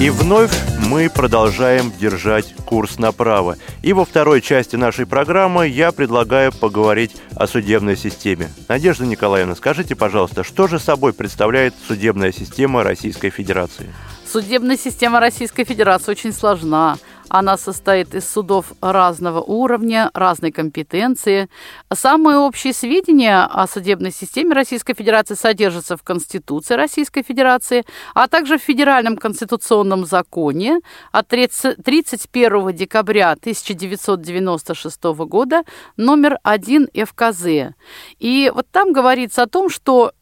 И 0.00 0.08
вновь 0.08 0.50
мы 0.78 1.10
продолжаем 1.10 1.92
держать 2.00 2.54
курс 2.64 2.98
направо. 2.98 3.56
И 3.82 3.92
во 3.92 4.06
второй 4.06 4.40
части 4.40 4.76
нашей 4.76 5.04
программы 5.04 5.68
я 5.68 5.92
предлагаю 5.92 6.50
поговорить 6.50 7.14
о 7.34 7.46
судебной 7.46 7.98
системе. 7.98 8.48
Надежда 8.68 9.04
Николаевна, 9.04 9.54
скажите, 9.54 9.94
пожалуйста, 9.94 10.44
что 10.44 10.66
же 10.66 10.78
собой 10.78 11.12
представляет 11.12 11.74
судебная 11.86 12.32
система 12.32 12.82
Российской 12.82 13.28
Федерации? 13.28 13.92
Судебная 14.26 14.78
система 14.78 15.20
Российской 15.20 15.64
Федерации 15.64 16.10
очень 16.10 16.32
сложна. 16.32 16.96
Она 17.28 17.56
состоит 17.56 18.14
из 18.14 18.28
судов 18.30 18.72
разного 18.80 19.40
уровня, 19.40 20.10
разной 20.14 20.52
компетенции. 20.52 21.48
Самые 21.92 22.38
общие 22.38 22.72
сведения 22.72 23.42
о 23.44 23.66
судебной 23.66 24.12
системе 24.12 24.54
Российской 24.54 24.94
Федерации 24.94 25.34
содержатся 25.34 25.96
в 25.96 26.02
Конституции 26.02 26.74
Российской 26.74 27.22
Федерации, 27.22 27.84
а 28.14 28.28
также 28.28 28.58
в 28.58 28.62
Федеральном 28.62 29.16
конституционном 29.16 30.06
законе 30.06 30.80
от 31.10 31.28
31 31.28 32.72
декабря 32.72 33.32
1996 33.32 35.04
года 35.04 35.64
номер 35.96 36.38
1 36.44 36.88
ФКЗ. 36.94 37.74
И 38.18 38.52
вот 38.54 38.66
там 38.70 38.92
говорится 38.92 39.42
о 39.42 39.46
том, 39.46 39.68
что 39.68 40.12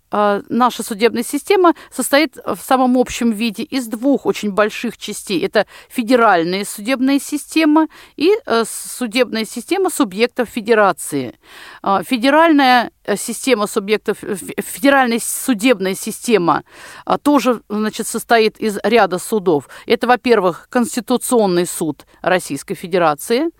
наша 0.49 0.83
судебная 0.83 1.25
система 1.25 1.75
состоит 1.91 2.37
в 2.37 2.59
самом 2.63 2.97
общем 2.97 3.33
виде 3.33 3.65
из 3.65 3.87
двух 3.87 4.27
очень 4.27 4.53
больших 4.53 4.97
частей. 4.97 5.45
Это 5.45 5.67
федеральная 5.89 6.65
судебная 6.65 7.19
система 7.19 7.89
и 8.17 8.31
э, 8.47 8.65
судебная 8.67 9.45
система 9.45 9.91
субъектов 9.91 10.49
федерации. 10.49 11.35
А, 11.83 12.03
федеральная 12.03 12.93
э, 13.05 13.17
система 13.17 13.67
субъектов, 13.67 14.19
федеральная 14.19 15.19
судебная 15.21 15.95
система 15.95 16.63
а, 17.05 17.19
тоже 17.19 17.63
значит, 17.69 18.07
состоит 18.07 18.59
из 18.59 18.79
ряда 18.85 19.19
судов. 19.19 19.69
Это, 19.87 20.07
во-первых, 20.07 20.69
Конституционный 20.71 21.67
суд 21.67 22.07
Российской 22.23 22.75
Федерации– 22.75 23.51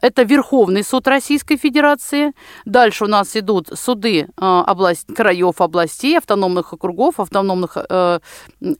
это 0.00 0.22
Верховный 0.22 0.84
суд 0.84 1.08
Российской 1.08 1.56
Федерации. 1.56 2.32
Дальше 2.64 3.04
у 3.04 3.08
нас 3.08 3.36
идут 3.36 3.70
суды 3.74 4.28
э, 4.36 4.62
область, 4.66 5.06
краев, 5.14 5.60
областей, 5.60 6.16
автономных 6.16 6.72
округов, 6.72 7.18
автономных 7.18 7.76
э, 7.76 8.20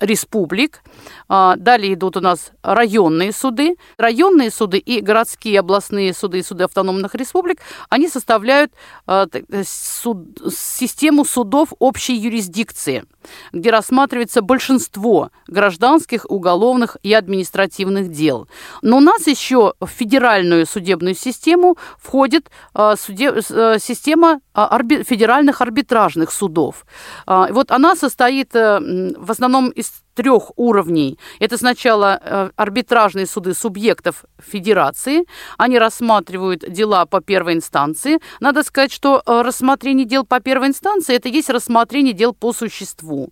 республик. 0.01 0.83
Э, 1.29 1.55
далее 1.57 1.95
идут 1.95 2.17
у 2.17 2.21
нас 2.21 2.53
районные 2.63 3.33
суды. 3.33 3.77
Районные 3.97 4.51
суды 4.51 4.79
и 4.79 5.01
городские 5.01 5.61
областные 5.61 6.15
суды 6.15 6.39
и 6.39 6.43
суды 6.43 6.65
автономных 6.65 7.15
республик, 7.15 7.59
они 7.89 8.09
составляют 8.09 8.73
э, 9.07 9.27
суд, 9.65 10.39
систему 10.55 11.25
судов 11.25 11.73
общей 11.79 12.15
юрисдикции, 12.15 13.05
где 13.53 13.71
рассматривается 13.71 14.41
большинство 14.43 15.31
гражданских, 15.49 16.27
уголовных 16.29 16.97
и 17.03 17.13
административных 17.13 18.11
дел. 18.11 18.49
Но 18.83 18.99
у 18.99 19.01
нас 19.01 19.27
еще 19.27 19.75
в 19.81 19.87
федеральную 19.87 20.67
судебную 20.67 21.08
судебную 21.09 21.15
систему 21.15 21.77
входит 21.99 22.51
а, 22.75 22.97
судеб... 22.97 23.37
Э, 23.51 23.79
система 23.79 24.41
а, 24.55 24.67
арби... 24.67 25.03
федеральных 25.03 25.61
арбитражных 25.61 26.31
судов. 26.31 26.85
А, 27.27 27.49
вот 27.53 27.71
она 27.71 27.97
состоит 27.97 28.55
э, 28.55 28.81
в 29.17 29.31
основном 29.31 29.71
из 29.71 29.93
трех 30.19 30.51
уровней. 30.57 31.17
Это 31.39 31.57
сначала 31.57 32.21
э, 32.21 32.51
арбитражные 32.57 33.25
суды 33.25 33.55
субъектов 33.55 34.25
федерации. 34.39 35.27
Они 35.59 35.79
рассматривают 35.79 36.69
дела 36.69 37.07
по 37.07 37.21
первой 37.21 37.53
инстанции. 37.53 38.19
Надо 38.41 38.65
сказать, 38.65 38.93
что 38.93 39.23
рассмотрение 39.25 40.05
дел 40.05 40.27
по 40.27 40.41
первой 40.41 40.67
инстанции– 40.67 41.15
это 41.17 41.29
есть 41.29 41.51
рассмотрение 41.51 42.15
дел 42.15 42.35
по 42.35 42.53
существу. 42.53 43.31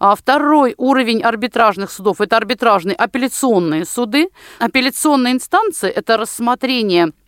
А 0.00 0.16
второй 0.16 0.74
уровень 0.78 1.22
арбитражных 1.22 1.92
судов– 1.92 2.20
это 2.20 2.36
арбитражные 2.36 2.96
апелляционные 2.96 3.84
суды. 3.84 4.28
Апелляционные 4.58 5.34
инстанции– 5.34 5.88
это 5.96 6.16
рассмотрение 6.16 7.06
Э, 7.06 7.25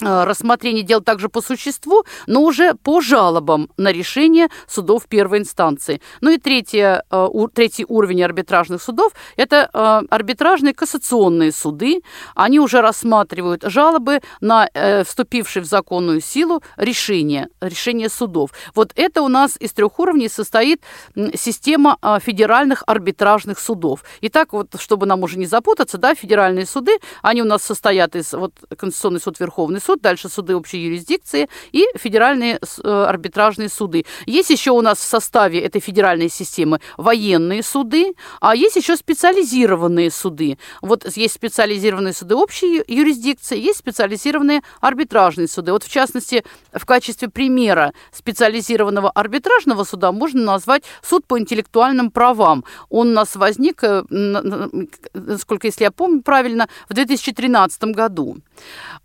рассмотрение 0.00 0.82
дел 0.82 1.00
также 1.00 1.28
по 1.28 1.40
существу, 1.40 2.04
но 2.26 2.42
уже 2.42 2.74
по 2.74 3.00
жалобам 3.00 3.70
на 3.76 3.92
решение 3.92 4.48
судов 4.66 5.06
первой 5.08 5.38
инстанции. 5.38 6.00
Ну 6.20 6.30
и 6.30 6.38
третье, 6.38 7.04
э, 7.10 7.28
третий 7.54 7.84
уровень 7.88 8.22
арбитражных 8.22 8.82
судов– 8.82 9.12
это 9.36 9.70
э, 9.72 10.06
арбитражные 10.10 10.74
кассационные 10.74 11.52
суды. 11.52 12.02
Они 12.34 12.60
уже 12.60 12.80
рассматривают 12.80 13.64
жалобы 13.64 14.20
на 14.40 14.68
вступившие 15.04 15.62
в 15.62 15.66
законную 15.66 16.20
силу 16.20 16.62
решения, 16.76 17.48
решения 17.60 18.08
судов. 18.08 18.50
Вот 18.74 18.92
это 18.96 19.22
у 19.22 19.28
нас 19.28 19.56
из 19.58 19.72
трех 19.72 19.98
уровней 19.98 20.28
состоит 20.28 20.82
система 21.34 21.98
федеральных 22.22 22.84
арбитражных 22.86 23.58
судов. 23.58 24.04
Итак, 24.20 24.52
вот 24.52 24.68
чтобы 24.78 25.06
нам 25.06 25.22
уже 25.22 25.38
не 25.38 25.46
запутаться, 25.46 25.98
да, 25.98 26.14
федеральные 26.14 26.66
суды, 26.66 26.98
они 27.22 27.42
у 27.42 27.44
нас 27.44 27.62
состоят 27.62 28.16
из 28.16 28.32
вот, 28.32 28.52
Конституционный 28.76 29.20
суд, 29.20 29.40
Верховный 29.40 29.80
суд, 29.80 29.87
суд, 29.88 30.02
дальше 30.02 30.28
суды 30.28 30.54
общей 30.54 30.78
юрисдикции 30.78 31.48
и 31.72 31.86
федеральные 31.96 32.58
э, 32.58 33.04
арбитражные 33.08 33.70
суды. 33.70 34.04
Есть 34.26 34.50
еще 34.50 34.72
у 34.72 34.82
нас 34.82 34.98
в 34.98 35.02
составе 35.02 35.60
этой 35.60 35.80
федеральной 35.80 36.28
системы 36.28 36.80
военные 36.98 37.62
суды, 37.62 38.12
а 38.40 38.54
есть 38.54 38.76
еще 38.76 38.96
специализированные 38.96 40.10
суды. 40.10 40.58
Вот 40.82 41.16
есть 41.16 41.34
специализированные 41.34 42.12
суды 42.12 42.34
общей 42.34 42.82
юрисдикции, 42.86 43.58
есть 43.58 43.78
специализированные 43.78 44.60
арбитражные 44.82 45.48
суды. 45.48 45.72
Вот 45.72 45.84
в 45.84 45.90
частности, 45.90 46.44
в 46.74 46.84
качестве 46.84 47.28
примера 47.28 47.94
специализированного 48.12 49.10
арбитражного 49.10 49.84
суда 49.84 50.12
можно 50.12 50.42
назвать 50.42 50.82
суд 51.02 51.24
по 51.26 51.38
интеллектуальным 51.38 52.10
правам. 52.10 52.64
Он 52.90 53.08
у 53.08 53.12
нас 53.12 53.36
возник, 53.36 53.82
э, 53.82 54.02
насколько 55.14 55.66
если 55.66 55.84
я 55.84 55.90
помню 55.90 56.20
правильно, 56.20 56.68
в 56.90 56.94
2013 56.94 57.94
году. 57.94 58.36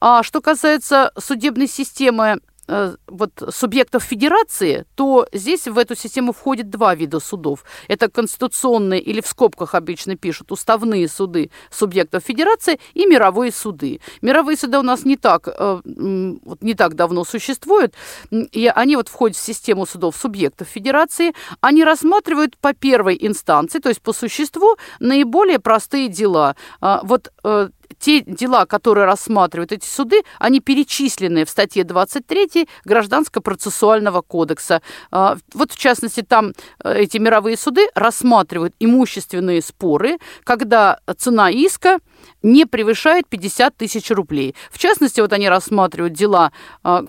А 0.02 0.24
что 0.24 0.42
касается 0.42 0.73
судебной 0.82 1.68
системы 1.68 2.40
Э, 2.66 2.96
вот, 3.08 3.32
субъектов 3.50 4.04
федерации, 4.04 4.86
то 4.96 5.28
здесь 5.34 5.68
в 5.68 5.78
эту 5.78 5.96
систему 5.96 6.32
входит 6.32 6.70
два 6.70 6.96
вида 6.96 7.20
судов. 7.20 7.66
Это 7.90 8.10
конституционные 8.10 9.02
или 9.02 9.20
в 9.20 9.28
скобках 9.28 9.76
обычно 9.76 10.16
пишут 10.16 10.50
уставные 10.50 11.10
суды 11.10 11.52
субъектов 11.70 12.24
федерации 12.24 12.80
и 12.94 13.06
мировые 13.06 13.52
суды. 13.52 14.00
Мировые 14.22 14.56
суды 14.56 14.78
у 14.78 14.82
нас 14.82 15.04
не 15.04 15.18
так, 15.18 15.50
э, 15.50 15.82
вот 15.84 16.62
не 16.62 16.74
так 16.74 16.96
давно 16.96 17.26
существуют, 17.26 17.96
и 18.32 18.72
они 18.74 18.96
вот 18.96 19.10
входят 19.10 19.36
в 19.36 19.42
систему 19.42 19.86
судов 19.86 20.16
субъектов 20.16 20.70
федерации. 20.70 21.34
Они 21.60 21.84
рассматривают 21.84 22.58
по 22.58 22.74
первой 22.74 23.18
инстанции, 23.20 23.80
то 23.80 23.90
есть 23.90 24.02
по 24.02 24.14
существу, 24.14 24.78
наиболее 25.02 25.60
простые 25.60 26.08
дела. 26.08 26.56
А, 26.80 27.02
вот 27.04 27.34
э, 27.44 27.70
те 28.00 28.22
дела, 28.22 28.66
которые 28.66 29.06
рассматривают 29.06 29.72
эти 29.72 29.86
суды, 29.86 30.22
они 30.40 30.60
перечислены 30.60 31.46
в 31.46 31.50
статье 31.50 31.84
23 31.84 32.68
Гражданско-процессуального 32.86 34.22
кодекса. 34.22 34.82
А, 35.12 35.38
вот, 35.54 35.72
в 35.72 35.78
частности, 35.78 36.22
там 36.22 36.54
э, 36.84 37.02
эти 37.02 37.18
мировые 37.18 37.58
суды 37.58 37.88
рассматривают 37.96 38.74
имущественные 38.80 39.62
споры, 39.62 40.18
когда 40.44 41.00
цена 41.18 41.50
иска 41.50 42.00
не 42.42 42.66
превышает 42.66 43.28
50 43.28 43.76
тысяч 43.78 44.12
рублей. 44.12 44.56
В 44.72 44.78
частности, 44.78 45.22
вот 45.22 45.34
они 45.34 45.50
рассматривают 45.50 46.14
дела, 46.14 46.52
а, 46.84 47.04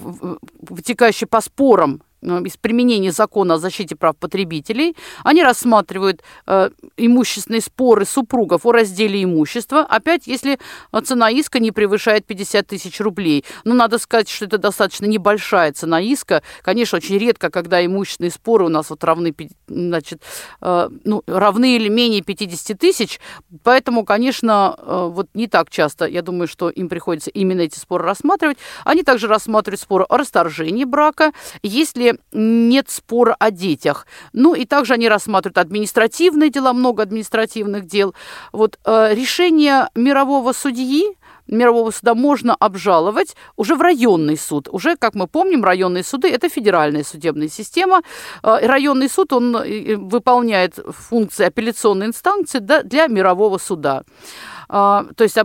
вытекающие 0.61 1.27
по 1.29 1.41
спорам 1.41 2.03
из 2.25 2.57
применения 2.57 3.13
закона 3.13 3.55
о 3.55 3.59
защите 3.59 3.97
прав 3.97 4.17
потребителей. 4.17 4.97
Они 5.23 5.43
рассматривают 5.43 6.23
э, 6.47 6.71
имущественные 6.97 7.61
споры 7.61 8.05
супругов 8.05 8.67
о 8.67 8.73
разделе 8.73 9.23
имущества, 9.23 9.81
опять 9.81 10.27
если 10.27 10.59
цена 11.05 11.31
иска 11.31 11.59
не 11.59 11.71
превышает 11.71 12.27
50 12.27 12.67
тысяч 12.67 13.01
рублей. 13.01 13.45
Но 13.65 13.75
надо 13.75 13.99
сказать, 13.99 14.29
что 14.29 14.47
это 14.47 14.59
достаточно 14.59 15.07
небольшая 15.07 15.73
цена 15.73 16.01
иска. 16.01 16.43
Конечно, 16.63 16.97
очень 16.97 17.19
редко, 17.19 17.51
когда 17.51 17.85
имущественные 17.85 18.31
споры 18.31 18.65
у 18.65 18.69
нас 18.69 18.91
вот 18.91 19.05
равны, 19.05 19.35
значит, 19.69 20.23
э, 20.61 20.89
ну, 21.05 21.23
равны 21.27 21.77
или 21.77 21.89
менее 21.89 22.23
50 22.23 22.79
тысяч, 22.79 23.21
поэтому, 23.63 24.05
конечно, 24.05 24.77
э, 24.79 25.09
вот 25.11 25.29
не 25.35 25.47
так 25.47 25.71
часто, 25.71 26.07
я 26.07 26.23
думаю, 26.23 26.49
что 26.49 26.71
им 26.71 26.89
приходится 26.89 27.31
именно 27.31 27.61
эти 27.61 27.79
споры 27.79 28.05
рассматривать. 28.05 28.59
Они 28.85 29.03
также 29.03 29.27
рассматривают 29.29 29.81
споры 29.81 30.05
о 30.09 30.17
расторжении 30.17 30.85
брака, 30.85 31.33
если 31.63 32.14
нет 32.33 32.91
спора 32.91 33.37
о 33.39 33.51
детях. 33.51 34.07
Ну 34.33 34.55
и 34.55 34.65
также 34.65 34.95
они 34.95 35.09
рассматривают 35.09 35.59
административные 35.59 36.51
дела, 36.51 36.73
много 36.73 37.03
административных 37.03 37.87
дел. 37.87 38.15
Вот 38.53 38.79
э, 38.85 39.15
решение 39.15 39.89
мирового 39.95 40.53
судьи 40.53 41.17
мирового 41.47 41.91
суда 41.91 42.15
можно 42.15 42.55
обжаловать 42.55 43.37
уже 43.57 43.75
в 43.75 43.83
районный 43.83 44.39
суд. 44.39 44.67
Уже, 44.73 44.97
как 44.97 45.15
мы 45.15 45.27
помним, 45.27 45.63
районные 45.63 46.03
суды– 46.03 46.29
это 46.31 46.49
федеральная 46.49 47.05
судебная 47.05 47.49
система. 47.49 48.03
Э, 48.43 48.67
районный 48.67 49.11
суд, 49.11 49.33
он 49.33 49.57
э, 49.57 49.97
выполняет 49.97 50.79
функции 50.89 51.45
апелляционной 51.45 52.07
инстанции 52.07 52.61
для 52.61 53.07
мирового 53.09 53.59
суда. 53.59 54.05
То 54.69 55.07
есть 55.19 55.37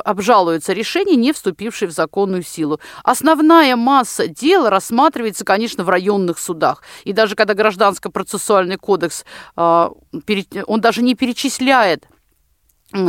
обжалуются 0.00 0.72
решения, 0.72 1.16
не 1.16 1.32
вступившие 1.32 1.88
в 1.88 1.92
законную 1.92 2.42
силу. 2.42 2.80
Основная 3.02 3.76
масса 3.76 4.26
дел 4.28 4.68
рассматривается, 4.68 5.44
конечно, 5.44 5.84
в 5.84 5.88
районных 5.88 6.38
судах. 6.38 6.82
И 7.04 7.12
даже 7.12 7.34
когда 7.34 7.54
Гражданско-процессуальный 7.54 8.76
кодекс, 8.76 9.24
он 9.56 9.94
даже 10.80 11.02
не 11.02 11.14
перечисляет 11.14 12.06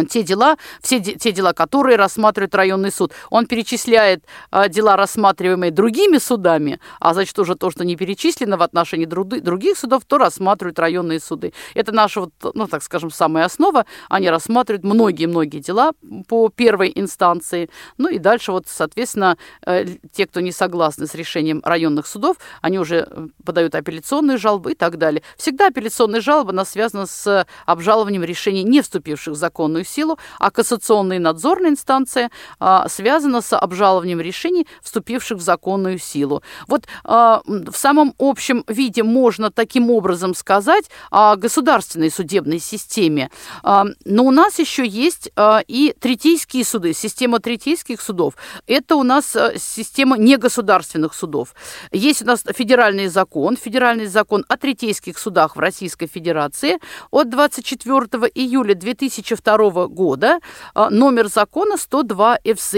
те 0.09 0.23
дела, 0.23 0.57
все 0.81 0.99
те 0.99 1.31
дела, 1.31 1.53
которые 1.53 1.97
рассматривает 1.97 2.55
районный 2.55 2.91
суд. 2.91 3.13
Он 3.29 3.45
перечисляет 3.45 4.23
а, 4.51 4.67
дела, 4.67 4.97
рассматриваемые 4.97 5.71
другими 5.71 6.17
судами, 6.17 6.79
а 6.99 7.13
значит, 7.13 7.37
уже 7.37 7.55
то, 7.55 7.69
что 7.69 7.85
не 7.85 7.95
перечислено 7.95 8.57
в 8.57 8.63
отношении 8.63 9.05
других 9.05 9.77
судов, 9.77 10.03
то 10.05 10.17
рассматривают 10.17 10.79
районные 10.79 11.19
суды. 11.19 11.53
Это 11.73 11.91
наша, 11.91 12.21
вот, 12.21 12.31
ну, 12.53 12.67
так 12.67 12.83
скажем, 12.83 13.11
самая 13.11 13.45
основа. 13.45 13.85
Они 14.09 14.29
рассматривают 14.29 14.83
многие-многие 14.83 15.59
дела 15.59 15.91
по 16.27 16.49
первой 16.49 16.91
инстанции. 16.95 17.69
Ну 17.97 18.09
и 18.09 18.17
дальше, 18.17 18.51
вот, 18.51 18.65
соответственно, 18.67 19.37
э, 19.65 19.85
те, 20.11 20.25
кто 20.25 20.39
не 20.39 20.51
согласны 20.51 21.07
с 21.07 21.13
решением 21.15 21.61
районных 21.63 22.07
судов, 22.07 22.37
они 22.61 22.79
уже 22.79 23.07
э, 23.09 23.27
подают 23.43 23.75
апелляционные 23.75 24.37
жалобы 24.37 24.71
и 24.71 24.75
так 24.75 24.97
далее. 24.97 25.21
Всегда 25.37 25.67
апелляционная 25.67 26.21
жалоба, 26.21 26.49
она 26.51 26.65
связана 26.65 27.05
с 27.05 27.45
обжалованием 27.65 28.23
решений, 28.23 28.63
не 28.63 28.81
вступивших 28.81 29.33
в 29.33 29.37
закон 29.37 29.74
законную 29.75 29.85
силу, 29.85 30.17
а 30.39 30.51
кассационная 30.51 31.17
и 31.17 31.19
надзорная 31.19 31.71
инстанция 31.71 32.29
а, 32.59 32.87
связана 32.87 33.41
с 33.41 33.57
обжалованием 33.57 34.21
решений, 34.21 34.67
вступивших 34.81 35.37
в 35.37 35.41
законную 35.41 35.99
силу. 35.99 36.41
Вот 36.67 36.83
а, 37.03 37.41
в 37.45 37.75
самом 37.75 38.13
общем 38.17 38.63
виде 38.67 39.03
можно 39.03 39.51
таким 39.51 39.91
образом 39.91 40.35
сказать 40.35 40.85
о 41.11 41.35
государственной 41.35 42.11
судебной 42.11 42.59
системе. 42.59 43.29
А, 43.63 43.85
но 44.05 44.23
у 44.23 44.31
нас 44.31 44.59
еще 44.59 44.85
есть 44.85 45.31
а, 45.35 45.61
и 45.67 45.93
третейские 45.99 46.63
суды, 46.63 46.93
система 46.93 47.39
третейских 47.39 48.01
судов. 48.01 48.33
Это 48.67 48.95
у 48.95 49.03
нас 49.03 49.35
а, 49.35 49.53
система 49.57 50.17
негосударственных 50.17 51.13
судов. 51.13 51.53
Есть 51.91 52.21
у 52.21 52.25
нас 52.25 52.43
федеральный 52.55 53.07
закон, 53.07 53.57
федеральный 53.57 54.07
закон 54.07 54.45
о 54.47 54.57
третейских 54.57 55.17
судах 55.17 55.55
в 55.55 55.59
Российской 55.59 56.07
Федерации 56.07 56.79
от 57.11 57.29
24 57.29 58.31
июля 58.35 58.75
2002 58.75 59.64
1992 59.65 59.87
года, 59.87 60.39
а, 60.73 60.89
номер 60.89 61.27
закона 61.27 61.77
102 61.77 62.39
ФЗ. 62.43 62.75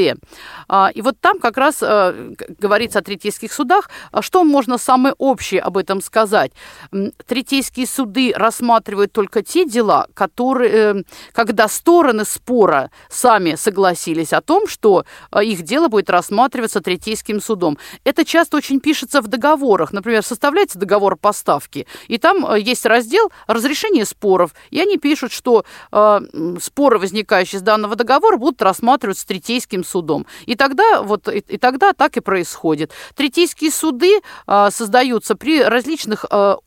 А, 0.68 0.92
и 0.94 1.02
вот 1.02 1.20
там 1.20 1.40
как 1.40 1.58
раз 1.58 1.78
а, 1.82 2.14
говорится 2.60 3.00
о 3.00 3.02
третейских 3.02 3.54
судах. 3.54 3.90
Что 4.22 4.44
можно 4.44 4.78
самое 4.78 5.16
общее 5.18 5.62
об 5.62 5.78
этом 5.78 6.02
сказать? 6.02 6.52
Третейские 7.26 7.88
суды 7.88 8.34
рассматривают 8.36 9.12
только 9.12 9.42
те 9.42 9.66
дела, 9.66 10.08
которые, 10.14 10.72
э, 10.72 11.04
когда 11.34 11.68
стороны 11.68 12.26
спора 12.26 12.92
сами 13.10 13.56
согласились 13.56 14.34
о 14.34 14.42
том, 14.42 14.68
что 14.68 15.06
их 15.42 15.62
дело 15.62 15.88
будет 15.88 16.10
рассматриваться 16.10 16.82
третейским 16.82 17.42
судом. 17.42 17.78
Это 18.04 18.26
часто 18.26 18.58
очень 18.58 18.80
пишется 18.80 19.22
в 19.22 19.28
договорах. 19.28 19.94
Например, 19.94 20.24
составляется 20.24 20.80
договор 20.80 21.18
поставки, 21.18 21.88
и 22.08 22.18
там 22.18 22.56
есть 22.56 22.86
раздел 22.86 23.32
«Разрешение 23.48 24.06
споров», 24.06 24.54
и 24.70 24.80
они 24.80 24.98
пишут, 24.98 25.32
что 25.32 25.66
споры, 26.78 27.00
возникающие 27.00 27.58
с 27.58 27.64
данного 27.64 27.96
договора, 27.96 28.38
будут 28.38 28.62
рассматриваться 28.62 29.26
третейским 29.26 29.84
судом. 29.84 30.28
И 30.46 30.56
тогда, 30.56 31.02
вот, 31.02 31.28
и, 31.28 31.40
и 31.40 31.58
тогда 31.58 31.94
так 31.94 32.18
и 32.18 32.20
происходит. 32.20 32.92
Третейские 33.16 33.72
суды 33.72 34.22
а, 34.46 34.70
создаются 34.70 35.34
при 35.36 35.64
различных 35.64 36.24
а, 36.30 36.58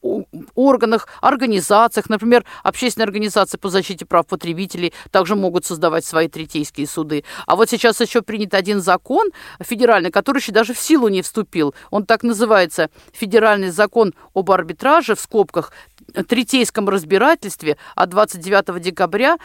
органах, 0.57 1.07
организациях, 1.21 2.11
например, 2.11 2.45
общественные 2.65 3.05
организации 3.05 3.57
по 3.57 3.69
защите 3.69 4.05
прав 4.05 4.27
потребителей 4.27 4.93
также 5.13 5.37
могут 5.37 5.65
создавать 5.65 6.05
свои 6.05 6.27
третейские 6.27 6.89
суды. 6.89 7.23
А 7.47 7.55
вот 7.55 7.71
сейчас 7.71 8.01
еще 8.01 8.21
принят 8.21 8.53
один 8.55 8.81
закон 8.81 9.29
федеральный, 9.61 10.11
который 10.11 10.39
еще 10.39 10.51
даже 10.51 10.75
в 10.75 10.79
силу 10.81 11.07
не 11.07 11.23
вступил. 11.23 11.73
Он 11.93 12.05
так 12.05 12.25
называется 12.25 12.91
«Федеральный 13.13 13.71
закон 13.71 14.13
об 14.35 14.51
арбитраже» 14.51 15.15
в 15.15 15.21
скобках 15.21 15.71
третейском 16.11 16.89
разбирательстве 16.89 17.77
от 17.95 18.11
29 18.11 18.81
декабря 18.83 19.39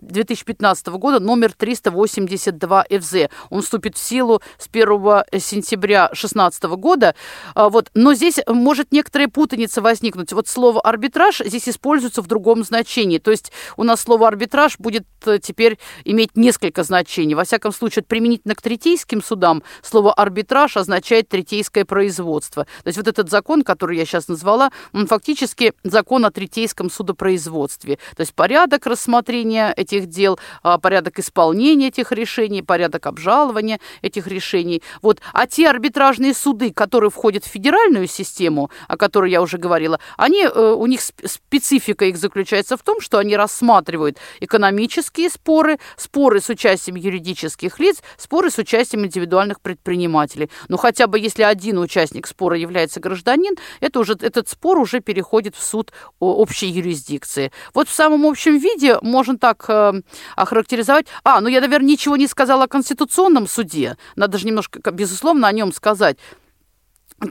2015 0.00 0.88
а, 0.88 0.90
года 0.92 1.20
номер 1.20 1.52
382 1.52 2.86
ФЗ. 2.90 3.14
Он 3.50 3.62
вступит 3.62 3.96
в 3.96 3.98
силу 3.98 4.42
с 4.58 4.68
1 4.72 5.40
сентября 5.40 6.08
2016 6.08 6.64
года. 6.64 7.14
А, 7.54 7.68
вот. 7.68 7.90
Но 7.94 8.14
здесь 8.14 8.40
может 8.46 8.92
некоторая 8.92 9.28
путаница 9.28 9.80
возникнуть. 9.80 10.32
Вот 10.32 10.48
слово 10.48 10.80
«арбитраж» 10.80 11.40
здесь 11.44 11.68
используется 11.68 12.22
в 12.22 12.26
другом 12.26 12.64
значении. 12.64 13.18
То 13.18 13.30
есть 13.30 13.52
у 13.76 13.84
нас 13.84 14.00
слово 14.00 14.28
«арбитраж» 14.28 14.78
будет 14.78 15.04
э, 15.26 15.38
теперь 15.38 15.78
иметь 16.04 16.36
несколько 16.36 16.82
значений. 16.82 17.34
Во 17.34 17.44
всяком 17.44 17.72
случае, 17.72 18.04
применительно 18.04 18.54
к 18.54 18.62
третейским 18.62 19.22
судам 19.22 19.62
слово 19.82 20.12
«арбитраж» 20.12 20.76
означает 20.76 21.28
третейское 21.28 21.84
производство. 21.84 22.64
То 22.82 22.88
есть 22.88 22.98
вот 22.98 23.08
этот 23.08 23.30
закон, 23.30 23.62
который 23.62 23.96
я 23.96 24.04
сейчас 24.04 24.28
назвала, 24.28 24.70
он 24.92 25.06
фактически 25.06 25.72
закон 25.94 26.24
о 26.24 26.32
третейском 26.32 26.90
судопроизводстве. 26.90 27.98
То 28.16 28.22
есть 28.22 28.34
порядок 28.34 28.84
рассмотрения 28.86 29.72
этих 29.76 30.08
дел, 30.08 30.40
а, 30.64 30.78
порядок 30.78 31.20
исполнения 31.20 31.86
этих 31.86 32.10
решений, 32.10 32.62
порядок 32.62 33.06
обжалования 33.06 33.78
этих 34.02 34.26
решений. 34.26 34.82
Вот. 35.02 35.20
А 35.32 35.46
те 35.46 35.68
арбитражные 35.68 36.34
суды, 36.34 36.72
которые 36.72 37.10
входят 37.10 37.44
в 37.44 37.48
федеральную 37.48 38.08
систему, 38.08 38.72
о 38.88 38.96
которой 38.96 39.30
я 39.30 39.40
уже 39.40 39.56
говорила, 39.56 40.00
они, 40.16 40.42
э, 40.42 40.74
у 40.76 40.86
них 40.86 41.00
специфика 41.00 42.06
их 42.06 42.16
заключается 42.16 42.76
в 42.76 42.82
том, 42.82 43.00
что 43.00 43.18
они 43.18 43.36
рассматривают 43.36 44.18
экономические 44.40 45.30
споры, 45.30 45.78
споры 45.96 46.40
с 46.40 46.48
участием 46.48 46.96
юридических 46.96 47.78
лиц, 47.78 48.02
споры 48.16 48.50
с 48.50 48.58
участием 48.58 49.04
индивидуальных 49.04 49.60
предпринимателей. 49.60 50.50
Но 50.66 50.76
хотя 50.76 51.06
бы 51.06 51.20
если 51.20 51.44
один 51.44 51.78
участник 51.78 52.26
спора 52.26 52.58
является 52.58 52.98
гражданин, 52.98 53.54
это 53.80 54.00
уже, 54.00 54.14
этот 54.20 54.48
спор 54.48 54.78
уже 54.78 54.98
переходит 54.98 55.54
в 55.54 55.62
суд 55.62 55.73
суд 55.74 55.92
общей 56.20 56.68
юрисдикции. 56.68 57.50
Вот 57.74 57.88
в 57.88 57.92
самом 57.92 58.24
общем 58.26 58.58
виде 58.58 58.96
можно 59.02 59.36
так 59.36 59.64
э, 59.68 60.02
охарактеризовать. 60.36 61.06
А, 61.24 61.40
ну 61.40 61.48
я, 61.48 61.60
наверное, 61.60 61.88
ничего 61.88 62.16
не 62.16 62.28
сказала 62.28 62.64
о 62.64 62.68
Конституционном 62.68 63.48
суде. 63.48 63.96
Надо 64.14 64.38
же 64.38 64.46
немножко, 64.46 64.92
безусловно, 64.92 65.48
о 65.48 65.52
нем 65.52 65.72
сказать. 65.72 66.16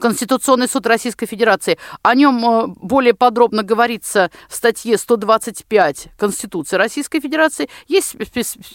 Конституционный 0.00 0.68
суд 0.68 0.86
Российской 0.86 1.26
Федерации. 1.26 1.78
О 2.02 2.14
нем 2.14 2.44
э, 2.44 2.66
более 2.80 3.14
подробно 3.14 3.62
говорится 3.62 4.30
в 4.48 4.54
статье 4.54 4.98
125 4.98 6.08
Конституции 6.18 6.76
Российской 6.76 7.20
Федерации. 7.20 7.68
Есть 7.86 8.16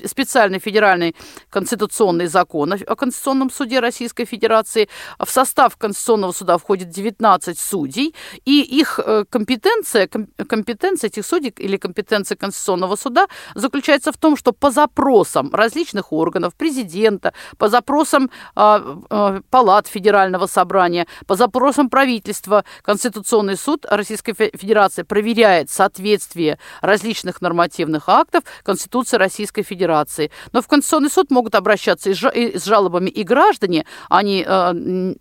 специальный 0.06 0.60
федеральный 0.60 1.16
конституционный 1.50 2.28
закон 2.28 2.74
о 2.74 2.96
Конституционном 2.96 3.52
суде 3.52 3.80
Российской 3.80 4.26
Федерации. 4.26 4.90
В 5.20 5.30
состав 5.30 5.78
Конституционного 5.78 6.32
суда 6.32 6.58
входит 6.58 6.90
19 6.90 7.58
судей, 7.60 8.16
и 8.46 8.62
их 8.62 9.00
э, 9.04 9.26
компетенция, 9.30 10.08
компетенция 10.08 11.10
этих 11.10 11.26
судей 11.26 11.54
или 11.58 11.78
компетенция 11.78 12.36
Конституционного 12.36 12.96
суда 12.96 13.28
заключается 13.56 14.12
в 14.12 14.18
том, 14.18 14.38
что 14.38 14.52
по 14.54 14.72
запросам 14.72 15.54
различных 15.54 16.14
органов, 16.14 16.54
президента, 16.56 17.34
по 17.58 17.70
запросам 17.70 18.30
э, 18.56 19.42
палат 19.50 19.88
Федерального 19.88 20.48
собрания, 20.48 21.08
по 21.28 21.36
запросам 21.36 21.90
правительства 21.90 22.66
Конституционный 22.82 23.58
суд 23.58 23.86
Российской 23.90 24.34
Федерации 24.34 25.04
проверяет 25.04 25.70
соответствие 25.70 26.60
различных 26.82 27.42
нормативных 27.42 28.10
актов 28.10 28.44
Конституции 28.64 29.18
Российской 29.18 29.64
Федерации. 29.64 30.32
Но 30.52 30.62
в 30.62 30.68
Конституционный 30.68 31.10
суд 31.10 31.32
могут 31.32 31.56
обращаться 31.56 32.10
и 32.10 32.58
с 32.58 32.66
жалобами 32.66 33.10
и 33.10 33.24
граждане, 33.24 33.86
они 34.10 34.44
э, 34.46 35.14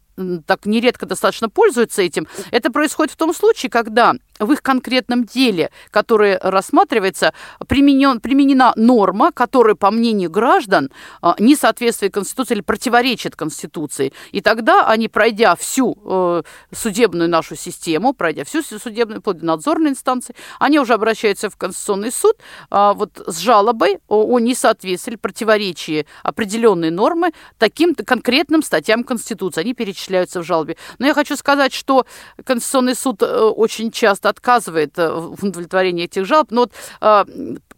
так 0.47 0.67
нередко 0.67 1.07
достаточно 1.07 1.49
пользуются 1.49 2.03
этим. 2.03 2.27
Это 2.51 2.71
происходит 2.71 3.13
в 3.13 3.17
том 3.17 3.35
случае, 3.35 3.71
когда 3.71 4.15
в 4.39 4.53
их 4.53 4.63
конкретном 4.63 5.25
деле, 5.25 5.71
которое 5.91 6.39
рассматривается, 6.43 7.33
применен, 7.67 8.21
применена 8.21 8.73
норма, 8.77 9.33
которая, 9.33 9.75
по 9.75 9.91
мнению 9.91 10.31
граждан, 10.31 10.91
а, 11.21 11.35
не 11.39 11.57
соответствует 11.57 12.15
Конституции 12.15 12.55
или 12.55 12.61
противоречит 12.61 13.37
Конституции. 13.37 14.13
И 14.33 14.41
тогда 14.41 14.87
они, 14.87 15.09
пройдя 15.09 15.57
всю 15.57 15.99
э, 16.05 16.43
судебную 16.73 17.29
нашу 17.29 17.57
систему, 17.57 18.13
пройдя 18.13 18.45
всю 18.45 18.63
судебную, 18.63 19.21
вплоть 19.21 19.39
до 19.39 19.47
надзорной 19.47 19.91
инстанции, 19.91 20.35
они 20.59 20.79
уже 20.79 20.95
обращаются 20.95 21.51
в 21.51 21.57
Конституционный 21.57 22.13
суд 22.13 22.37
а, 22.71 22.95
вот, 22.95 23.21
с 23.27 23.39
жалобой 23.39 23.99
о 24.09 24.39
несоответствии 24.39 25.13
или 25.13 25.17
противоречии 25.17 26.07
определенной 26.23 26.91
нормы 26.91 27.33
таким 27.59 27.95
конкретным 27.95 28.63
статьям 28.63 29.05
Конституции. 29.05 29.61
Они 29.61 29.75
перечисляются 30.09 30.41
в 30.41 30.45
жалобе. 30.45 30.77
Но 30.99 31.07
я 31.07 31.15
хочу 31.15 31.37
сказать, 31.37 31.73
что 31.73 32.07
Конституционный 32.45 32.95
суд 32.95 33.23
э, 33.23 33.27
очень 33.27 33.91
часто 33.91 34.29
отказывает 34.29 34.99
э, 34.99 35.11
в 35.11 35.45
удовлетворении 35.45 36.05
этих 36.05 36.27
жалоб. 36.27 36.51
Но 36.51 36.63
вот, 36.63 36.73
а, 37.01 37.27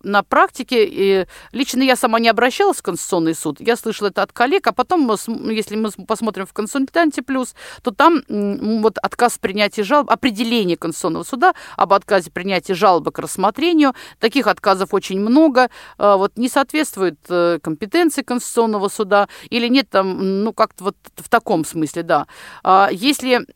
на 0.03 0.23
практике, 0.23 0.87
и 0.87 1.27
лично 1.53 1.83
я 1.83 1.97
сама 1.97 2.21
не 2.21 2.29
обращалась 2.29 2.79
в 2.79 2.83
Конституционный 2.83 3.35
суд, 3.35 3.61
я 3.61 3.77
слышала 3.77 4.09
это 4.09 4.23
от 4.23 4.33
коллег, 4.33 4.67
а 4.67 4.73
потом, 4.73 5.11
если 5.51 5.77
мы 5.77 5.91
посмотрим 6.07 6.47
в 6.47 6.53
консультанте 6.53 7.23
плюс, 7.23 7.55
то 7.83 7.91
там 7.91 8.23
вот 8.29 8.99
отказ 8.99 9.39
принятия 9.39 9.83
жалоб, 9.83 10.11
определение 10.11 10.77
Конституционного 10.77 11.25
суда 11.25 11.55
об 11.77 11.93
отказе 11.93 12.31
принятия 12.31 12.75
жалобы 12.75 13.13
к 13.13 13.19
рассмотрению, 13.19 13.95
таких 14.19 14.47
отказов 14.47 14.95
очень 14.95 15.21
много, 15.21 15.71
а, 15.99 16.17
вот 16.17 16.37
не 16.37 16.49
соответствует 16.49 17.19
э, 17.29 17.59
компетенции 17.63 18.23
Конституционного 18.23 18.89
суда 18.89 19.29
или 19.51 19.69
нет 19.69 19.89
там, 19.91 20.45
ну 20.45 20.53
как-то 20.53 20.85
вот 20.85 20.97
в 21.17 21.29
таком 21.29 21.65
смысле, 21.65 22.03
да. 22.03 22.27
А 22.63 22.89
если 22.93 23.47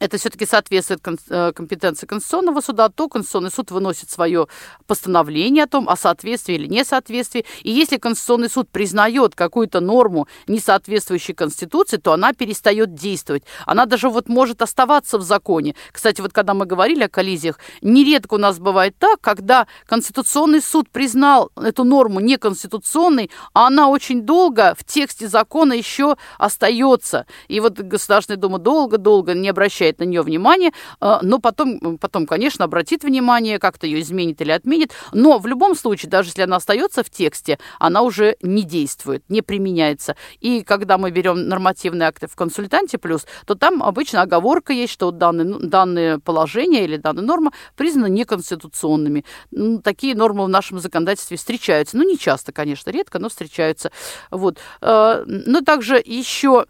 это 0.00 0.18
все-таки 0.18 0.46
соответствует 0.46 1.00
э, 1.28 1.52
компетенции 1.54 2.06
Конституционного 2.06 2.60
суда, 2.60 2.88
то 2.88 3.08
Конституционный 3.08 3.50
суд 3.50 3.70
выносит 3.70 4.10
свое 4.10 4.48
постановление 4.86 5.64
о 5.64 5.66
том, 5.66 5.88
о 5.88 5.96
соответствии 5.96 6.54
или 6.54 6.66
несоответствии. 6.66 7.44
И 7.62 7.70
если 7.70 7.96
Конституционный 7.96 8.50
суд 8.50 8.68
признает 8.70 9.34
какую-то 9.34 9.80
норму, 9.80 10.28
не 10.46 10.58
соответствующей 10.58 11.32
Конституции, 11.32 11.96
то 11.96 12.12
она 12.12 12.32
перестает 12.32 12.94
действовать. 12.94 13.44
Она 13.66 13.86
даже 13.86 14.08
вот 14.08 14.28
может 14.28 14.62
оставаться 14.62 15.18
в 15.18 15.22
законе. 15.22 15.74
Кстати, 15.92 16.20
вот 16.20 16.32
когда 16.32 16.54
мы 16.54 16.66
говорили 16.66 17.04
о 17.04 17.08
коллизиях, 17.08 17.58
нередко 17.82 18.34
у 18.34 18.38
нас 18.38 18.58
бывает 18.58 18.96
так, 18.98 19.20
когда 19.20 19.66
Конституционный 19.86 20.60
суд 20.60 20.90
признал 20.90 21.50
эту 21.56 21.84
норму 21.84 22.20
неконституционной, 22.20 23.30
а 23.52 23.66
она 23.68 23.88
очень 23.88 24.22
долго 24.22 24.74
в 24.78 24.84
тексте 24.84 25.28
закона 25.28 25.72
еще 25.72 26.16
остается. 26.38 27.26
И 27.48 27.60
вот 27.60 27.78
Государственная 27.78 28.40
Дума 28.40 28.58
долго-долго 28.58 29.34
не 29.34 29.48
обращает 29.48 29.83
обращает 29.84 29.98
на 29.98 30.04
нее 30.04 30.22
внимание, 30.22 30.72
э, 31.00 31.18
но 31.22 31.38
потом, 31.38 31.98
потом, 31.98 32.26
конечно, 32.26 32.64
обратит 32.64 33.04
внимание, 33.04 33.58
как-то 33.58 33.86
ее 33.86 34.00
изменит 34.00 34.40
или 34.40 34.52
отменит. 34.52 34.92
Но 35.12 35.38
в 35.38 35.46
любом 35.46 35.74
случае, 35.74 36.10
даже 36.10 36.30
если 36.30 36.42
она 36.42 36.56
остается 36.56 37.02
в 37.02 37.10
тексте, 37.10 37.58
она 37.78 38.02
уже 38.02 38.36
не 38.42 38.62
действует, 38.62 39.22
не 39.28 39.42
применяется. 39.42 40.16
И 40.40 40.62
когда 40.62 40.98
мы 40.98 41.10
берем 41.10 41.48
нормативные 41.48 42.08
акты 42.08 42.26
в 42.26 42.36
консультанте 42.36 42.98
плюс, 42.98 43.26
то 43.46 43.54
там 43.54 43.82
обычно 43.82 44.22
оговорка 44.22 44.72
есть, 44.72 44.92
что 44.92 45.10
данные, 45.10 45.44
ну, 45.44 45.58
данные 45.58 46.18
положения 46.18 46.84
или 46.84 46.96
данная 46.96 47.24
норма 47.24 47.52
признаны 47.76 48.10
неконституционными. 48.10 49.24
Ну, 49.50 49.80
такие 49.80 50.14
нормы 50.14 50.44
в 50.44 50.48
нашем 50.48 50.80
законодательстве 50.80 51.36
встречаются. 51.36 51.96
Ну, 51.96 52.04
не 52.04 52.16
часто, 52.18 52.52
конечно, 52.52 52.90
редко, 52.90 53.18
но 53.18 53.28
встречаются. 53.28 53.90
Вот. 54.30 54.58
Э, 54.80 55.24
но 55.26 55.60
также 55.60 56.02
еще 56.04 56.64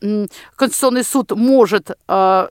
Конституционный 0.56 1.04
суд 1.04 1.30
может 1.32 1.90
э, 2.08 2.48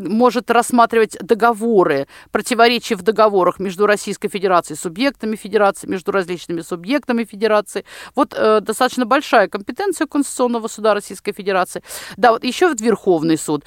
может 0.00 0.50
рассматривать 0.50 1.16
договоры, 1.20 2.06
противоречия 2.32 2.96
в 2.96 3.02
договорах 3.02 3.58
между 3.58 3.86
Российской 3.86 4.28
Федерацией, 4.28 4.78
субъектами 4.78 5.36
Федерации, 5.36 5.86
между 5.86 6.12
различными 6.12 6.60
субъектами 6.60 7.24
Федерации. 7.24 7.84
Вот 8.14 8.34
э, 8.36 8.60
достаточно 8.60 9.06
большая 9.06 9.48
компетенция 9.48 10.06
Конституционного 10.06 10.68
суда 10.68 10.94
Российской 10.94 11.32
Федерации. 11.32 11.82
Да, 12.16 12.32
вот 12.32 12.44
еще 12.44 12.74
в 12.74 12.80
Верховный 12.80 13.38
суд. 13.38 13.64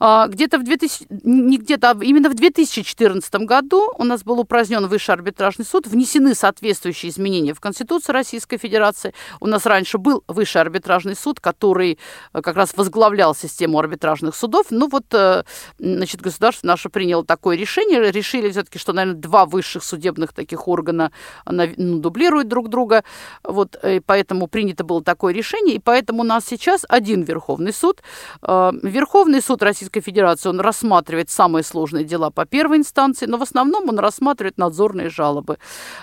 А, 0.00 0.26
где-то 0.28 0.58
в 0.58 0.64
2000, 0.64 1.06
не 1.24 1.58
где-то, 1.58 1.90
а 1.90 1.96
именно 2.00 2.30
в 2.30 2.34
2014 2.34 3.34
году 3.36 3.92
у 3.98 4.04
нас 4.04 4.22
был 4.24 4.38
упразднен 4.40 4.86
Высший 4.86 5.14
арбитражный 5.14 5.64
суд, 5.64 5.86
внесены 5.86 6.34
соответствующие 6.34 7.10
изменения 7.10 7.54
в 7.54 7.60
Конституцию 7.60 8.14
Российской 8.14 8.58
Федерации. 8.58 9.12
У 9.40 9.46
нас 9.46 9.66
раньше 9.66 9.98
был 9.98 10.22
Высший 10.28 10.60
арбитражный 10.62 11.16
суд, 11.16 11.40
который 11.40 11.98
э, 12.32 12.42
как 12.42 12.56
раз 12.56 12.72
возглавлял 12.76 13.34
систему 13.34 13.78
арбитражных 13.78 14.34
судов. 14.36 14.66
Ну 14.70 14.88
вот, 14.88 15.06
э, 15.12 15.44
значит, 15.78 16.20
государство 16.20 16.66
наше 16.66 16.88
приняло 16.88 17.24
такое 17.24 17.56
решение, 17.56 18.10
решили 18.10 18.50
все-таки, 18.50 18.78
что, 18.78 18.92
наверное, 18.92 19.20
два 19.20 19.46
высших 19.46 19.84
судебных 19.84 20.32
таких 20.32 20.68
органа 20.68 21.12
ну, 21.46 21.98
дублируют 21.98 22.48
друг 22.48 22.68
друга. 22.68 23.04
Вот, 23.44 23.76
и 23.84 24.00
поэтому 24.00 24.46
принято 24.46 24.84
было 24.84 25.02
такое 25.02 25.32
решение, 25.32 25.76
и 25.76 25.78
поэтому 25.78 26.20
у 26.20 26.24
нас 26.24 26.44
сейчас 26.46 26.84
один 26.88 27.22
Верховный 27.22 27.72
суд. 27.72 28.02
Э, 28.42 28.72
Верховный 28.82 29.42
суд 29.42 29.62
Российской 29.62 30.00
Федерации 30.00 30.48
он 30.48 30.60
рассматривает 30.60 31.30
самые 31.30 31.62
сложные 31.62 32.04
дела 32.04 32.30
по 32.30 32.44
первой 32.44 32.78
инстанции, 32.78 33.26
но 33.26 33.38
в 33.38 33.42
основном 33.42 33.88
он 33.88 33.98
рассматривает 33.98 34.58
надзорные 34.58 35.10
жалобы. 35.10 35.58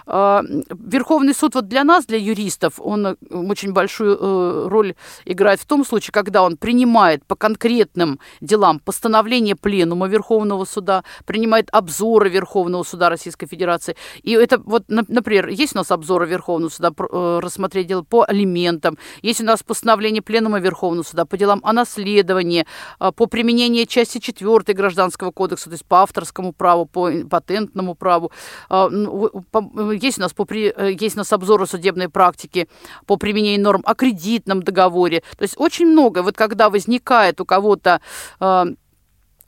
А, 0.06 0.43
Верховный 0.70 1.34
суд 1.34 1.56
вот 1.56 1.68
для 1.68 1.84
нас, 1.84 2.06
для 2.06 2.18
юристов, 2.18 2.74
он 2.80 3.08
э, 3.08 3.16
очень 3.32 3.74
большую 3.74 4.18
э, 4.20 4.68
роль 4.68 4.96
играет 5.26 5.60
в 5.60 5.66
том 5.66 5.86
случае, 5.86 6.12
когда 6.12 6.43
он 6.43 6.58
принимает 6.58 7.26
по 7.26 7.36
конкретным 7.36 8.20
делам 8.41 8.80
постановление 8.80 9.34
Пленума 9.55 10.07
Верховного 10.07 10.65
суда, 10.65 11.03
принимает 11.25 11.69
обзоры 11.71 12.29
Верховного 12.29 12.83
суда 12.83 13.09
Российской 13.09 13.47
Федерации. 13.47 13.95
И 14.23 14.31
это 14.31 14.57
вот, 14.59 14.86
например, 14.88 15.47
есть 15.49 15.75
у 15.75 15.77
нас 15.77 15.91
обзоры 15.91 16.27
Верховного 16.27 16.69
суда 16.69 16.91
э, 16.97 17.39
рассмотреть 17.41 17.88
дело 17.88 18.03
по 18.03 18.23
алиментам, 18.23 18.97
есть 19.21 19.41
у 19.41 19.45
нас 19.45 19.63
постановление 19.63 20.21
Пленума 20.21 20.59
Верховного 20.59 21.03
суда 21.03 21.25
по 21.25 21.38
делам 21.38 21.59
о 21.63 21.73
наследовании, 21.73 22.65
по 22.99 23.25
применению 23.27 23.86
части 23.86 24.19
4 24.19 24.73
Гражданского 24.73 25.31
кодекса, 25.31 25.65
то 25.65 25.73
есть 25.73 25.86
по 25.86 26.01
авторскому 26.01 26.53
праву, 26.53 26.86
по 26.86 27.11
патентному 27.29 27.95
праву. 27.95 28.31
А, 28.69 28.89
есть 28.89 30.17
у 30.17 30.21
нас, 30.21 30.33
по, 30.33 30.45
э, 30.49 30.95
есть 30.99 31.15
у 31.15 31.19
нас 31.19 31.33
обзоры 31.33 31.67
судебной 31.67 32.09
практики 32.09 32.67
по 33.05 33.17
применению 33.17 33.63
норм 33.63 33.81
о 33.86 33.95
кредитном 33.95 34.63
договоре. 34.63 35.23
То 35.38 35.43
есть 35.43 35.55
очень 35.57 35.88
много. 35.88 36.23
Вот 36.23 36.36
когда 36.36 36.69
возникает 36.69 37.41
у 37.41 37.45
кого-то 37.45 38.01
а, 38.39 38.67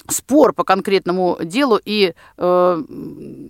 спор 0.10 0.54
по 0.54 0.64
конкретному 0.64 1.38
делу, 1.44 1.80
и 1.84 2.14
э, 2.38 2.84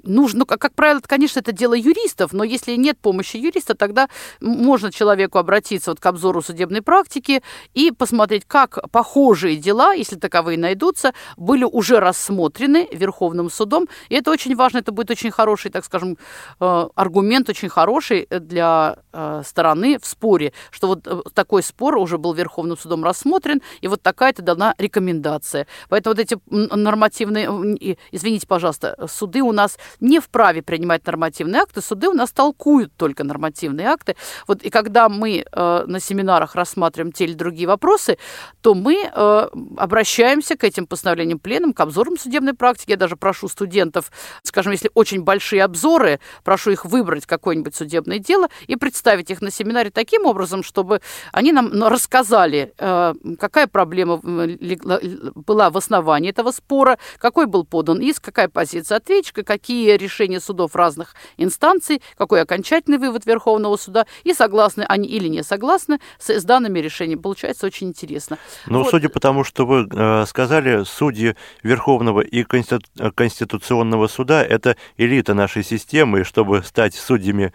нужно, 0.03 0.39
ну, 0.39 0.45
как, 0.45 0.59
как 0.59 0.73
правило, 0.73 1.01
конечно, 1.05 1.39
это 1.39 1.51
дело 1.51 1.73
юристов, 1.73 2.33
но 2.33 2.43
если 2.43 2.75
нет 2.75 2.97
помощи 2.99 3.37
юриста, 3.37 3.75
тогда 3.75 4.09
можно 4.41 4.91
человеку 4.91 5.37
обратиться 5.37 5.91
вот 5.91 5.99
к 5.99 6.05
обзору 6.05 6.41
судебной 6.41 6.81
практики 6.81 7.41
и 7.73 7.91
посмотреть, 7.91 8.45
как 8.45 8.79
похожие 8.91 9.55
дела, 9.55 9.93
если 9.93 10.15
таковые 10.15 10.57
найдутся, 10.57 11.13
были 11.37 11.63
уже 11.63 11.99
рассмотрены 11.99 12.87
Верховным 12.91 13.49
судом. 13.49 13.87
И 14.09 14.15
это 14.15 14.31
очень 14.31 14.55
важно, 14.55 14.79
это 14.79 14.91
будет 14.91 15.11
очень 15.11 15.31
хороший, 15.31 15.71
так 15.71 15.85
скажем, 15.85 16.17
э, 16.59 16.87
аргумент, 16.95 17.49
очень 17.49 17.69
хороший 17.69 18.27
для 18.29 18.97
э, 19.13 19.41
стороны 19.45 19.99
в 19.99 20.05
споре, 20.05 20.53
что 20.71 20.87
вот 20.87 21.07
э, 21.07 21.21
такой 21.33 21.63
спор 21.63 21.97
уже 21.97 22.17
был 22.17 22.33
Верховным 22.33 22.77
судом 22.77 23.03
рассмотрен, 23.03 23.61
и 23.81 23.87
вот 23.87 24.01
такая-то 24.01 24.41
дана 24.41 24.73
рекомендация. 24.77 25.67
Поэтому 25.89 26.15
вот 26.15 26.21
эти 26.21 26.37
нормативные, 26.49 27.97
извините, 28.11 28.47
пожалуйста, 28.47 28.97
суды 29.07 29.41
у 29.41 29.51
нас 29.51 29.77
не 29.99 30.19
вправе 30.19 30.61
принимать 30.61 31.05
нормативные 31.05 31.61
акты, 31.61 31.81
суды 31.81 32.07
у 32.07 32.13
нас 32.13 32.31
толкуют 32.31 32.91
только 32.95 33.23
нормативные 33.23 33.87
акты. 33.87 34.15
Вот 34.47 34.63
и 34.63 34.69
когда 34.69 35.09
мы 35.09 35.45
э, 35.49 35.83
на 35.87 35.99
семинарах 35.99 36.55
рассматриваем 36.55 37.11
те 37.11 37.25
или 37.25 37.33
другие 37.33 37.67
вопросы, 37.67 38.17
то 38.61 38.73
мы 38.73 39.09
э, 39.11 39.47
обращаемся 39.77 40.55
к 40.55 40.63
этим 40.63 40.87
постановлениям 40.87 41.39
пленам, 41.39 41.73
к 41.73 41.79
обзорам 41.79 42.17
судебной 42.17 42.53
практики. 42.53 42.91
Я 42.91 42.97
даже 42.97 43.15
прошу 43.15 43.47
студентов, 43.47 44.11
скажем, 44.43 44.71
если 44.71 44.91
очень 44.93 45.23
большие 45.23 45.63
обзоры, 45.63 46.19
прошу 46.43 46.71
их 46.71 46.85
выбрать 46.85 47.25
какое-нибудь 47.25 47.75
судебное 47.75 48.19
дело 48.19 48.47
и 48.67 48.75
представить 48.75 49.31
их 49.31 49.41
на 49.41 49.51
семинаре 49.51 49.89
таким 49.89 50.25
образом, 50.25 50.63
чтобы 50.63 51.01
они 51.31 51.51
нам 51.51 51.69
ну, 51.71 51.89
рассказали, 51.89 52.73
э, 52.77 53.13
какая 53.39 53.67
проблема 53.67 54.17
была 54.17 55.69
в 55.69 55.77
основании 55.77 56.31
этого 56.37 56.51
спора, 56.51 56.99
какой 57.17 57.47
был 57.47 57.65
подан 57.65 57.99
иск, 57.99 58.23
какая 58.23 58.47
позиция 58.47 58.97
ответчика, 58.97 59.43
какие 59.43 59.97
решения 59.97 60.39
судов 60.39 60.75
разных 60.75 61.15
инстанций, 61.37 62.01
какой 62.15 62.41
окончательный 62.41 62.99
вывод 62.99 63.25
Верховного 63.25 63.75
суда, 63.77 64.05
и 64.23 64.33
согласны 64.33 64.85
они 64.87 65.07
или 65.07 65.27
не 65.27 65.43
согласны 65.43 65.99
с, 66.19 66.29
с 66.29 66.43
данными 66.43 66.79
решениями. 66.79 67.19
Получается 67.19 67.65
очень 67.65 67.87
интересно. 67.87 68.37
Ну, 68.67 68.83
вот. 68.83 68.91
судя 68.91 69.09
по 69.09 69.19
тому, 69.19 69.43
что 69.43 69.65
вы 69.65 69.87
э, 69.91 70.25
сказали, 70.27 70.83
судьи 70.83 71.35
Верховного 71.63 72.21
и 72.21 72.43
Конститу... 72.43 72.85
Конституционного 73.15 74.07
суда– 74.07 74.43
это 74.49 74.75
элита 74.97 75.33
нашей 75.33 75.63
системы, 75.63 76.19
и 76.19 76.23
чтобы 76.23 76.61
стать 76.63 76.93
судьями 76.93 77.51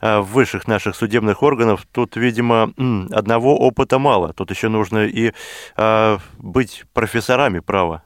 э, 0.00 0.20
высших 0.20 0.68
наших 0.68 0.94
судебных 0.94 1.42
органов, 1.42 1.86
тут, 1.90 2.16
видимо, 2.16 2.74
одного 3.10 3.56
опыта 3.56 3.98
мало. 3.98 4.32
Тут 4.34 4.50
еще 4.50 4.68
нужно 4.68 5.06
и 5.06 5.32
э, 5.76 6.18
быть 6.38 6.84
профессорами 6.92 7.60
права. 7.60 8.02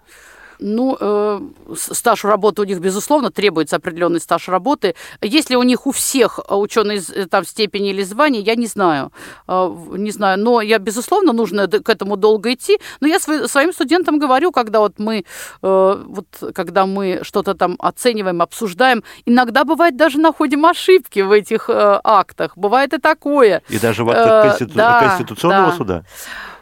Ну, 0.60 0.96
э, 1.00 1.40
стаж 1.76 2.24
работы 2.24 2.62
у 2.62 2.64
них, 2.64 2.80
безусловно, 2.80 3.30
требуется 3.30 3.76
определенный 3.76 4.20
стаж 4.20 4.48
работы. 4.48 4.94
Если 5.22 5.56
у 5.56 5.62
них 5.62 5.86
у 5.86 5.90
всех 5.92 6.38
ученые 6.48 7.00
э, 7.14 7.26
там 7.26 7.44
степени 7.44 7.90
или 7.90 8.02
звания, 8.02 8.40
я 8.40 8.54
не 8.54 8.66
знаю. 8.66 9.12
Э, 9.48 9.70
не 9.96 10.10
знаю, 10.10 10.38
но 10.38 10.60
я, 10.60 10.78
безусловно, 10.78 11.32
нужно 11.32 11.66
к 11.68 11.88
этому 11.88 12.16
долго 12.16 12.52
идти. 12.52 12.78
Но 13.00 13.08
я 13.08 13.18
своим 13.20 13.72
студентам 13.72 14.18
говорю, 14.18 14.52
когда 14.52 14.80
вот 14.80 14.98
мы, 14.98 15.24
э, 15.62 16.04
вот, 16.06 16.26
когда 16.54 16.86
мы 16.86 17.20
что-то 17.22 17.54
там 17.54 17.76
оцениваем, 17.78 18.42
обсуждаем, 18.42 19.02
иногда 19.26 19.64
бывает 19.64 19.96
даже 19.96 20.18
находим 20.18 20.66
ошибки 20.66 21.20
в 21.20 21.32
этих 21.32 21.70
э, 21.70 22.00
актах. 22.04 22.56
Бывает 22.56 22.92
и 22.92 22.98
такое. 22.98 23.62
И 23.68 23.78
даже 23.78 24.04
в 24.04 24.10
актах 24.10 24.44
э, 24.44 24.48
конститу... 24.48 24.74
да, 24.74 25.00
Конституционного 25.00 25.70
да. 25.70 25.76
суда? 25.76 26.04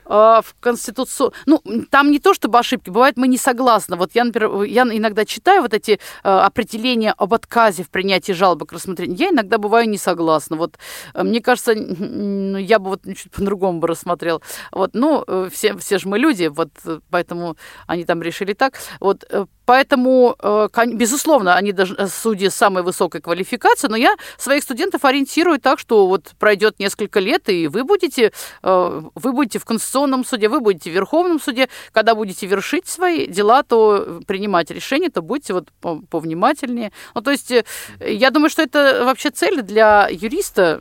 В 0.09 0.45
Конституцию... 0.61 1.33
Ну, 1.47 1.63
там 1.91 2.11
не 2.11 2.19
то 2.19 2.35
чтобы 2.35 2.59
ошибки, 2.59 2.91
бывает 2.91 3.17
мы 3.17 3.29
не 3.29 3.39
согласны. 3.39 3.97
Вот 3.97 4.11
я, 4.15 4.25
например, 4.25 4.63
я 4.63 4.83
иногда 4.83 5.25
читаю 5.25 5.63
вот 5.63 5.75
эти 5.75 6.01
определения 6.23 7.13
об 7.13 7.35
отказе 7.35 7.83
в 7.83 7.91
принятии 7.91 8.33
жалобы 8.33 8.67
к 8.67 8.73
рассмотрению. 8.73 9.19
Я 9.19 9.29
иногда 9.29 9.59
бываю 9.59 9.89
не 9.89 9.99
согласна. 9.99 10.57
Вот 10.57 10.79
мне 11.15 11.41
кажется, 11.41 11.73
я 11.73 12.79
бы 12.79 12.91
вот 12.91 13.03
чуть 13.05 13.31
по-другому 13.31 13.81
бы 13.81 13.89
рассмотрел. 13.89 14.43
Вот, 14.73 14.91
ну, 14.95 15.25
все, 15.53 15.77
все 15.77 15.99
же 15.99 16.09
мы 16.09 16.19
люди, 16.19 16.47
вот 16.47 16.71
поэтому 17.11 17.57
они 17.87 18.05
там 18.05 18.23
решили 18.23 18.55
так. 18.55 18.75
Вот 19.01 19.25
Поэтому, 19.69 20.35
э, 20.43 20.69
безусловно, 20.95 21.55
они 21.55 21.73
даже 21.73 21.95
э, 21.99 22.07
судьи 22.07 22.49
самой 22.49 22.83
высокой 22.83 23.21
квалификацией, 23.21 23.91
но 23.91 23.99
я 23.99 24.17
своих 24.39 24.63
студентов 24.63 25.05
ориентирую 25.05 25.61
так, 25.61 25.79
что 25.79 26.07
вот 26.07 26.33
пройдет 26.39 26.79
несколько 26.79 27.21
лет, 27.21 27.51
и 27.51 27.69
вы 27.69 27.85
будете, 27.85 28.33
э, 28.63 29.03
вы 29.15 29.33
будете 29.33 29.59
в 29.59 29.67
Конституционном 29.67 29.98
суде, 30.25 30.49
вы 30.49 30.61
будете 30.61 30.91
в 30.91 30.95
Верховном 30.95 31.41
суде. 31.41 31.69
Когда 31.93 32.15
будете 32.15 32.47
вершить 32.47 32.87
свои 32.89 33.27
дела, 33.27 33.63
то 33.63 34.21
принимать 34.27 34.71
решения, 34.71 35.11
то 35.11 35.23
будьте 35.23 35.53
вот 35.53 35.69
повнимательнее. 36.11 36.93
Ну, 37.15 37.21
то 37.21 37.31
есть, 37.31 37.53
я 38.01 38.31
думаю, 38.31 38.51
что 38.51 38.63
это 38.63 39.03
вообще 39.05 39.31
цель 39.31 39.63
для 39.63 40.09
юриста, 40.11 40.81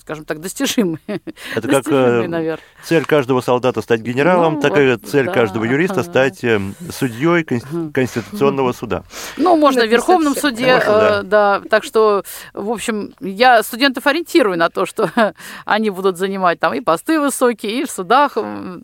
скажем 0.00 0.24
так, 0.24 0.40
достижимая. 0.40 1.00
Это 1.54 1.68
как 1.68 1.86
наверное. 1.86 2.58
цель 2.84 3.04
каждого 3.04 3.40
солдата 3.40 3.82
стать 3.82 4.00
генералом, 4.00 4.54
ну, 4.54 4.60
такая 4.60 4.92
вот, 4.92 5.08
цель 5.08 5.26
да. 5.26 5.32
каждого 5.32 5.64
юриста 5.64 6.02
стать 6.02 6.44
судьей 6.90 7.44
Конституционного 7.44 8.32
Конституционного 8.32 8.72
суда. 8.72 9.04
Ну, 9.36 9.56
можно 9.56 9.84
в 9.84 9.88
Верховном 9.88 10.34
суде, 10.34 10.74
можно, 10.76 10.92
да. 10.92 11.22
да. 11.22 11.62
Так 11.68 11.84
что, 11.84 12.24
в 12.52 12.70
общем, 12.70 13.14
я 13.20 13.62
студентов 13.62 14.06
ориентирую 14.06 14.58
на 14.58 14.70
то, 14.70 14.86
что 14.86 15.10
они 15.64 15.90
будут 15.90 16.18
занимать 16.18 16.60
там 16.60 16.74
и 16.74 16.80
посты 16.80 17.20
высокие, 17.20 17.80
и 17.80 17.84
в 17.84 17.90
судах 17.90 18.36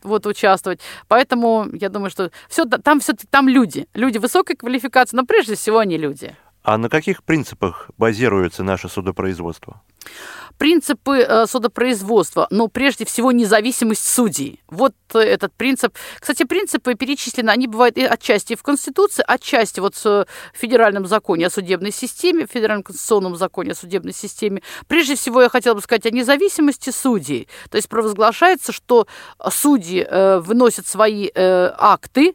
вот 0.03 0.27
участвовать. 0.27 0.81
Поэтому 1.09 1.67
я 1.73 1.89
думаю, 1.89 2.11
что 2.11 2.31
все 2.49 2.65
там 2.65 3.01
все 3.01 3.15
там 3.31 3.49
люди, 3.49 3.87
люди 3.95 4.19
высокой 4.19 4.57
квалификации, 4.57 5.17
но 5.17 5.25
прежде 5.25 5.55
всего 5.55 5.79
они 5.79 5.99
люди. 5.99 6.35
А 6.63 6.77
на 6.77 6.89
каких 6.89 7.23
принципах 7.23 7.91
базируется 7.97 8.63
наше 8.63 8.89
судопроизводство? 8.89 9.81
Принципы 10.59 11.19
э, 11.19 11.47
судопроизводства, 11.47 12.49
но 12.51 12.69
прежде 12.69 13.05
всего 13.05 13.33
независимость 13.33 14.07
судей. 14.07 14.61
Вот 14.69 14.93
э, 15.15 15.21
этот 15.21 15.53
принцип. 15.53 15.95
Кстати, 16.19 16.43
принципы 16.45 16.95
перечислены, 16.95 17.51
они 17.51 17.69
бывают 17.69 17.97
и 17.97 18.05
отчасти 18.05 18.57
в 18.57 18.63
Конституции, 18.63 19.25
отчасти 19.27 19.81
вот 19.81 19.95
в 19.97 20.27
федеральном 20.53 21.07
законе 21.07 21.47
о 21.47 21.51
судебной 21.51 21.93
системе, 21.93 22.47
в 22.47 22.51
федеральном 22.51 22.83
конституционном 22.83 23.37
законе 23.37 23.73
о 23.73 23.75
судебной 23.75 24.13
системе. 24.13 24.63
Прежде 24.89 25.15
всего, 25.15 25.43
я 25.43 25.49
хотела 25.49 25.75
бы 25.75 25.81
сказать 25.81 26.07
о 26.07 26.11
независимости 26.11 26.91
судей. 26.91 27.49
То 27.71 27.77
есть 27.77 27.89
провозглашается, 27.89 28.73
что 28.73 29.07
судьи 29.51 30.07
э, 30.09 30.41
выносят 30.41 30.87
свои 30.87 31.31
акты, 31.35 32.35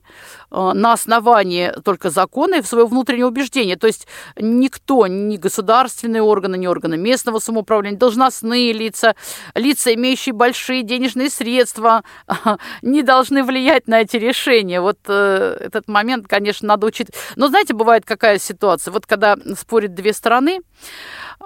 Э, 0.53 0.71
на 0.73 0.93
основании 0.93 1.73
только 1.83 2.09
закона 2.11 2.55
и 2.55 2.61
в 2.61 2.67
свое 2.67 2.85
внутреннее 2.85 3.25
убеждение. 3.25 3.75
То 3.75 3.87
есть 3.87 4.07
никто, 4.37 5.07
ни 5.07 5.37
государственные 5.37 6.21
органы, 6.21 6.57
ни 6.57 6.67
органы 6.67 6.95
местного 6.95 7.39
самоуправления, 7.39 7.97
должностные 8.13 8.73
лица, 8.73 9.15
лица, 9.55 9.93
имеющие 9.93 10.33
большие 10.33 10.83
денежные 10.83 11.29
средства, 11.29 12.03
не 12.81 13.03
должны 13.03 13.43
влиять 13.43 13.87
на 13.87 14.01
эти 14.01 14.17
решения. 14.17 14.81
Вот 14.81 14.99
э, 15.07 15.57
этот 15.59 15.87
момент, 15.87 16.27
конечно, 16.27 16.67
надо 16.67 16.87
учитывать. 16.87 17.19
Но 17.35 17.47
знаете, 17.47 17.73
бывает 17.73 18.05
какая 18.05 18.37
ситуация? 18.39 18.91
Вот 18.91 19.05
когда 19.05 19.35
спорят 19.57 19.93
две 19.93 20.13
стороны, 20.13 20.61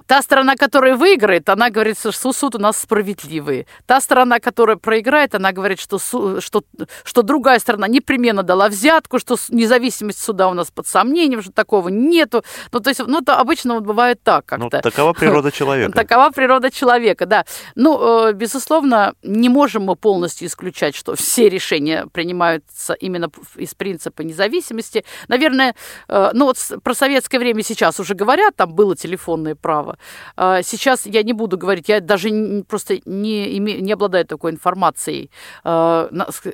Та 0.05 0.21
сторона, 0.21 0.55
которая 0.55 0.95
выиграет, 0.95 1.49
она 1.49 1.69
говорит, 1.69 1.97
что 1.99 2.33
суд 2.33 2.55
у 2.55 2.59
нас 2.59 2.77
справедливый. 2.77 3.67
Та 3.85 4.01
сторона, 4.01 4.39
которая 4.39 4.77
проиграет, 4.77 5.35
она 5.35 5.51
говорит, 5.51 5.79
что, 5.79 5.99
что, 5.99 6.63
что 7.03 7.21
другая 7.21 7.59
сторона 7.59 7.87
непременно 7.87 8.43
дала 8.43 8.69
взятку, 8.69 9.19
что 9.19 9.35
независимость 9.49 10.21
суда 10.21 10.47
у 10.47 10.53
нас 10.53 10.71
под 10.71 10.87
сомнением, 10.87 11.41
что 11.41 11.51
такого 11.51 11.89
нету. 11.89 12.43
Ну, 12.71 12.79
то 12.79 12.89
есть, 12.89 13.01
ну, 13.05 13.19
это 13.19 13.37
обычно 13.37 13.75
вот 13.75 13.83
бывает 13.83 14.21
так 14.23 14.45
ну, 14.57 14.69
как-то. 14.69 14.77
Ну, 14.77 14.91
такова 14.91 15.13
природа 15.13 15.51
человека. 15.51 15.91
Такова 16.07 16.29
природа 16.29 16.71
человека, 16.71 17.25
да. 17.25 17.45
Ну, 17.75 18.29
э, 18.29 18.33
безусловно, 18.33 19.13
не 19.23 19.49
можем 19.49 19.83
мы 19.83 19.95
полностью 19.95 20.47
исключать, 20.47 20.95
что 20.95 21.15
все 21.15 21.49
решения 21.49 22.07
принимаются 22.11 22.93
именно 22.93 23.29
из 23.55 23.73
принципа 23.73 24.21
независимости. 24.21 25.03
Наверное, 25.27 25.75
э, 26.07 26.31
ну, 26.33 26.45
вот 26.45 26.57
про 26.83 26.93
советское 26.93 27.39
время 27.39 27.63
сейчас 27.63 27.99
уже 27.99 28.13
говорят, 28.15 28.55
там 28.55 28.73
было 28.73 28.95
телефонное 28.95 29.55
право, 29.55 29.76
права. 29.77 29.97
А, 30.35 30.63
сейчас 30.63 31.05
я 31.05 31.23
не 31.23 31.33
буду 31.33 31.57
говорить, 31.57 31.89
я 31.89 31.99
даже 31.99 32.29
просто 32.67 32.99
не, 33.05 33.57
име, 33.57 33.81
не 33.81 33.93
обладаю 33.93 34.25
такой 34.25 34.51
информацией, 34.51 35.29
а, 35.63 36.09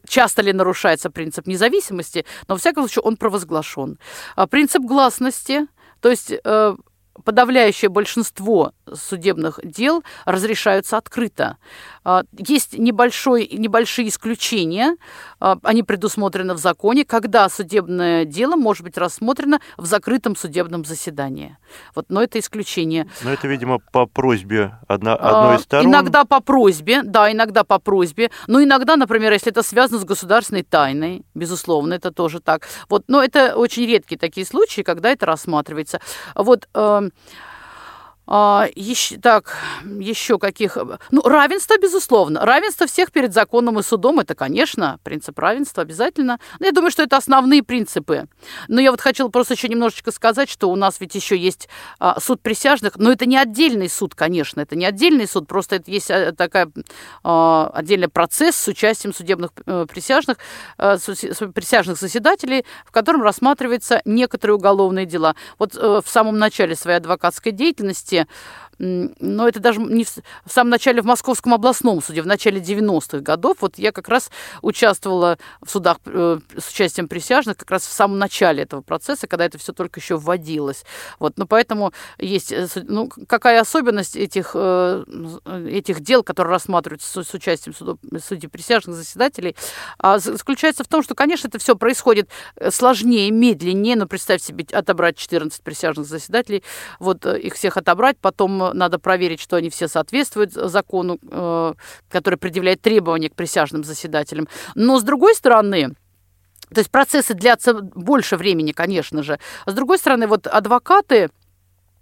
часто 0.07 0.41
ли 0.41 0.53
нарушается 0.53 1.09
принцип 1.09 1.47
независимости, 1.47 2.26
но, 2.47 2.55
во 2.55 2.59
всяком 2.59 2.84
случае, 2.84 3.03
он 3.03 3.17
провозглашен. 3.17 3.97
А, 4.36 4.47
принцип 4.47 4.84
гласности, 4.84 5.67
то 6.01 6.09
есть 6.09 6.34
э, 6.45 6.76
подавляющее 7.24 7.89
большинство 7.89 8.71
судебных 8.91 9.59
дел 9.63 10.03
разрешаются 10.25 10.97
открыто. 10.97 11.57
А, 12.03 12.23
есть 12.38 12.77
небольшой, 12.77 13.47
небольшие 13.51 14.09
исключения, 14.09 14.97
а, 15.39 15.57
они 15.63 15.84
предусмотрены 15.84 16.53
в 16.53 16.57
законе, 16.57 17.05
когда 17.05 17.47
судебное 17.49 18.25
дело 18.25 18.55
может 18.55 18.84
быть 18.84 18.97
рассмотрено 18.97 19.59
в 19.77 19.86
закрытом 19.86 20.36
судебном 20.36 20.86
заседании. 20.86 21.57
Вот, 21.95 22.05
но 22.09 22.21
это 22.21 22.39
исключение. 22.39 23.09
Но 23.23 23.31
это, 23.31 23.47
видимо, 23.47 23.79
по 23.79 24.05
просьбе 24.05 24.77
одна, 24.88 25.15
одной 25.15 25.55
из 25.55 25.61
а, 25.61 25.63
сторон? 25.63 25.88
Иногда 25.88 26.25
по 26.25 26.41
просьбе, 26.41 27.03
да, 27.03 27.31
иногда 27.31 27.63
по 27.63 27.79
просьбе. 27.79 28.31
Но 28.47 28.61
иногда, 28.61 28.95
например, 28.95 29.31
если 29.31 29.51
это 29.51 29.63
связано 29.63 29.99
с 29.99 30.05
государственной 30.05 30.63
тайной, 30.63 31.23
безусловно, 31.34 31.93
это 31.93 32.11
тоже 32.11 32.39
так. 32.39 32.67
Вот, 32.89 33.03
но 33.07 33.23
это 33.23 33.55
очень 33.55 33.86
редкие 33.86 34.19
такие 34.19 34.45
случаи, 34.45 34.81
когда 34.81 35.11
это 35.11 35.25
рассматривается. 35.25 35.99
Вот... 36.36 36.67
А, 38.26 38.67
еще, 38.76 39.17
так, 39.17 39.57
еще 39.84 40.39
каких... 40.39 40.78
Ну, 41.11 41.21
равенство, 41.21 41.78
безусловно. 41.78 42.45
Равенство 42.45 42.88
всех 42.88 43.11
перед 43.11 43.34
законом 43.34 43.80
и 43.80 43.84
судом, 43.84 44.19
это, 44.19 44.34
конечно, 44.34 44.99
принцип 45.03 45.38
равенства 45.39 45.84
обязательно. 45.84 46.39
Но 46.59 46.65
я 46.65 46.71
думаю, 46.71 46.91
что 46.91 47.03
это 47.03 47.17
основные 47.17 47.63
принципы. 47.63 48.28
Но 48.69 48.80
я 48.80 48.91
вот 48.91 49.01
хотела 49.01 49.28
просто 49.28 49.55
еще 49.55 49.67
немножечко 49.67 50.11
сказать, 50.11 50.49
что 50.49 50.69
у 50.69 50.76
нас 50.76 51.01
ведь 51.01 51.15
еще 51.15 51.38
есть 51.38 51.67
а, 51.99 52.19
суд 52.19 52.41
присяжных, 52.41 52.97
но 52.97 53.11
это 53.11 53.26
не 53.26 53.38
отдельный 53.38 53.89
суд, 53.89 54.15
конечно, 54.15 54.61
это 54.61 54.76
не 54.76 54.86
отдельный 54.86 55.28
суд, 55.28 55.47
просто 55.47 55.78
это 55.78 55.91
есть 55.91 56.09
а, 56.09 56.32
такая 56.32 56.71
а, 57.24 57.71
отдельный 57.74 58.07
процесс 58.07 58.55
с 58.55 58.67
участием 58.67 59.13
судебных 59.13 59.51
а, 59.65 59.86
присяжных, 59.86 60.38
а, 60.78 60.97
присяжных 61.53 61.97
заседателей, 61.97 62.65
в 62.86 62.91
котором 62.91 63.21
рассматриваются 63.21 64.01
некоторые 64.05 64.55
уголовные 64.55 65.05
дела. 65.05 65.36
Вот 65.59 65.76
а, 65.76 66.01
в 66.01 66.07
самом 66.07 66.38
начале 66.38 66.76
своей 66.76 66.97
адвокатской 66.97 67.51
деятельности 67.51 68.12
области 68.14 68.28
но 68.80 69.47
это 69.47 69.59
даже 69.59 69.80
не 69.80 70.03
в, 70.03 70.09
в 70.45 70.51
самом 70.51 70.72
начале 70.72 71.01
в 71.01 71.05
Московском 71.05 71.53
областном 71.53 72.01
суде, 72.01 72.22
в 72.22 72.28
начале 72.28 72.59
90-х 72.59 73.20
годов. 73.20 73.57
Вот 73.61 73.78
я 73.78 73.91
как 73.91 74.09
раз 74.09 74.30
участвовала 74.61 75.38
в 75.61 75.70
судах 75.70 75.97
э, 76.05 76.39
с 76.57 76.70
участием 76.70 77.07
присяжных 77.07 77.57
как 77.57 77.72
раз 77.72 77.84
в 77.86 77.91
самом 77.91 78.18
начале 78.20 78.64
этого 78.64 78.82
процесса, 78.82 79.28
когда 79.28 79.45
это 79.45 79.57
все 79.57 79.74
только 79.74 79.99
еще 79.99 80.18
вводилось. 80.18 80.84
Вот, 81.20 81.38
но 81.38 81.45
поэтому 81.45 81.93
есть, 82.18 82.51
э, 82.51 82.68
ну, 82.84 83.09
какая 83.28 83.61
особенность 83.61 84.16
этих, 84.16 84.51
э, 84.53 85.03
этих 85.68 86.01
дел, 86.01 86.24
которые 86.24 86.51
рассматриваются 86.51 87.24
с, 87.24 87.30
с 87.30 87.34
участием 87.34 87.76
судов, 87.76 87.99
судей 88.26 88.49
присяжных 88.49 88.95
заседателей, 88.95 89.55
а, 89.97 90.20
заключается 90.20 90.84
в 90.84 90.88
том, 90.88 91.03
что, 91.03 91.16
конечно, 91.16 91.47
это 91.47 91.59
все 91.59 91.76
происходит 91.76 92.30
э, 92.55 92.72
сложнее, 92.72 93.32
медленнее, 93.32 93.95
но 93.95 94.07
представьте 94.07 94.47
себе, 94.47 94.66
отобрать 94.72 95.18
14 95.18 95.61
присяжных 95.61 96.05
заседателей, 96.05 96.64
вот 96.99 97.26
э, 97.26 97.39
их 97.39 97.53
всех 97.53 97.78
отобрать, 97.78 98.02
потом 98.19 98.57
надо 98.57 98.99
проверить, 98.99 99.39
что 99.39 99.55
они 99.55 99.69
все 99.69 99.87
соответствуют 99.87 100.53
закону, 100.53 101.19
э, 101.21 101.73
который 102.09 102.37
предъявляет 102.37 102.81
требования 102.81 103.29
к 103.29 103.35
присяжным 103.35 103.83
заседателям. 103.83 104.47
Но, 104.75 104.99
с 104.99 105.03
другой 105.03 105.35
стороны, 105.35 105.95
то 106.73 106.79
есть 106.79 106.89
процессы 106.91 107.33
длятся 107.33 107.73
больше 107.73 108.35
времени, 108.37 108.71
конечно 108.71 109.23
же. 109.23 109.39
С 109.65 109.73
другой 109.73 109.97
стороны, 109.97 110.27
вот 110.27 110.47
адвокаты, 110.47 111.29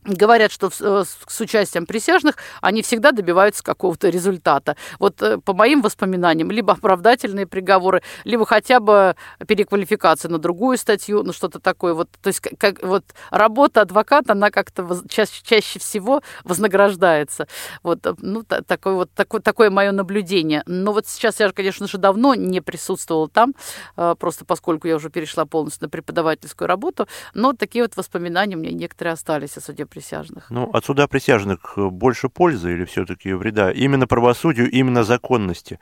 говорят, 0.04 0.52
что 0.52 0.72
э, 0.80 1.04
с 1.28 1.42
участием 1.42 1.86
присяжных 1.86 2.36
они 2.62 2.82
всегда 2.82 3.12
добиваются 3.12 3.64
какого-то 3.64 4.10
результата. 4.10 4.76
Вот 5.00 5.22
э, 5.22 5.38
по 5.38 5.54
моим 5.54 5.82
воспоминаниям, 5.82 6.50
либо 6.50 6.74
оправдательные 6.74 7.46
приговоры, 7.46 8.02
либо 8.24 8.46
хотя 8.46 8.80
бы 8.80 9.16
переквалификация 9.48 10.30
на 10.30 10.40
другую 10.40 10.78
статью, 10.78 11.24
ну 11.24 11.34
что-то 11.34 11.60
такое. 11.60 11.94
Вот, 11.94 12.10
то 12.22 12.28
есть 12.28 12.40
как, 12.40 12.82
вот 12.82 13.06
работа 13.30 13.82
адвоката, 13.82 14.34
она 14.34 14.50
как-то 14.50 15.02
чаще, 15.08 15.42
чаще 15.44 15.80
всего 15.80 16.22
вознаграждается. 16.44 17.48
Вот, 17.84 18.06
э, 18.06 18.16
ну, 18.18 18.44
такое 18.44 18.96
вот 18.96 19.12
такое, 19.14 19.42
такое 19.42 19.70
мое 19.70 19.92
наблюдение. 19.92 20.64
Но 20.66 20.94
вот 20.94 21.08
сейчас 21.08 21.40
я, 21.40 21.52
конечно 21.52 21.88
же, 21.88 21.98
давно 22.00 22.34
не 22.34 22.62
присутствовала 22.62 23.30
там, 23.30 23.54
просто 23.96 24.46
поскольку 24.46 24.88
я 24.88 24.96
уже 24.96 25.10
перешла 25.10 25.46
полностью 25.46 25.86
на 25.86 25.90
преподавательскую 25.90 26.68
работу, 26.68 27.08
но 27.34 27.54
такие 27.54 27.84
вот 27.84 27.96
воспоминания 27.96 28.56
у 28.56 28.60
меня 28.60 28.72
некоторые 28.72 29.14
остались 29.14 29.58
о 29.58 29.62
судебном 29.62 29.91
присяжных. 29.92 30.50
Ну, 30.50 30.70
от 30.72 30.86
суда 30.86 31.08
присяжных 31.08 31.74
больше 31.76 32.30
пользы 32.30 32.74
или 32.74 32.86
все-таки 32.86 33.34
вреда? 33.34 33.72
Именно 33.72 34.08
правосудию, 34.08 34.72
именно 34.72 35.04
законности. 35.04 35.80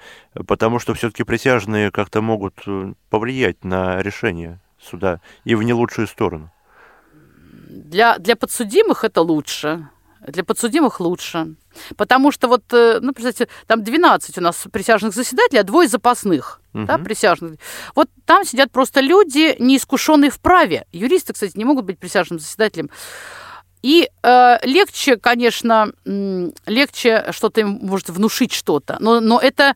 Потому 0.47 0.80
что 0.80 0.93
все-таки 0.93 1.24
присяжные 1.24 1.91
как-то 1.91 2.22
могут 2.22 2.55
э, 2.68 2.93
повлиять 3.10 3.64
на 3.64 4.01
решение 4.01 4.60
суда 4.82 5.22
и 5.45 5.55
в 5.55 5.64
не 5.64 5.74
лучшую 5.74 6.07
сторону. 6.07 6.51
Для, 7.70 8.18
для 8.18 8.36
подсудимых 8.36 9.03
это 9.03 9.22
лучше. 9.22 9.88
Для 10.28 10.43
подсудимых 10.43 10.99
лучше. 10.99 11.55
Потому 11.95 12.32
что 12.32 12.47
вот, 12.47 12.64
э, 12.74 12.99
ну, 13.01 13.14
представьте, 13.14 13.47
там 13.68 13.84
12 13.84 14.38
у 14.38 14.41
нас 14.41 14.68
присяжных 14.72 15.14
заседателей, 15.14 15.62
а 15.62 15.64
двое 15.64 15.88
запасных, 15.88 16.62
угу. 16.74 16.86
да, 16.86 16.97
присяжных. 16.97 17.53
Вот 17.95 18.10
там 18.26 18.43
сидят 18.43 18.72
просто 18.72 18.99
люди, 19.01 19.55
неискушенные 19.60 20.32
в 20.32 20.39
праве. 20.39 20.86
Юристы, 20.91 21.34
кстати, 21.34 21.57
не 21.57 21.64
могут 21.64 21.86
быть 21.86 21.99
присяжным 21.99 22.39
заседателем. 22.39 22.89
И 23.82 24.10
э, 24.24 24.58
легче, 24.64 25.16
конечно, 25.16 25.92
легче 26.06 27.26
что-то 27.32 27.62
им 27.62 27.80
может 27.82 28.10
внушить 28.10 28.52
что-то, 28.52 28.98
но, 29.00 29.22
но 29.22 29.40
это, 29.40 29.76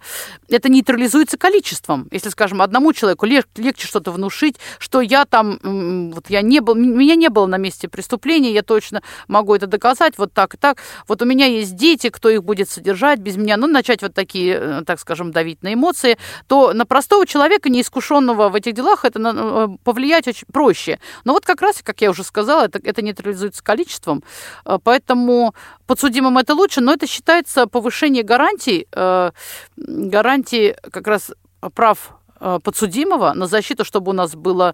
это 0.49 0.69
нейтрализуется 0.69 1.37
количеством. 1.37 2.07
Если, 2.11 2.29
скажем, 2.29 2.61
одному 2.61 2.91
человеку 2.91 3.25
лег, 3.25 3.47
легче 3.55 3.87
что-то 3.87 4.11
внушить, 4.11 4.57
что 4.77 4.99
я 4.99 5.25
там, 5.25 6.11
вот 6.13 6.29
я 6.29 6.41
не 6.41 6.59
был, 6.59 6.75
меня 6.75 7.15
не 7.15 7.29
было 7.29 7.45
на 7.45 7.57
месте 7.57 7.87
преступления, 7.87 8.51
я 8.51 8.61
точно 8.61 9.01
могу 9.27 9.55
это 9.55 9.67
доказать, 9.67 10.17
вот 10.17 10.33
так 10.33 10.55
и 10.55 10.57
так. 10.57 10.79
Вот 11.07 11.21
у 11.21 11.25
меня 11.25 11.45
есть 11.45 11.75
дети, 11.75 12.09
кто 12.09 12.29
их 12.29 12.43
будет 12.43 12.69
содержать 12.69 13.19
без 13.19 13.37
меня, 13.37 13.55
ну, 13.55 13.67
начать 13.67 14.01
вот 14.01 14.13
такие, 14.13 14.57
э, 14.59 14.81
так 14.85 14.99
скажем, 14.99 15.31
давить 15.31 15.63
на 15.63 15.73
эмоции, 15.73 16.17
то 16.47 16.73
на 16.73 16.85
простого 16.85 17.25
человека, 17.25 17.69
неискушенного 17.69 18.49
в 18.49 18.55
этих 18.55 18.73
делах, 18.73 19.05
это 19.05 19.19
э, 19.19 19.67
повлиять 19.83 20.27
очень 20.27 20.47
проще. 20.51 20.99
Но 21.23 21.33
вот 21.33 21.45
как 21.45 21.61
раз, 21.61 21.81
как 21.81 22.01
я 22.01 22.09
уже 22.09 22.23
сказала, 22.23 22.65
это, 22.65 22.81
это 22.83 23.01
нейтрализуется 23.01 23.63
количеством, 23.63 23.92
количеством. 23.93 24.23
Э, 24.65 24.77
поэтому 24.83 25.53
подсудимым 25.87 26.37
это 26.37 26.53
лучше, 26.53 26.81
но 26.81 26.93
это 26.93 27.07
считается 27.07 27.67
повышение 27.67 28.23
гарантий, 28.23 28.87
э, 28.91 29.31
гарантий 29.77 30.75
как 30.91 31.07
раз 31.07 31.31
прав 31.75 32.11
э, 32.39 32.59
подсудимого 32.63 33.33
на 33.33 33.47
защиту, 33.47 33.85
чтобы 33.85 34.11
у 34.11 34.13
нас 34.13 34.35
было 34.35 34.73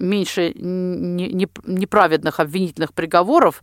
меньше 0.00 0.52
неправедных 0.54 2.40
обвинительных 2.40 2.92
приговоров. 2.92 3.62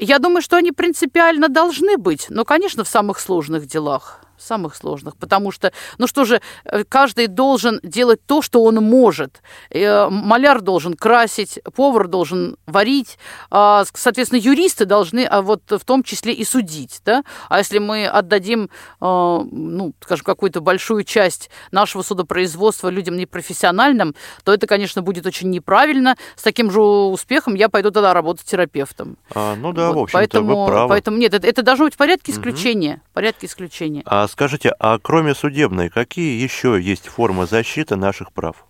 Я 0.00 0.18
думаю, 0.18 0.42
что 0.42 0.56
они 0.56 0.72
принципиально 0.72 1.48
должны 1.48 1.96
быть, 1.96 2.26
но, 2.30 2.44
конечно, 2.44 2.84
в 2.84 2.88
самых 2.88 3.20
сложных 3.20 3.66
делах 3.66 4.20
самых 4.38 4.74
сложных, 4.74 5.16
потому 5.16 5.50
что, 5.50 5.72
ну 5.98 6.06
что 6.06 6.24
же, 6.24 6.40
э, 6.64 6.84
каждый 6.84 7.26
должен 7.26 7.80
делать 7.82 8.20
то, 8.26 8.42
что 8.42 8.62
он 8.62 8.76
может. 8.76 9.42
Э, 9.70 10.08
маляр 10.08 10.60
должен 10.60 10.94
красить, 10.94 11.60
повар 11.74 12.08
должен 12.08 12.56
варить, 12.66 13.18
а, 13.50 13.84
соответственно, 13.94 14.40
юристы 14.40 14.84
должны 14.84 15.24
а 15.24 15.42
вот 15.42 15.62
в 15.70 15.84
том 15.84 16.02
числе 16.02 16.32
и 16.32 16.44
судить, 16.44 17.00
да? 17.04 17.22
А 17.48 17.58
если 17.58 17.78
мы 17.78 18.06
отдадим, 18.06 18.70
а, 19.00 19.42
ну, 19.50 19.92
скажем, 20.00 20.24
какую-то 20.24 20.60
большую 20.60 21.04
часть 21.04 21.50
нашего 21.70 22.02
судопроизводства 22.02 22.88
людям 22.88 23.16
непрофессиональным, 23.16 24.14
то 24.44 24.52
это, 24.52 24.66
конечно, 24.66 25.02
будет 25.02 25.26
очень 25.26 25.50
неправильно. 25.50 26.16
С 26.36 26.42
таким 26.42 26.70
же 26.70 26.80
успехом 26.80 27.54
я 27.54 27.68
пойду 27.68 27.90
тогда 27.90 28.14
работать 28.14 28.46
терапевтом. 28.46 29.16
А, 29.34 29.56
ну 29.56 29.72
да, 29.72 29.88
вот, 29.88 29.96
в 29.96 30.02
общем-то, 30.04 30.18
поэтому, 30.18 30.64
вы 30.64 30.66
правы. 30.66 30.88
Поэтому 30.88 31.18
нет, 31.18 31.34
это, 31.34 31.46
это 31.46 31.62
должно 31.62 31.86
быть 31.86 31.94
в 31.94 31.98
порядке 31.98 32.32
исключения. 32.32 32.94
Угу. 32.94 33.00
порядке 33.14 33.46
исключения. 33.46 34.02
А 34.06 34.27
скажите, 34.28 34.72
а 34.78 34.98
кроме 34.98 35.34
судебной, 35.34 35.88
какие 35.88 36.40
еще 36.40 36.80
есть 36.80 37.08
формы 37.08 37.46
защиты 37.46 37.96
наших 37.96 38.32
прав? 38.32 38.67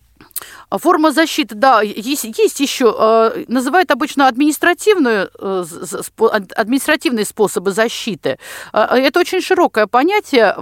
А 0.69 0.77
форма 0.77 1.11
защиты, 1.11 1.55
да, 1.55 1.81
есть, 1.81 2.25
есть 2.37 2.59
еще, 2.59 2.95
э, 2.97 3.45
называют 3.47 3.89
обычно 3.91 4.27
административную, 4.27 5.29
э, 5.39 5.65
административные 6.55 7.25
способы 7.25 7.71
защиты. 7.71 8.37
Э, 8.71 8.95
это 8.95 9.19
очень 9.19 9.41
широкое 9.41 9.87
понятие. 9.87 10.55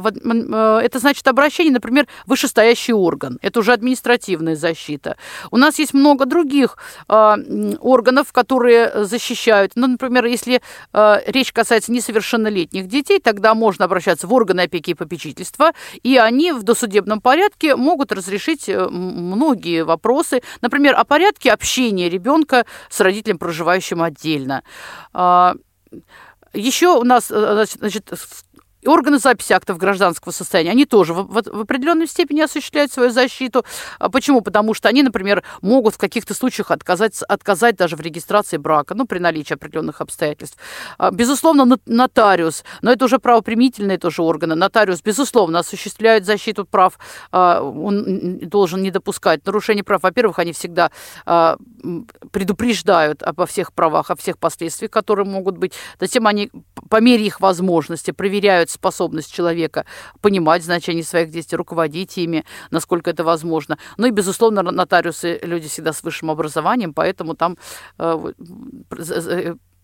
Это 0.83 0.99
значит 0.99 1.27
обращение, 1.27 1.73
например, 1.73 2.07
вышестоящий 2.25 2.93
орган. 2.93 3.37
Это 3.41 3.59
уже 3.59 3.73
административная 3.73 4.55
защита. 4.55 5.17
У 5.51 5.57
нас 5.57 5.79
есть 5.79 5.93
много 5.93 6.25
других 6.25 6.77
органов, 7.07 8.31
которые 8.31 9.05
защищают. 9.05 9.73
Ну, 9.75 9.87
например, 9.87 10.25
если 10.25 10.61
речь 10.93 11.51
касается 11.51 11.91
несовершеннолетних 11.91 12.87
детей, 12.87 13.19
тогда 13.19 13.53
можно 13.53 13.85
обращаться 13.85 14.27
в 14.27 14.33
органы 14.33 14.61
опеки 14.61 14.91
и 14.91 14.93
попечительства, 14.93 15.71
и 16.03 16.17
они 16.17 16.51
в 16.51 16.63
досудебном 16.63 17.21
порядке 17.21 17.75
могут 17.75 18.11
разрешить 18.11 18.69
многие 18.69 19.66
вопросы 19.67 20.07
вопросы, 20.07 20.41
например, 20.61 20.95
о 20.95 21.03
порядке 21.03 21.51
общения 21.51 22.09
ребенка 22.09 22.65
с 22.89 22.99
родителем, 23.01 23.37
проживающим 23.37 24.01
отдельно. 24.01 24.63
А, 25.13 25.55
Еще 26.53 26.87
у 26.87 27.03
нас 27.03 27.31
э, 27.31 27.65
значит, 27.79 28.11
и 28.87 28.89
органы 28.89 29.19
записи 29.19 29.53
актов 29.53 29.77
гражданского 29.77 30.31
состояния, 30.31 30.71
они 30.71 30.85
тоже 30.85 31.13
в, 31.13 31.23
в, 31.23 31.43
в 31.45 31.61
определенной 31.61 32.07
степени 32.07 32.41
осуществляют 32.41 32.91
свою 32.91 33.11
защиту. 33.11 33.65
А 33.99 34.09
почему? 34.09 34.41
Потому 34.41 34.73
что 34.73 34.87
они, 34.87 35.03
например, 35.03 35.43
могут 35.61 35.95
в 35.95 35.97
каких-то 35.97 36.33
случаях 36.33 36.71
отказать, 36.71 37.21
отказать 37.23 37.75
даже 37.75 37.97
в 37.97 38.01
регистрации 38.01 38.57
брака, 38.57 38.95
ну, 38.95 39.05
при 39.05 39.19
наличии 39.19 39.53
определенных 39.53 39.99
обстоятельств. 39.99 40.57
А, 40.97 41.11
безусловно, 41.11 41.77
нотариус, 41.85 42.63
но 42.81 42.91
это 42.91 43.05
уже 43.05 43.19
правоприменительные 43.19 43.97
тоже 43.97 44.21
органы. 44.21 44.55
Нотариус, 44.55 45.01
безусловно, 45.01 45.59
осуществляет 45.59 46.25
защиту 46.25 46.65
прав. 46.65 46.97
А, 47.31 47.61
он 47.61 48.39
должен 48.39 48.81
не 48.81 48.91
допускать 48.91 49.45
нарушений 49.45 49.83
прав. 49.83 50.03
Во-первых, 50.03 50.39
они 50.39 50.53
всегда 50.53 50.91
предупреждают 52.31 53.23
обо 53.23 53.45
всех 53.45 53.73
правах, 53.73 54.11
о 54.11 54.15
всех 54.15 54.37
последствиях, 54.37 54.91
которые 54.91 55.25
могут 55.25 55.57
быть. 55.57 55.73
Затем 55.99 56.27
они 56.27 56.51
по 56.89 57.01
мере 57.01 57.25
их 57.25 57.41
возможности 57.41 58.11
проверяют 58.11 58.69
способность 58.77 59.33
человека 59.33 59.85
понимать 60.21 60.63
значение 60.63 61.03
своих 61.03 61.29
действий, 61.29 61.57
руководить 61.57 62.17
ими, 62.17 62.43
насколько 62.71 63.09
это 63.09 63.23
возможно. 63.23 63.77
Ну 63.97 64.07
и, 64.07 64.11
безусловно, 64.11 64.61
нотариусы 64.61 65.39
люди 65.43 65.67
всегда 65.67 65.91
с 65.91 66.03
высшим 66.03 66.29
образованием, 66.29 66.93
поэтому 66.93 67.35
там 67.35 67.57
э, 67.99 68.33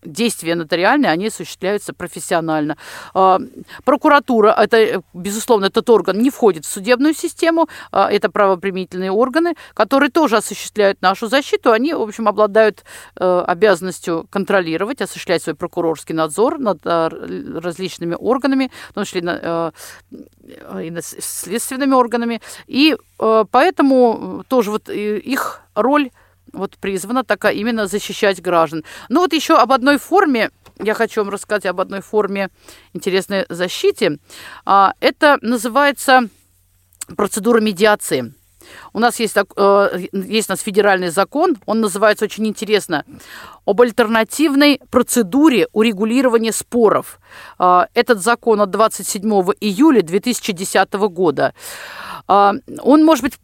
действия 0.04 0.54
нотариальные, 0.54 1.10
они 1.10 1.28
осуществляются 1.28 1.92
профессионально. 1.92 2.76
А, 3.14 3.38
прокуратура, 3.84 4.50
это, 4.50 5.02
безусловно, 5.12 5.66
этот 5.66 5.88
орган 5.90 6.18
не 6.18 6.30
входит 6.30 6.64
в 6.64 6.70
судебную 6.70 7.14
систему, 7.14 7.68
а, 7.90 8.10
это 8.10 8.30
правоприменительные 8.30 9.10
органы, 9.10 9.54
которые 9.74 10.10
тоже 10.10 10.36
осуществляют 10.36 11.02
нашу 11.02 11.28
защиту, 11.28 11.72
они, 11.72 11.94
в 11.94 12.02
общем, 12.02 12.28
обладают 12.28 12.84
э, 13.16 13.44
обязанностью 13.46 14.26
контролировать, 14.30 15.00
осуществлять 15.00 15.42
свой 15.42 15.54
прокурорский 15.54 16.14
надзор 16.14 16.58
над 16.58 16.78
а, 16.84 17.10
различными 17.10 18.16
органами, 18.18 18.70
в 18.90 18.94
том 18.94 19.04
числе 19.04 19.22
э, 19.24 19.70
и 20.82 20.90
над 20.90 21.04
следственными 21.04 21.94
органами, 21.94 22.40
и 22.66 22.96
э, 23.18 23.44
поэтому 23.50 24.44
тоже 24.48 24.70
вот 24.70 24.88
их 24.88 25.62
роль 25.74 26.10
вот 26.52 26.76
призвана 26.78 27.24
такая 27.24 27.54
именно 27.54 27.86
защищать 27.86 28.40
граждан. 28.40 28.84
Ну 29.08 29.20
вот 29.20 29.32
еще 29.32 29.56
об 29.56 29.72
одной 29.72 29.98
форме, 29.98 30.50
я 30.78 30.94
хочу 30.94 31.22
вам 31.22 31.30
рассказать 31.30 31.66
об 31.66 31.80
одной 31.80 32.00
форме 32.00 32.50
интересной 32.92 33.46
защиты. 33.48 34.18
А, 34.64 34.94
это 35.00 35.38
называется 35.40 36.28
процедура 37.16 37.60
медиации. 37.60 38.34
У 38.94 39.00
нас 39.00 39.18
есть, 39.20 39.36
э, 39.36 40.06
есть 40.12 40.48
у 40.48 40.52
нас 40.52 40.60
федеральный 40.60 41.10
закон, 41.10 41.56
он 41.66 41.80
называется 41.80 42.24
очень 42.24 42.46
интересно 42.46 43.04
об 43.66 43.80
альтернативной 43.80 44.80
процедуре 44.90 45.68
урегулирования 45.72 46.52
споров. 46.52 47.18
А, 47.58 47.88
этот 47.94 48.22
закон 48.22 48.60
от 48.60 48.70
27 48.70 49.22
июля 49.60 50.02
2010 50.02 51.08
года. 51.08 51.54
А, 52.26 52.54
он, 52.82 53.04
может 53.04 53.24
быть, 53.24 53.38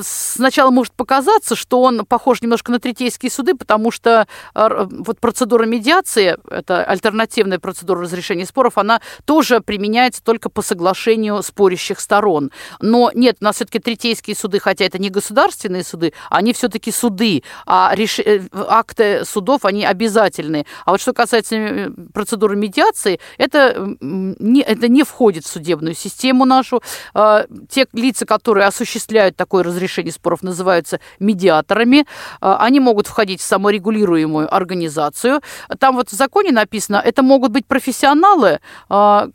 сначала 0.00 0.70
может 0.70 0.92
показаться, 0.94 1.56
что 1.56 1.82
он 1.82 2.04
похож 2.06 2.42
немножко 2.42 2.72
на 2.72 2.80
третейские 2.80 3.30
суды, 3.30 3.54
потому 3.54 3.90
что 3.90 4.26
а, 4.54 4.86
вот 4.90 5.20
процедура 5.20 5.66
медиации, 5.66 6.36
это 6.50 6.84
альтернативная 6.84 7.58
процедура 7.58 8.02
разрешения 8.02 8.46
споров, 8.46 8.78
она 8.78 9.00
тоже 9.24 9.60
применяется 9.60 10.22
только 10.22 10.48
по 10.50 10.62
соглашению 10.62 11.42
спорящих 11.42 12.00
сторон. 12.00 12.50
Но 12.80 13.10
нет, 13.14 13.36
у 13.40 13.44
нас 13.44 13.56
все-таки 13.56 13.78
третейские 13.78 14.36
суды, 14.36 14.58
хотя 14.58 14.84
это 14.84 14.93
не 14.98 15.10
государственные 15.10 15.84
суды, 15.84 16.12
они 16.30 16.52
все-таки 16.52 16.90
суды, 16.90 17.42
а 17.66 17.92
реш... 17.94 18.18
Э, 18.18 18.40
акты 18.68 19.24
судов, 19.24 19.64
они 19.64 19.84
обязательные. 19.84 20.66
А 20.84 20.92
вот 20.92 21.00
что 21.00 21.12
касается 21.12 21.56
э, 21.56 21.90
процедуры 22.12 22.56
медиации, 22.56 23.20
это 23.38 23.96
не, 24.00 24.60
это 24.60 24.88
не 24.88 25.02
входит 25.02 25.44
в 25.44 25.48
судебную 25.48 25.94
систему 25.94 26.44
нашу. 26.44 26.82
А, 27.14 27.46
те 27.68 27.86
лица, 27.92 28.26
которые 28.26 28.66
осуществляют 28.66 29.36
такое 29.36 29.62
разрешение 29.64 30.12
споров, 30.12 30.42
называются 30.42 31.00
медиаторами. 31.18 32.06
А, 32.40 32.56
они 32.58 32.80
могут 32.80 33.06
входить 33.06 33.40
в 33.40 33.44
саморегулируемую 33.44 34.54
организацию. 34.54 35.40
Там 35.78 35.96
вот 35.96 36.10
в 36.10 36.12
законе 36.12 36.52
написано, 36.52 37.02
это 37.04 37.22
могут 37.22 37.52
быть 37.52 37.66
профессионалы, 37.66 38.60
а, 38.88 39.28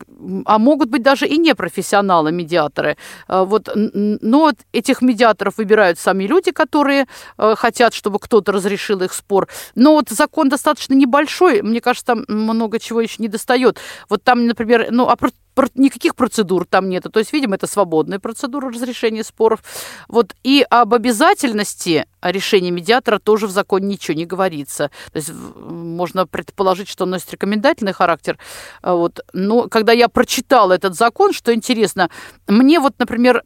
а 0.46 0.58
могут 0.58 0.90
быть 0.90 1.02
даже 1.02 1.28
и 1.28 1.38
непрофессионалы 1.38 2.32
медиаторы. 2.32 2.98
А, 3.28 3.44
вот, 3.44 3.70
но 3.74 4.52
этих 4.74 5.02
медиаторов 5.02 5.49
медиаторов 5.50 5.58
выбирают 5.58 6.00
сами 6.00 6.28
люди, 6.28 6.52
которые 6.52 7.06
э, 7.38 7.56
хотят, 7.56 7.94
чтобы 7.94 8.20
кто-то 8.20 8.52
разрешил 8.52 9.02
их 9.02 9.14
спор. 9.14 9.48
Но 9.76 9.94
вот 9.94 10.10
закон 10.10 10.50
достаточно 10.50 10.96
небольшой, 10.96 11.62
мне 11.62 11.82
кажется, 11.82 12.06
там 12.06 12.26
много 12.28 12.80
чего 12.80 13.02
еще 13.02 13.16
не 13.20 13.28
достает. 13.28 13.80
Вот 14.10 14.24
там, 14.24 14.46
например, 14.46 14.88
ну, 14.92 15.08
а 15.08 15.16
никаких 15.76 16.16
процедур 16.16 16.66
там 16.66 16.90
нет. 16.90 17.04
То 17.12 17.20
есть, 17.20 17.34
видимо, 17.34 17.56
это 17.56 17.68
свободная 17.68 18.20
процедура 18.20 18.70
разрешения 18.70 19.24
споров. 19.24 19.60
Вот. 20.08 20.34
И 20.44 20.66
об 20.70 20.94
обязательности 20.94 22.06
решения 22.22 22.72
медиатора 22.72 23.20
тоже 23.20 23.48
в 23.48 23.52
законе 23.52 23.88
ничего 23.88 24.18
не 24.18 24.26
говорится. 24.26 24.90
То 25.12 25.18
есть 25.18 25.32
можно 25.34 26.26
предположить, 26.26 26.88
что 26.88 27.04
он 27.04 27.10
носит 27.10 27.34
рекомендательный 27.34 27.94
характер. 27.94 28.38
Вот. 28.84 29.20
Но 29.34 29.68
когда 29.68 29.92
я 29.92 30.08
прочитала 30.08 30.74
этот 30.74 30.96
закон, 30.96 31.34
что 31.34 31.54
интересно, 31.54 32.10
мне 32.48 32.80
вот, 32.80 32.94
например, 33.00 33.44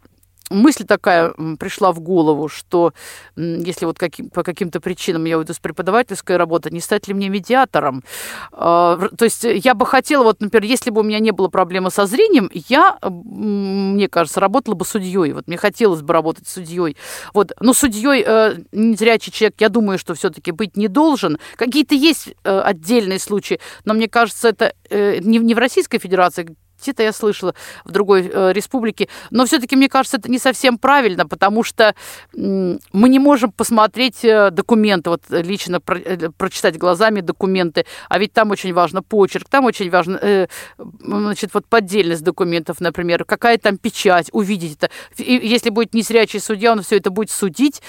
мысль 0.53 0.85
такая 0.85 1.33
пришла 1.59 1.91
в 1.91 1.99
голову, 1.99 2.47
что 2.47 2.93
если 3.35 3.85
вот 3.85 3.97
каким, 3.97 4.29
по 4.29 4.43
каким-то 4.43 4.79
причинам 4.79 5.25
я 5.25 5.37
уйду 5.37 5.53
с 5.53 5.59
преподавательской 5.59 6.37
работы, 6.37 6.69
не 6.69 6.79
стать 6.79 7.07
ли 7.07 7.13
мне 7.13 7.29
медиатором? 7.29 8.03
А, 8.51 8.97
то 9.17 9.25
есть 9.25 9.43
я 9.43 9.73
бы 9.73 9.85
хотела, 9.85 10.23
вот, 10.23 10.41
например, 10.41 10.69
если 10.69 10.89
бы 10.89 11.01
у 11.01 11.03
меня 11.03 11.19
не 11.19 11.31
было 11.31 11.47
проблемы 11.47 11.91
со 11.91 12.05
зрением, 12.05 12.49
я, 12.53 12.97
мне 13.01 14.07
кажется, 14.07 14.39
работала 14.39 14.75
бы 14.75 14.85
судьей. 14.85 15.33
Вот 15.33 15.47
мне 15.47 15.57
хотелось 15.57 16.01
бы 16.01 16.13
работать 16.13 16.47
судьей. 16.47 16.97
Вот. 17.33 17.51
Но 17.59 17.73
судьей 17.73 18.23
э, 18.25 18.55
незрячий 18.71 19.31
человек, 19.31 19.55
я 19.59 19.69
думаю, 19.69 19.97
что 19.97 20.13
все-таки 20.13 20.51
быть 20.51 20.77
не 20.77 20.87
должен. 20.87 21.37
Какие-то 21.55 21.95
есть 21.95 22.33
э, 22.43 22.59
отдельные 22.59 23.19
случаи, 23.19 23.59
но 23.85 23.93
мне 23.93 24.07
кажется, 24.07 24.49
это 24.49 24.73
э, 24.89 25.19
не 25.19 25.53
в 25.53 25.57
Российской 25.57 25.99
Федерации, 25.99 26.55
где-то 26.83 27.03
я 27.03 27.13
слышала 27.13 27.55
в 27.85 27.91
другой 27.91 28.29
э, 28.31 28.53
республике. 28.53 29.09
Но 29.31 29.45
все-таки, 29.45 29.75
мне 29.75 29.89
кажется, 29.89 30.17
это 30.17 30.29
не 30.29 30.39
совсем 30.39 30.77
правильно, 30.77 31.27
потому 31.27 31.63
что 31.63 31.95
мы 32.33 33.09
не 33.09 33.19
можем 33.19 33.51
посмотреть 33.51 34.23
э, 34.23 34.51
документы, 34.51 35.09
вот 35.09 35.23
лично 35.29 35.79
про, 35.79 35.97
э, 35.97 36.29
прочитать 36.37 36.77
глазами 36.77 37.21
документы, 37.21 37.85
а 38.09 38.19
ведь 38.19 38.33
там 38.33 38.51
очень 38.51 38.73
важно 38.73 39.01
почерк, 39.01 39.47
там 39.49 39.65
очень 39.65 39.89
важно, 39.89 40.19
э, 40.21 40.47
значит, 40.77 41.51
вот 41.53 41.65
поддельность 41.65 42.23
документов, 42.23 42.79
например, 42.79 43.25
какая 43.25 43.57
там 43.57 43.77
печать, 43.77 44.29
увидеть 44.31 44.77
это. 44.77 44.89
И 45.17 45.47
если 45.47 45.69
будет 45.69 45.93
незрячий 45.93 46.39
судья, 46.39 46.71
он 46.71 46.81
все 46.81 46.97
это 46.97 47.09
будет 47.09 47.31
судить 47.31 47.81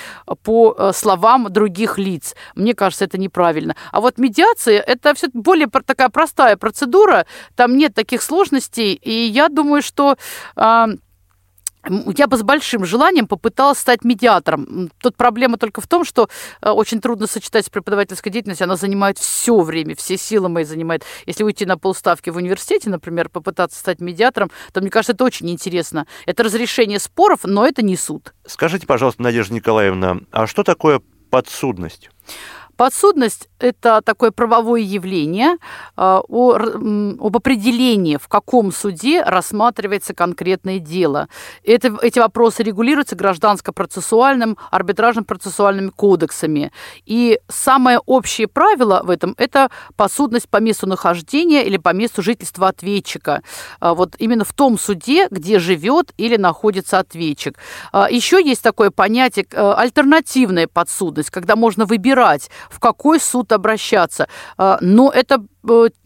по 0.43 0.75
э, 0.79 0.93
словам 0.95 1.53
других 1.53 1.99
лиц. 1.99 2.35
Мне 2.55 2.75
кажется, 2.75 3.05
это 3.05 3.19
неправильно. 3.19 3.75
А 3.93 4.01
вот 4.01 4.19
медиация– 4.19 4.81
это 4.87 5.15
все 5.15 5.29
более 5.33 5.69
такая 5.69 6.09
простая 6.09 6.57
процедура, 6.57 7.27
там 7.57 7.77
нет 7.77 7.95
таких 7.95 8.23
сложностей, 8.23 8.84
детей. 8.85 8.95
И 9.03 9.27
я 9.27 9.49
думаю, 9.49 9.83
что 9.83 10.17
а, 10.57 10.89
я 12.17 12.27
бы 12.27 12.37
с 12.37 12.43
большим 12.43 12.85
желанием 12.85 13.27
попыталась 13.27 13.79
стать 13.79 14.05
медиатором. 14.05 14.91
Тут 15.01 15.17
проблема 15.17 15.59
только 15.59 15.81
в 15.81 15.87
том, 15.87 16.05
что 16.05 16.29
а, 16.61 16.73
очень 16.73 17.01
трудно 17.01 17.27
сочетать 17.27 17.67
с 17.67 17.71
преподавательской 17.71 18.31
деятельностью. 18.33 18.65
Она 18.65 18.77
занимает 18.77 19.19
все 19.19 19.61
время, 19.61 19.95
все 19.97 20.17
силы 20.17 20.49
мои 20.49 20.65
занимает. 20.65 21.05
Если 21.27 21.45
уйти 21.45 21.67
на 21.67 21.79
полставки 21.79 22.31
в 22.31 22.37
университете, 22.37 22.91
например, 22.91 23.29
попытаться 23.29 23.79
стать 23.79 24.01
медиатором, 24.01 24.51
то, 24.73 24.81
мне 24.81 24.91
кажется, 24.91 25.13
это 25.13 25.25
очень 25.25 25.51
интересно. 25.51 26.07
Это 26.27 26.43
разрешение 26.43 26.99
споров, 26.99 27.41
но 27.45 27.67
это 27.67 27.83
не 27.83 27.97
суд. 27.97 28.35
Скажите, 28.47 28.87
пожалуйста, 28.87 29.23
Надежда 29.23 29.55
Николаевна, 29.55 30.19
а 30.31 30.47
что 30.47 30.63
такое 30.63 31.01
подсудность? 31.31 32.11
Подсудность– 32.77 33.49
это 33.59 34.03
такое 34.03 34.31
правовое 34.31 34.81
явление 34.81 35.57
а, 35.97 36.21
о, 36.29 36.55
об 36.55 37.37
определении, 37.37 38.17
в 38.17 38.29
каком 38.29 38.73
суде 38.73 39.23
рассматривается 39.23 40.15
конкретное 40.15 40.79
дело. 40.79 41.29
Это, 41.65 41.97
эти 42.03 42.19
вопросы 42.19 42.63
регулируются 42.63 43.17
гражданско-процессуальным, 43.17 44.59
арбитражно-процессуальными 44.71 45.91
кодексами. 45.91 46.73
И 47.07 47.39
самое 47.49 48.01
общее 48.07 48.49
правило 48.49 49.03
в 49.05 49.11
этом– 49.11 49.35
это 49.39 49.71
подсудность 49.97 50.49
по 50.49 50.59
месту 50.59 50.87
нахождения 50.87 51.65
или 51.65 51.77
по 51.77 51.93
месту 51.93 52.23
жительства 52.23 52.69
ответчика. 52.69 53.43
А, 53.81 53.95
вот 53.95 54.17
именно 54.19 54.45
в 54.45 54.53
том 54.53 54.79
суде, 54.79 55.29
где 55.31 55.59
живет 55.59 56.13
или 56.17 56.37
находится 56.37 56.99
ответчик. 56.99 57.59
А, 57.93 58.11
Еще 58.11 58.43
есть 58.45 58.63
такое 58.63 58.91
понятие– 58.91 59.47
альтернативная 59.53 60.67
подсудность, 60.67 61.31
когда 61.31 61.57
можно 61.57 61.87
выбирать, 61.87 62.51
в 62.71 62.81
какой 62.81 63.21
суд 63.21 63.53
обращаться. 63.53 64.29
А, 64.57 64.79
но 64.81 65.11
это 65.11 65.45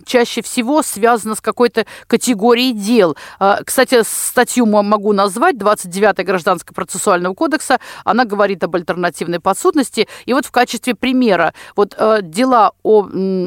чаще 0.04 0.42
всего 0.42 0.82
связано 0.82 1.34
с 1.34 1.40
какой-то 1.40 1.86
категорией 2.06 2.72
дел. 2.72 3.16
А, 3.38 3.62
кстати, 3.64 4.02
статью 4.04 4.66
могу 4.66 5.12
назвать, 5.12 5.58
29 5.58 6.24
Гражданского 6.24 6.74
процессуального 6.74 7.34
кодекса, 7.34 7.78
она 8.04 8.24
говорит 8.24 8.62
об 8.64 8.76
альтернативной 8.76 9.40
подсудности. 9.40 10.08
И 10.26 10.32
вот 10.32 10.46
в 10.46 10.50
качестве 10.50 10.94
примера, 10.94 11.54
вот 11.76 11.94
э, 11.96 12.20
дела 12.22 12.72
о 12.82 13.06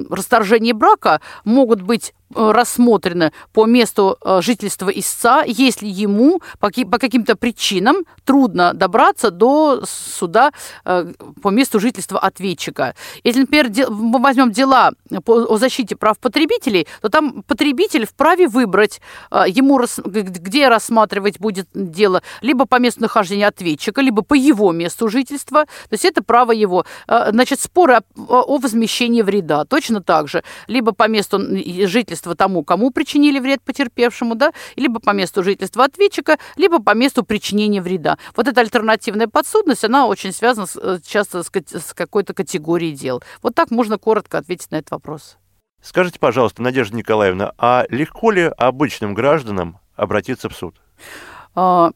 расторжении 0.10 0.72
брака 0.72 1.22
могут 1.44 1.82
быть 1.82 2.14
Э, 2.36 2.52
рассмотрены 2.52 3.34
по 3.52 3.66
месту 3.66 4.18
э, 4.24 4.42
жительства 4.42 4.90
истца, 4.90 5.44
если 5.46 5.88
ему 5.88 6.42
по 6.60 6.70
каким-то 6.70 7.36
причинам 7.36 7.98
трудно 8.24 8.74
добраться 8.74 9.32
до 9.32 9.84
суда 9.86 10.52
э, 10.86 11.12
по 11.42 11.50
месту 11.50 11.80
жительства 11.80 12.20
ответчика. 12.20 12.96
Если, 13.24 13.42
например, 13.42 13.90
мы 13.90 14.20
возьмем 14.20 14.52
дела 14.52 14.92
о 15.26 15.58
защите 15.58 15.96
прав 16.02 16.18
потребителей, 16.18 16.88
то 17.02 17.10
там 17.10 17.44
потребитель 17.44 18.08
вправе 18.08 18.48
выбрать, 18.48 19.02
ему 19.48 19.80
где 20.08 20.68
рассматривать 20.68 21.40
будет 21.40 21.68
дело, 21.74 22.24
либо 22.42 22.66
по 22.66 22.80
месту 22.80 23.02
нахождения 23.02 23.48
ответчика, 23.48 24.02
либо 24.02 24.24
по 24.24 24.34
его 24.34 24.72
месту 24.72 25.08
жительства. 25.10 25.66
То 25.66 25.94
есть 25.94 26.06
это 26.06 26.24
право 26.24 26.52
его. 26.52 26.86
Значит, 27.08 27.60
споры 27.60 28.00
о 28.18 28.58
возмещении 28.58 29.22
вреда 29.22 29.66
точно 29.66 30.02
так 30.02 30.28
же. 30.28 30.44
Либо 30.68 30.92
по 30.92 31.08
месту 31.08 31.40
жительства 31.88 32.36
тому, 32.36 32.64
кому 32.64 32.90
причинили 32.90 33.40
вред 33.40 33.62
потерпевшему, 33.62 34.34
да, 34.34 34.52
либо 34.76 35.00
по 35.00 35.12
месту 35.12 35.44
жительства 35.44 35.86
ответчика, 35.86 36.40
либо 36.58 36.82
по 36.82 36.96
месту 36.96 37.24
причинения 37.24 37.82
вреда. 37.82 38.18
Вот 38.36 38.48
эта 38.48 38.62
альтернативная 38.62 39.28
подсудность, 39.28 39.84
она 39.84 40.08
очень 40.08 40.34
связана 40.34 40.66
с, 40.66 40.76
э, 40.82 41.00
часто 41.06 41.44
с 41.44 41.94
какой-то 41.94 42.34
категорией 42.34 42.94
дел. 42.94 43.22
Вот 43.44 43.54
так 43.54 43.70
можно 43.70 44.00
коротко 44.00 44.40
ответить 44.40 44.72
на 44.72 44.78
этот 44.78 44.92
вопрос. 44.92 45.38
Скажите, 45.82 46.20
пожалуйста, 46.20 46.62
Надежда 46.62 46.96
Николаевна, 46.96 47.54
а 47.58 47.86
легко 47.90 48.32
ли 48.32 48.44
обычным 48.58 49.14
гражданам 49.14 49.80
обратиться 49.96 50.48
в 50.48 50.54
суд? 50.54 50.76
А, 51.56 51.92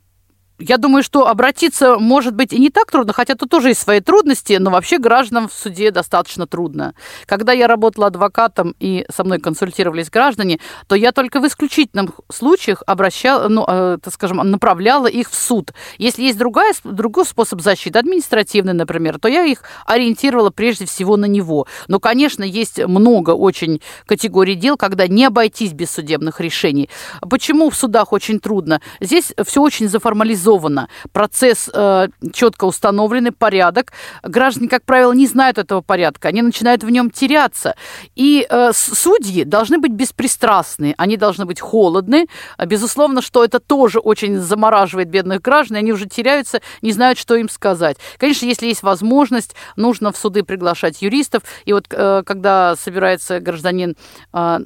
я 0.60 0.78
думаю, 0.78 1.04
что 1.04 1.28
обратиться 1.28 1.98
может 2.00 2.34
быть 2.34 2.54
и 2.54 2.60
не 2.60 2.70
так 2.70 2.90
трудно, 2.90 3.12
хотя 3.12 3.36
тут 3.36 3.50
тоже 3.50 3.70
есть 3.70 3.82
свои 3.82 4.00
трудности, 4.00 4.54
но 4.54 4.72
вообще 4.72 4.98
гражданам 5.00 5.50
в 5.50 5.54
суде 5.54 5.92
достаточно 5.92 6.48
трудно. 6.48 6.94
Когда 7.26 7.52
я 7.52 7.68
работала 7.68 8.08
адвокатом 8.08 8.74
и 8.80 9.06
со 9.14 9.26
мной 9.26 9.40
консультировались 9.40 10.10
граждане, 10.10 10.60
то 10.88 10.96
я 10.96 11.12
только 11.12 11.42
в 11.42 11.48
исключительных 11.48 12.22
случаях 12.32 12.84
обращала, 12.88 13.50
ну, 13.50 13.66
э, 13.68 13.98
так 14.02 14.14
скажем, 14.14 14.38
направляла 14.38 15.08
их 15.08 15.30
в 15.30 15.36
суд. 15.36 15.74
Если 15.98 16.24
есть 16.24 16.38
другая, 16.38 16.74
другой 16.86 17.26
способ 17.26 17.62
защиты, 17.62 18.00
административный, 18.00 18.74
например, 18.74 19.20
то 19.20 19.28
я 19.28 19.44
их 19.44 19.64
ориентировала 19.86 20.52
прежде 20.52 20.86
всего 20.86 21.18
на 21.18 21.26
него. 21.26 21.68
Но, 21.90 22.00
конечно, 22.00 22.44
есть 22.44 22.80
много 22.80 23.32
очень 23.32 23.82
категорий 24.06 24.56
дел, 24.56 24.78
когда 24.78 25.08
не 25.08 25.26
обойтись 25.26 25.74
без 25.74 25.92
судебных 25.92 26.40
решений. 26.40 26.90
Почему 27.22 27.70
в 27.70 27.76
судах 27.76 28.14
очень 28.14 28.40
трудно? 28.40 28.80
Здесь 29.02 29.34
все 29.46 29.62
очень 29.62 29.90
заформализовано 29.90 30.45
организовано, 30.46 30.90
процесс 31.12 31.70
э, 31.74 32.08
четко 32.34 32.66
установленный, 32.66 33.32
порядок. 33.32 33.92
Граждане, 34.24 34.70
как 34.70 34.84
правило, 34.84 35.12
не 35.14 35.28
знают 35.28 35.58
этого 35.58 35.82
порядка, 35.82 36.30
они 36.30 36.42
начинают 36.42 36.84
в 36.84 36.90
нем 36.90 37.10
теряться. 37.10 37.76
И 38.16 38.46
э, 38.50 38.72
судьи 38.74 39.44
должны 39.44 39.80
быть 39.80 39.92
беспристрастны, 39.92 40.94
они 40.98 41.18
должны 41.18 41.46
быть 41.46 41.60
холодны. 41.60 42.28
Безусловно, 42.66 43.22
что 43.22 43.44
это 43.44 43.60
тоже 43.60 44.00
очень 44.00 44.40
замораживает 44.40 45.10
бедных 45.10 45.42
граждан, 45.42 45.78
они 45.78 45.94
уже 45.94 46.06
теряются, 46.06 46.62
не 46.82 46.92
знают, 46.92 47.18
что 47.18 47.36
им 47.36 47.50
сказать. 47.50 47.98
Конечно, 48.18 48.46
если 48.46 48.68
есть 48.68 48.84
возможность, 48.84 49.56
нужно 49.76 50.12
в 50.12 50.18
суды 50.18 50.44
приглашать 50.44 51.02
юристов. 51.02 51.44
И 51.66 51.74
вот 51.74 51.86
э, 51.92 52.24
когда 52.26 52.76
собирается 52.76 53.40
гражданин 53.40 53.96
э, 54.34 54.60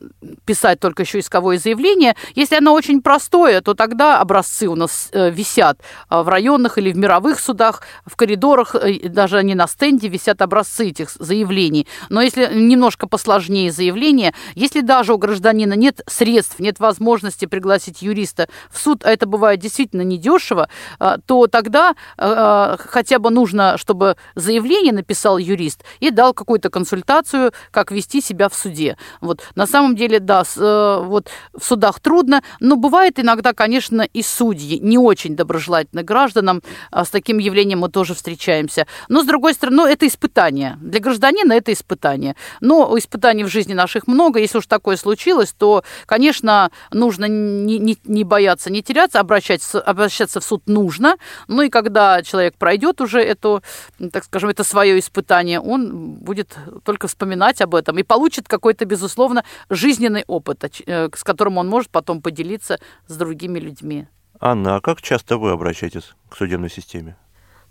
писать 0.45 0.79
только 0.79 1.03
еще 1.03 1.19
исковое 1.19 1.57
заявление, 1.57 2.15
если 2.35 2.57
оно 2.57 2.73
очень 2.73 3.01
простое, 3.01 3.61
то 3.61 3.73
тогда 3.73 4.19
образцы 4.19 4.67
у 4.67 4.75
нас 4.75 5.09
э, 5.11 5.29
висят 5.29 5.68
висят 5.69 5.81
а, 6.09 6.23
в 6.23 6.29
районных 6.29 6.77
или 6.77 6.91
в 6.91 6.97
мировых 6.97 7.39
судах, 7.39 7.81
в 8.05 8.15
коридорах, 8.15 8.75
э, 8.75 9.09
даже 9.09 9.37
они 9.37 9.55
на 9.55 9.67
стенде 9.67 10.07
висят 10.07 10.41
образцы 10.41 10.89
этих 10.89 11.11
заявлений. 11.11 11.87
Но 12.09 12.21
если 12.21 12.49
немножко 12.53 13.07
посложнее 13.07 13.71
заявление, 13.71 14.33
если 14.55 14.81
даже 14.81 15.13
у 15.13 15.17
гражданина 15.17 15.73
нет 15.73 16.01
средств, 16.07 16.59
нет 16.59 16.79
возможности 16.79 17.45
пригласить 17.45 18.01
юриста 18.01 18.47
в 18.71 18.79
суд, 18.79 19.05
а 19.05 19.11
это 19.11 19.25
бывает 19.25 19.59
действительно 19.59 20.03
недешево, 20.03 20.69
а, 20.99 21.17
то 21.25 21.47
тогда 21.47 21.95
а, 22.17 22.77
хотя 22.79 23.19
бы 23.19 23.29
нужно, 23.29 23.77
чтобы 23.77 24.15
заявление 24.35 24.93
написал 24.93 25.37
юрист 25.37 25.83
и 25.99 26.11
дал 26.11 26.33
какую-то 26.33 26.69
консультацию, 26.69 27.51
как 27.71 27.91
вести 27.91 28.21
себя 28.21 28.47
в 28.49 28.53
суде. 28.53 28.97
Вот. 29.21 29.41
На 29.55 29.67
самом 29.67 29.95
деле, 29.95 30.19
да, 30.19 30.43
э, 30.57 31.01
вот 31.03 31.29
в 31.53 31.63
судах 31.63 31.99
трудно, 31.99 32.41
но 32.59 32.75
бывает 32.75 33.19
иногда, 33.19 33.53
конечно, 33.53 34.01
и 34.01 34.23
судьи 34.23 34.79
не 34.79 34.97
очень 34.97 35.35
добросовестные 35.35 35.58
доброжелательны 35.59 36.03
гражданам. 36.03 36.61
А 36.91 37.05
с 37.05 37.09
таким 37.09 37.37
явлением 37.37 37.79
мы 37.79 37.89
тоже 37.89 38.13
встречаемся. 38.13 38.87
Но, 39.09 39.21
с 39.21 39.25
другой 39.25 39.53
стороны, 39.53 39.77
ну, 39.77 39.85
это 39.85 40.07
испытание. 40.07 40.77
Для 40.81 40.99
гражданина 40.99 41.53
это 41.53 41.71
испытание. 41.73 42.35
Но 42.61 42.97
испытаний 42.97 43.43
в 43.43 43.47
жизни 43.47 43.73
наших 43.73 44.07
много. 44.07 44.39
Если 44.39 44.57
уж 44.57 44.67
такое 44.67 44.97
случилось, 44.97 45.53
то, 45.57 45.83
конечно, 46.05 46.71
нужно 46.91 47.25
не, 47.25 47.79
не, 47.79 47.97
не 48.05 48.23
бояться, 48.23 48.71
не 48.71 48.81
теряться, 48.81 49.19
обращаться, 49.19 49.81
обращаться 49.81 50.39
в 50.39 50.43
суд 50.43 50.67
нужно. 50.67 51.17
Ну 51.47 51.61
и 51.61 51.69
когда 51.69 52.23
человек 52.23 52.55
пройдет 52.57 53.01
уже 53.01 53.21
это, 53.21 53.61
так 54.11 54.23
скажем, 54.23 54.49
это 54.49 54.63
свое 54.63 54.97
испытание, 54.99 55.59
он 55.59 56.15
будет 56.15 56.57
только 56.83 57.07
вспоминать 57.07 57.61
об 57.61 57.75
этом 57.75 57.97
и 57.97 58.03
получит 58.03 58.47
какой-то, 58.47 58.85
безусловно, 58.85 59.43
жизненный 59.69 60.23
опыт, 60.27 60.81
э, 60.85 61.09
с 61.15 61.23
которым 61.23 61.57
он 61.57 61.67
может 61.67 61.89
потом 61.89 62.21
поделиться 62.21 62.79
с 63.07 63.15
другими 63.15 63.59
людьми. 63.59 64.07
Анна, 64.41 64.77
а 64.77 64.81
как 64.81 65.01
часто 65.01 65.37
вы 65.37 65.51
обращаетесь 65.51 66.13
к 66.29 66.37
судебной 66.37 66.69
системе? 66.69 67.17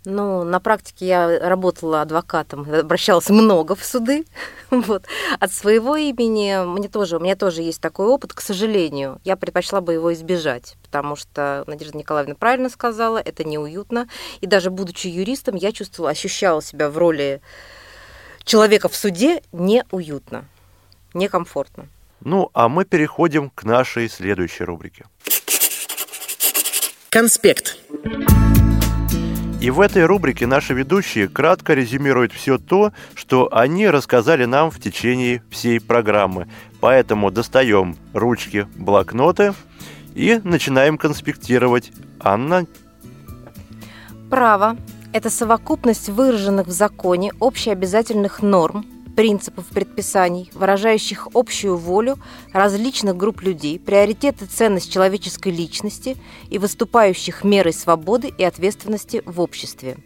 Ну, 0.05 0.43
на 0.43 0.59
практике 0.59 1.07
я 1.07 1.39
работала 1.49 2.01
адвокатом, 2.01 2.61
обращалась 2.71 3.29
много 3.29 3.75
в 3.75 3.83
суды. 3.83 4.25
Вот. 4.69 5.05
От 5.39 5.51
своего 5.51 5.95
имени 5.95 6.63
мне 6.63 6.87
тоже, 6.87 7.17
у 7.17 7.19
меня 7.19 7.35
тоже 7.35 7.63
есть 7.63 7.81
такой 7.81 8.05
опыт, 8.05 8.33
к 8.33 8.39
сожалению. 8.39 9.19
Я 9.23 9.35
предпочла 9.35 9.81
бы 9.81 9.93
его 9.93 10.13
избежать, 10.13 10.77
потому 10.83 11.15
что 11.15 11.63
Надежда 11.65 11.97
Николаевна 11.97 12.35
правильно 12.35 12.69
сказала, 12.69 13.17
это 13.17 13.43
неуютно. 13.43 14.07
И 14.41 14.45
даже 14.45 14.69
будучи 14.69 15.07
юристом, 15.07 15.55
я 15.55 15.71
чувствовала, 15.71 16.11
ощущала 16.11 16.61
себя 16.61 16.91
в 16.91 16.97
роли 16.99 17.41
человека 18.43 18.89
в 18.89 18.95
суде 18.95 19.41
неуютно, 19.51 20.45
некомфортно. 21.15 21.87
Ну, 22.21 22.51
а 22.53 22.69
мы 22.69 22.85
переходим 22.85 23.49
к 23.49 23.63
нашей 23.63 24.07
следующей 24.07 24.65
рубрике. 24.65 25.05
Конспект. 27.09 27.79
И 29.59 29.71
в 29.71 29.81
этой 29.81 30.05
рубрике 30.05 30.45
наши 30.45 30.75
ведущие 30.75 31.27
кратко 31.27 31.73
резюмируют 31.73 32.31
все 32.31 32.59
то, 32.59 32.93
что 33.15 33.49
они 33.51 33.89
рассказали 33.89 34.45
нам 34.45 34.69
в 34.69 34.79
течение 34.79 35.41
всей 35.49 35.81
программы. 35.81 36.47
Поэтому 36.79 37.31
достаем 37.31 37.97
ручки, 38.13 38.67
блокноты 38.75 39.55
и 40.13 40.39
начинаем 40.43 40.99
конспектировать. 40.99 41.91
Анна? 42.19 42.67
Право– 44.29 44.77
это 45.11 45.31
совокупность 45.31 46.09
выраженных 46.09 46.67
в 46.67 46.71
законе 46.71 47.31
общеобязательных 47.39 48.43
норм, 48.43 48.85
принципов 49.19 49.65
предписаний, 49.65 50.49
выражающих 50.53 51.27
общую 51.33 51.75
волю 51.75 52.17
различных 52.53 53.17
групп 53.17 53.41
людей, 53.41 53.77
приоритеты 53.77 54.45
ценность 54.45 54.89
человеческой 54.89 55.51
личности 55.51 56.15
и 56.49 56.57
выступающих 56.57 57.43
мерой 57.43 57.73
свободы 57.73 58.29
и 58.37 58.45
ответственности 58.45 59.21
в 59.25 59.41
обществе. 59.41 59.97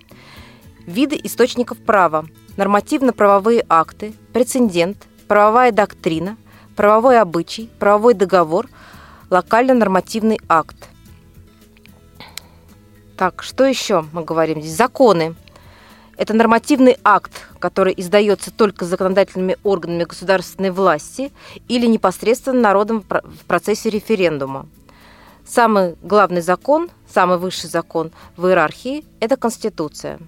Виды 0.87 1.15
источников 1.23 1.77
права, 1.77 2.25
нормативно-правовые 2.57 3.63
акты, 3.69 4.13
прецедент, 4.33 4.97
правовая 5.27 5.71
доктрина, 5.71 6.35
правовой 6.75 7.19
обычай, 7.19 7.69
правовой 7.77 8.15
договор, 8.15 8.67
локально-нормативный 9.29 10.39
акт. 10.49 10.89
Так, 13.15 13.43
что 13.43 13.63
еще 13.63 14.05
мы 14.11 14.23
говорим 14.23 14.59
здесь? 14.59 14.75
Законы 14.75 15.35
это 16.17 16.33
нормативный 16.33 16.97
акт, 17.03 17.47
который 17.59 17.93
издается 17.95 18.51
только 18.51 18.85
законодательными 18.85 19.57
органами 19.63 20.03
государственной 20.03 20.71
власти 20.71 21.31
или 21.67 21.85
непосредственно 21.85 22.61
народом 22.61 23.03
в 23.09 23.45
процессе 23.45 23.89
референдума. 23.89 24.67
Самый 25.45 25.95
главный 26.01 26.41
закон, 26.41 26.89
самый 27.07 27.37
высший 27.37 27.69
закон 27.69 28.11
в 28.37 28.47
иерархии– 28.47 29.03
это 29.19 29.35
Конституция. 29.35 30.19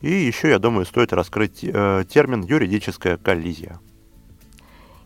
И 0.00 0.12
еще, 0.12 0.48
я 0.48 0.58
думаю, 0.58 0.86
стоит 0.86 1.12
раскрыть 1.12 1.60
э, 1.62 2.04
термин 2.08 2.42
«юридическая 2.42 3.16
коллизия». 3.16 3.80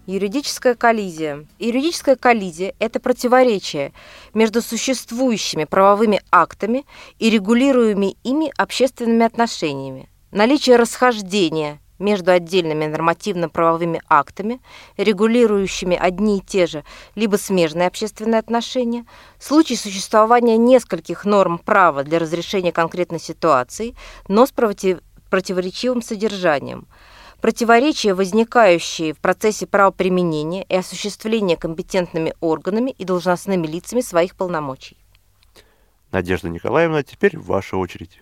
Юридическая 0.07 0.74
коллизия. 0.74 1.46
Юридическая 1.61 2.16
коллизия– 2.16 2.74
это 2.80 2.98
противоречие 2.98 3.92
между 4.34 4.61
существующими 4.61 5.62
правовыми 5.62 6.20
актами 6.32 6.84
и 7.20 7.30
регулируемыми 7.30 8.16
ими 8.24 8.53
общественными 8.59 9.24
отношениями. 9.24 10.09
Наличие 10.32 10.74
расхождения 10.74 11.78
между 12.00 12.32
отдельными 12.32 12.86
нормативно-правовыми 12.86 14.03
актами, 14.09 14.61
регулирующими 14.96 15.96
одни 15.96 16.38
и 16.38 16.40
те 16.40 16.66
же, 16.66 16.82
либо 17.14 17.36
смежные 17.36 17.86
общественные 17.86 18.40
отношения, 18.40 19.07
случай 19.38 19.76
существования 19.76 20.57
нескольких 20.57 21.24
норм 21.24 21.59
права 21.59 22.03
для 22.03 22.18
разрешения 22.18 22.72
конкретной 22.72 23.20
ситуации, 23.20 23.94
но 24.26 24.46
с 24.46 24.50
противоречивым 24.50 26.03
содержанием– 26.03 26.88
Противоречия, 27.43 28.14
возникающие 28.14 29.12
в 29.12 29.18
процессе 29.18 29.66
правоприменения 29.66 30.62
и 30.62 30.76
осуществления 30.76 31.57
компетентными 31.57 32.34
органами 32.40 32.95
и 32.97 33.05
должностными 33.05 33.66
лицами 33.66 34.01
своих 34.01 34.36
полномочий. 34.36 34.97
Надежда 36.12 36.49
Николаевна, 36.49 37.03
теперь 37.03 37.36
ваша 37.36 37.76
очередь. 37.76 38.20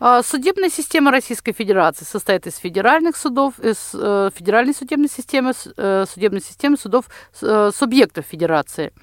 А, 0.00 0.22
судебная 0.22 0.70
система 0.70 1.10
Российской 1.10 1.52
Федерации 1.52 2.06
состоит 2.06 2.46
из 2.46 2.56
федеральных 2.56 3.18
судов, 3.18 3.58
из 3.58 3.90
э, 3.92 4.30
федеральной 4.34 4.72
судебной 4.72 5.10
системы, 5.10 5.52
э, 5.76 6.06
судебной 6.08 6.40
системы 6.40 6.78
судов 6.78 7.06
э, 7.42 7.70
субъектов 7.74 8.24
Федерации. 8.24 8.94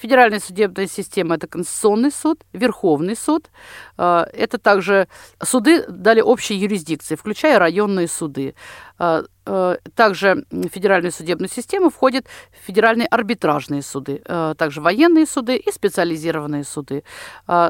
Федеральная 0.00 0.40
судебная 0.40 0.86
система– 0.86 1.34
это 1.36 1.46
Конституционный 1.46 2.10
суд, 2.10 2.42
Верховный 2.54 3.14
суд. 3.14 3.50
Это 3.98 4.58
также 4.58 5.08
суды 5.42 5.84
дали 5.88 6.22
общей 6.22 6.54
юрисдикции, 6.54 7.16
включая 7.16 7.58
районные 7.58 8.08
суды. 8.08 8.54
Также 8.96 10.44
в 10.50 10.68
федеральную 10.68 11.12
судебную 11.12 11.50
систему 11.50 11.90
входят 11.90 12.26
федеральные 12.66 13.08
арбитражные 13.08 13.82
суды, 13.82 14.22
также 14.56 14.80
военные 14.80 15.26
суды 15.26 15.56
и 15.56 15.70
специализированные 15.70 16.64
суды. 16.64 17.04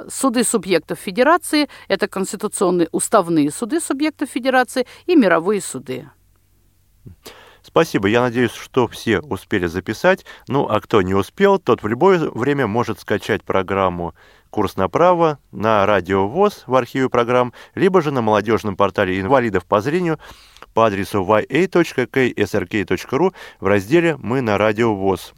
Суды 0.09 0.45
субъектов 0.45 1.01
Федерации– 1.01 1.69
это 1.89 2.07
конституционные 2.07 2.89
уставные 2.93 3.51
суды 3.51 3.81
субъектов 3.81 4.31
Федерации 4.31 4.87
и 5.07 5.17
мировые 5.17 5.61
суды. 5.61 6.09
Спасибо. 7.71 8.09
Я 8.09 8.23
надеюсь, 8.23 8.53
что 8.53 8.89
все 8.89 9.21
успели 9.21 9.67
записать. 9.67 10.25
Ну, 10.49 10.67
а 10.69 10.81
кто 10.81 11.03
не 11.03 11.15
успел, 11.15 11.61
тот 11.61 11.85
в 11.85 11.87
любое 11.87 12.19
время 12.31 12.67
может 12.67 12.99
скачать 12.99 13.45
программу 13.45 14.15
«Курс 14.51 14.77
на 14.77 14.89
право» 14.89 15.39
на 15.53 15.87
Радио 15.87 16.27
ВОЗ 16.27 16.65
в 16.67 16.75
архиве 16.75 17.09
программ, 17.09 17.53
либо 17.77 18.03
же 18.03 18.11
на 18.11 18.23
молодежном 18.23 18.77
портале 18.77 19.21
инвалидов 19.21 19.65
по 19.65 19.81
зрению 19.81 20.19
по 20.75 20.87
адресу 20.87 21.23
ya.ksrk.ru 21.25 21.65
в 23.61 23.67
разделе 23.67 24.17
«Мы 24.17 24.41
на 24.41 24.59
Радио 24.59 24.93
ВОЗ». 24.93 25.33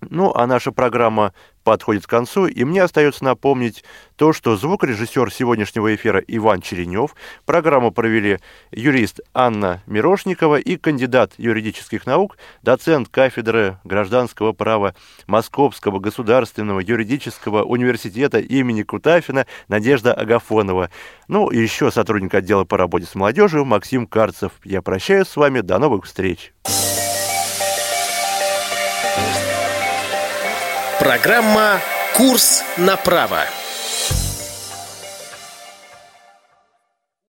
Ну, 0.00 0.32
а 0.32 0.46
наша 0.46 0.70
программа 0.70 1.32
подходит 1.66 2.06
к 2.06 2.10
концу, 2.10 2.46
и 2.46 2.62
мне 2.62 2.80
остается 2.80 3.24
напомнить 3.24 3.82
то, 4.14 4.32
что 4.32 4.56
звукорежиссер 4.56 5.32
сегодняшнего 5.32 5.92
эфира 5.92 6.22
Иван 6.28 6.60
Черенев, 6.60 7.16
программу 7.44 7.90
провели 7.90 8.38
юрист 8.70 9.20
Анна 9.34 9.82
Мирошникова 9.86 10.60
и 10.60 10.76
кандидат 10.76 11.32
юридических 11.38 12.06
наук, 12.06 12.38
доцент 12.62 13.08
кафедры 13.08 13.80
гражданского 13.82 14.52
права 14.52 14.94
Московского 15.26 15.98
государственного 15.98 16.78
юридического 16.78 17.64
университета 17.64 18.38
имени 18.38 18.84
Кутафина 18.84 19.44
Надежда 19.66 20.14
Агафонова. 20.14 20.90
Ну, 21.26 21.50
и 21.50 21.58
еще 21.58 21.90
сотрудник 21.90 22.32
отдела 22.32 22.62
по 22.62 22.76
работе 22.76 23.06
с 23.06 23.16
молодежью 23.16 23.64
Максим 23.64 24.06
Карцев. 24.06 24.52
Я 24.62 24.82
прощаюсь 24.82 25.26
с 25.26 25.34
вами, 25.34 25.62
до 25.62 25.80
новых 25.80 26.04
встреч. 26.04 26.52
Программа 31.06 31.80
«Курс 32.14 32.64
на 32.76 32.96
право». 32.96 33.44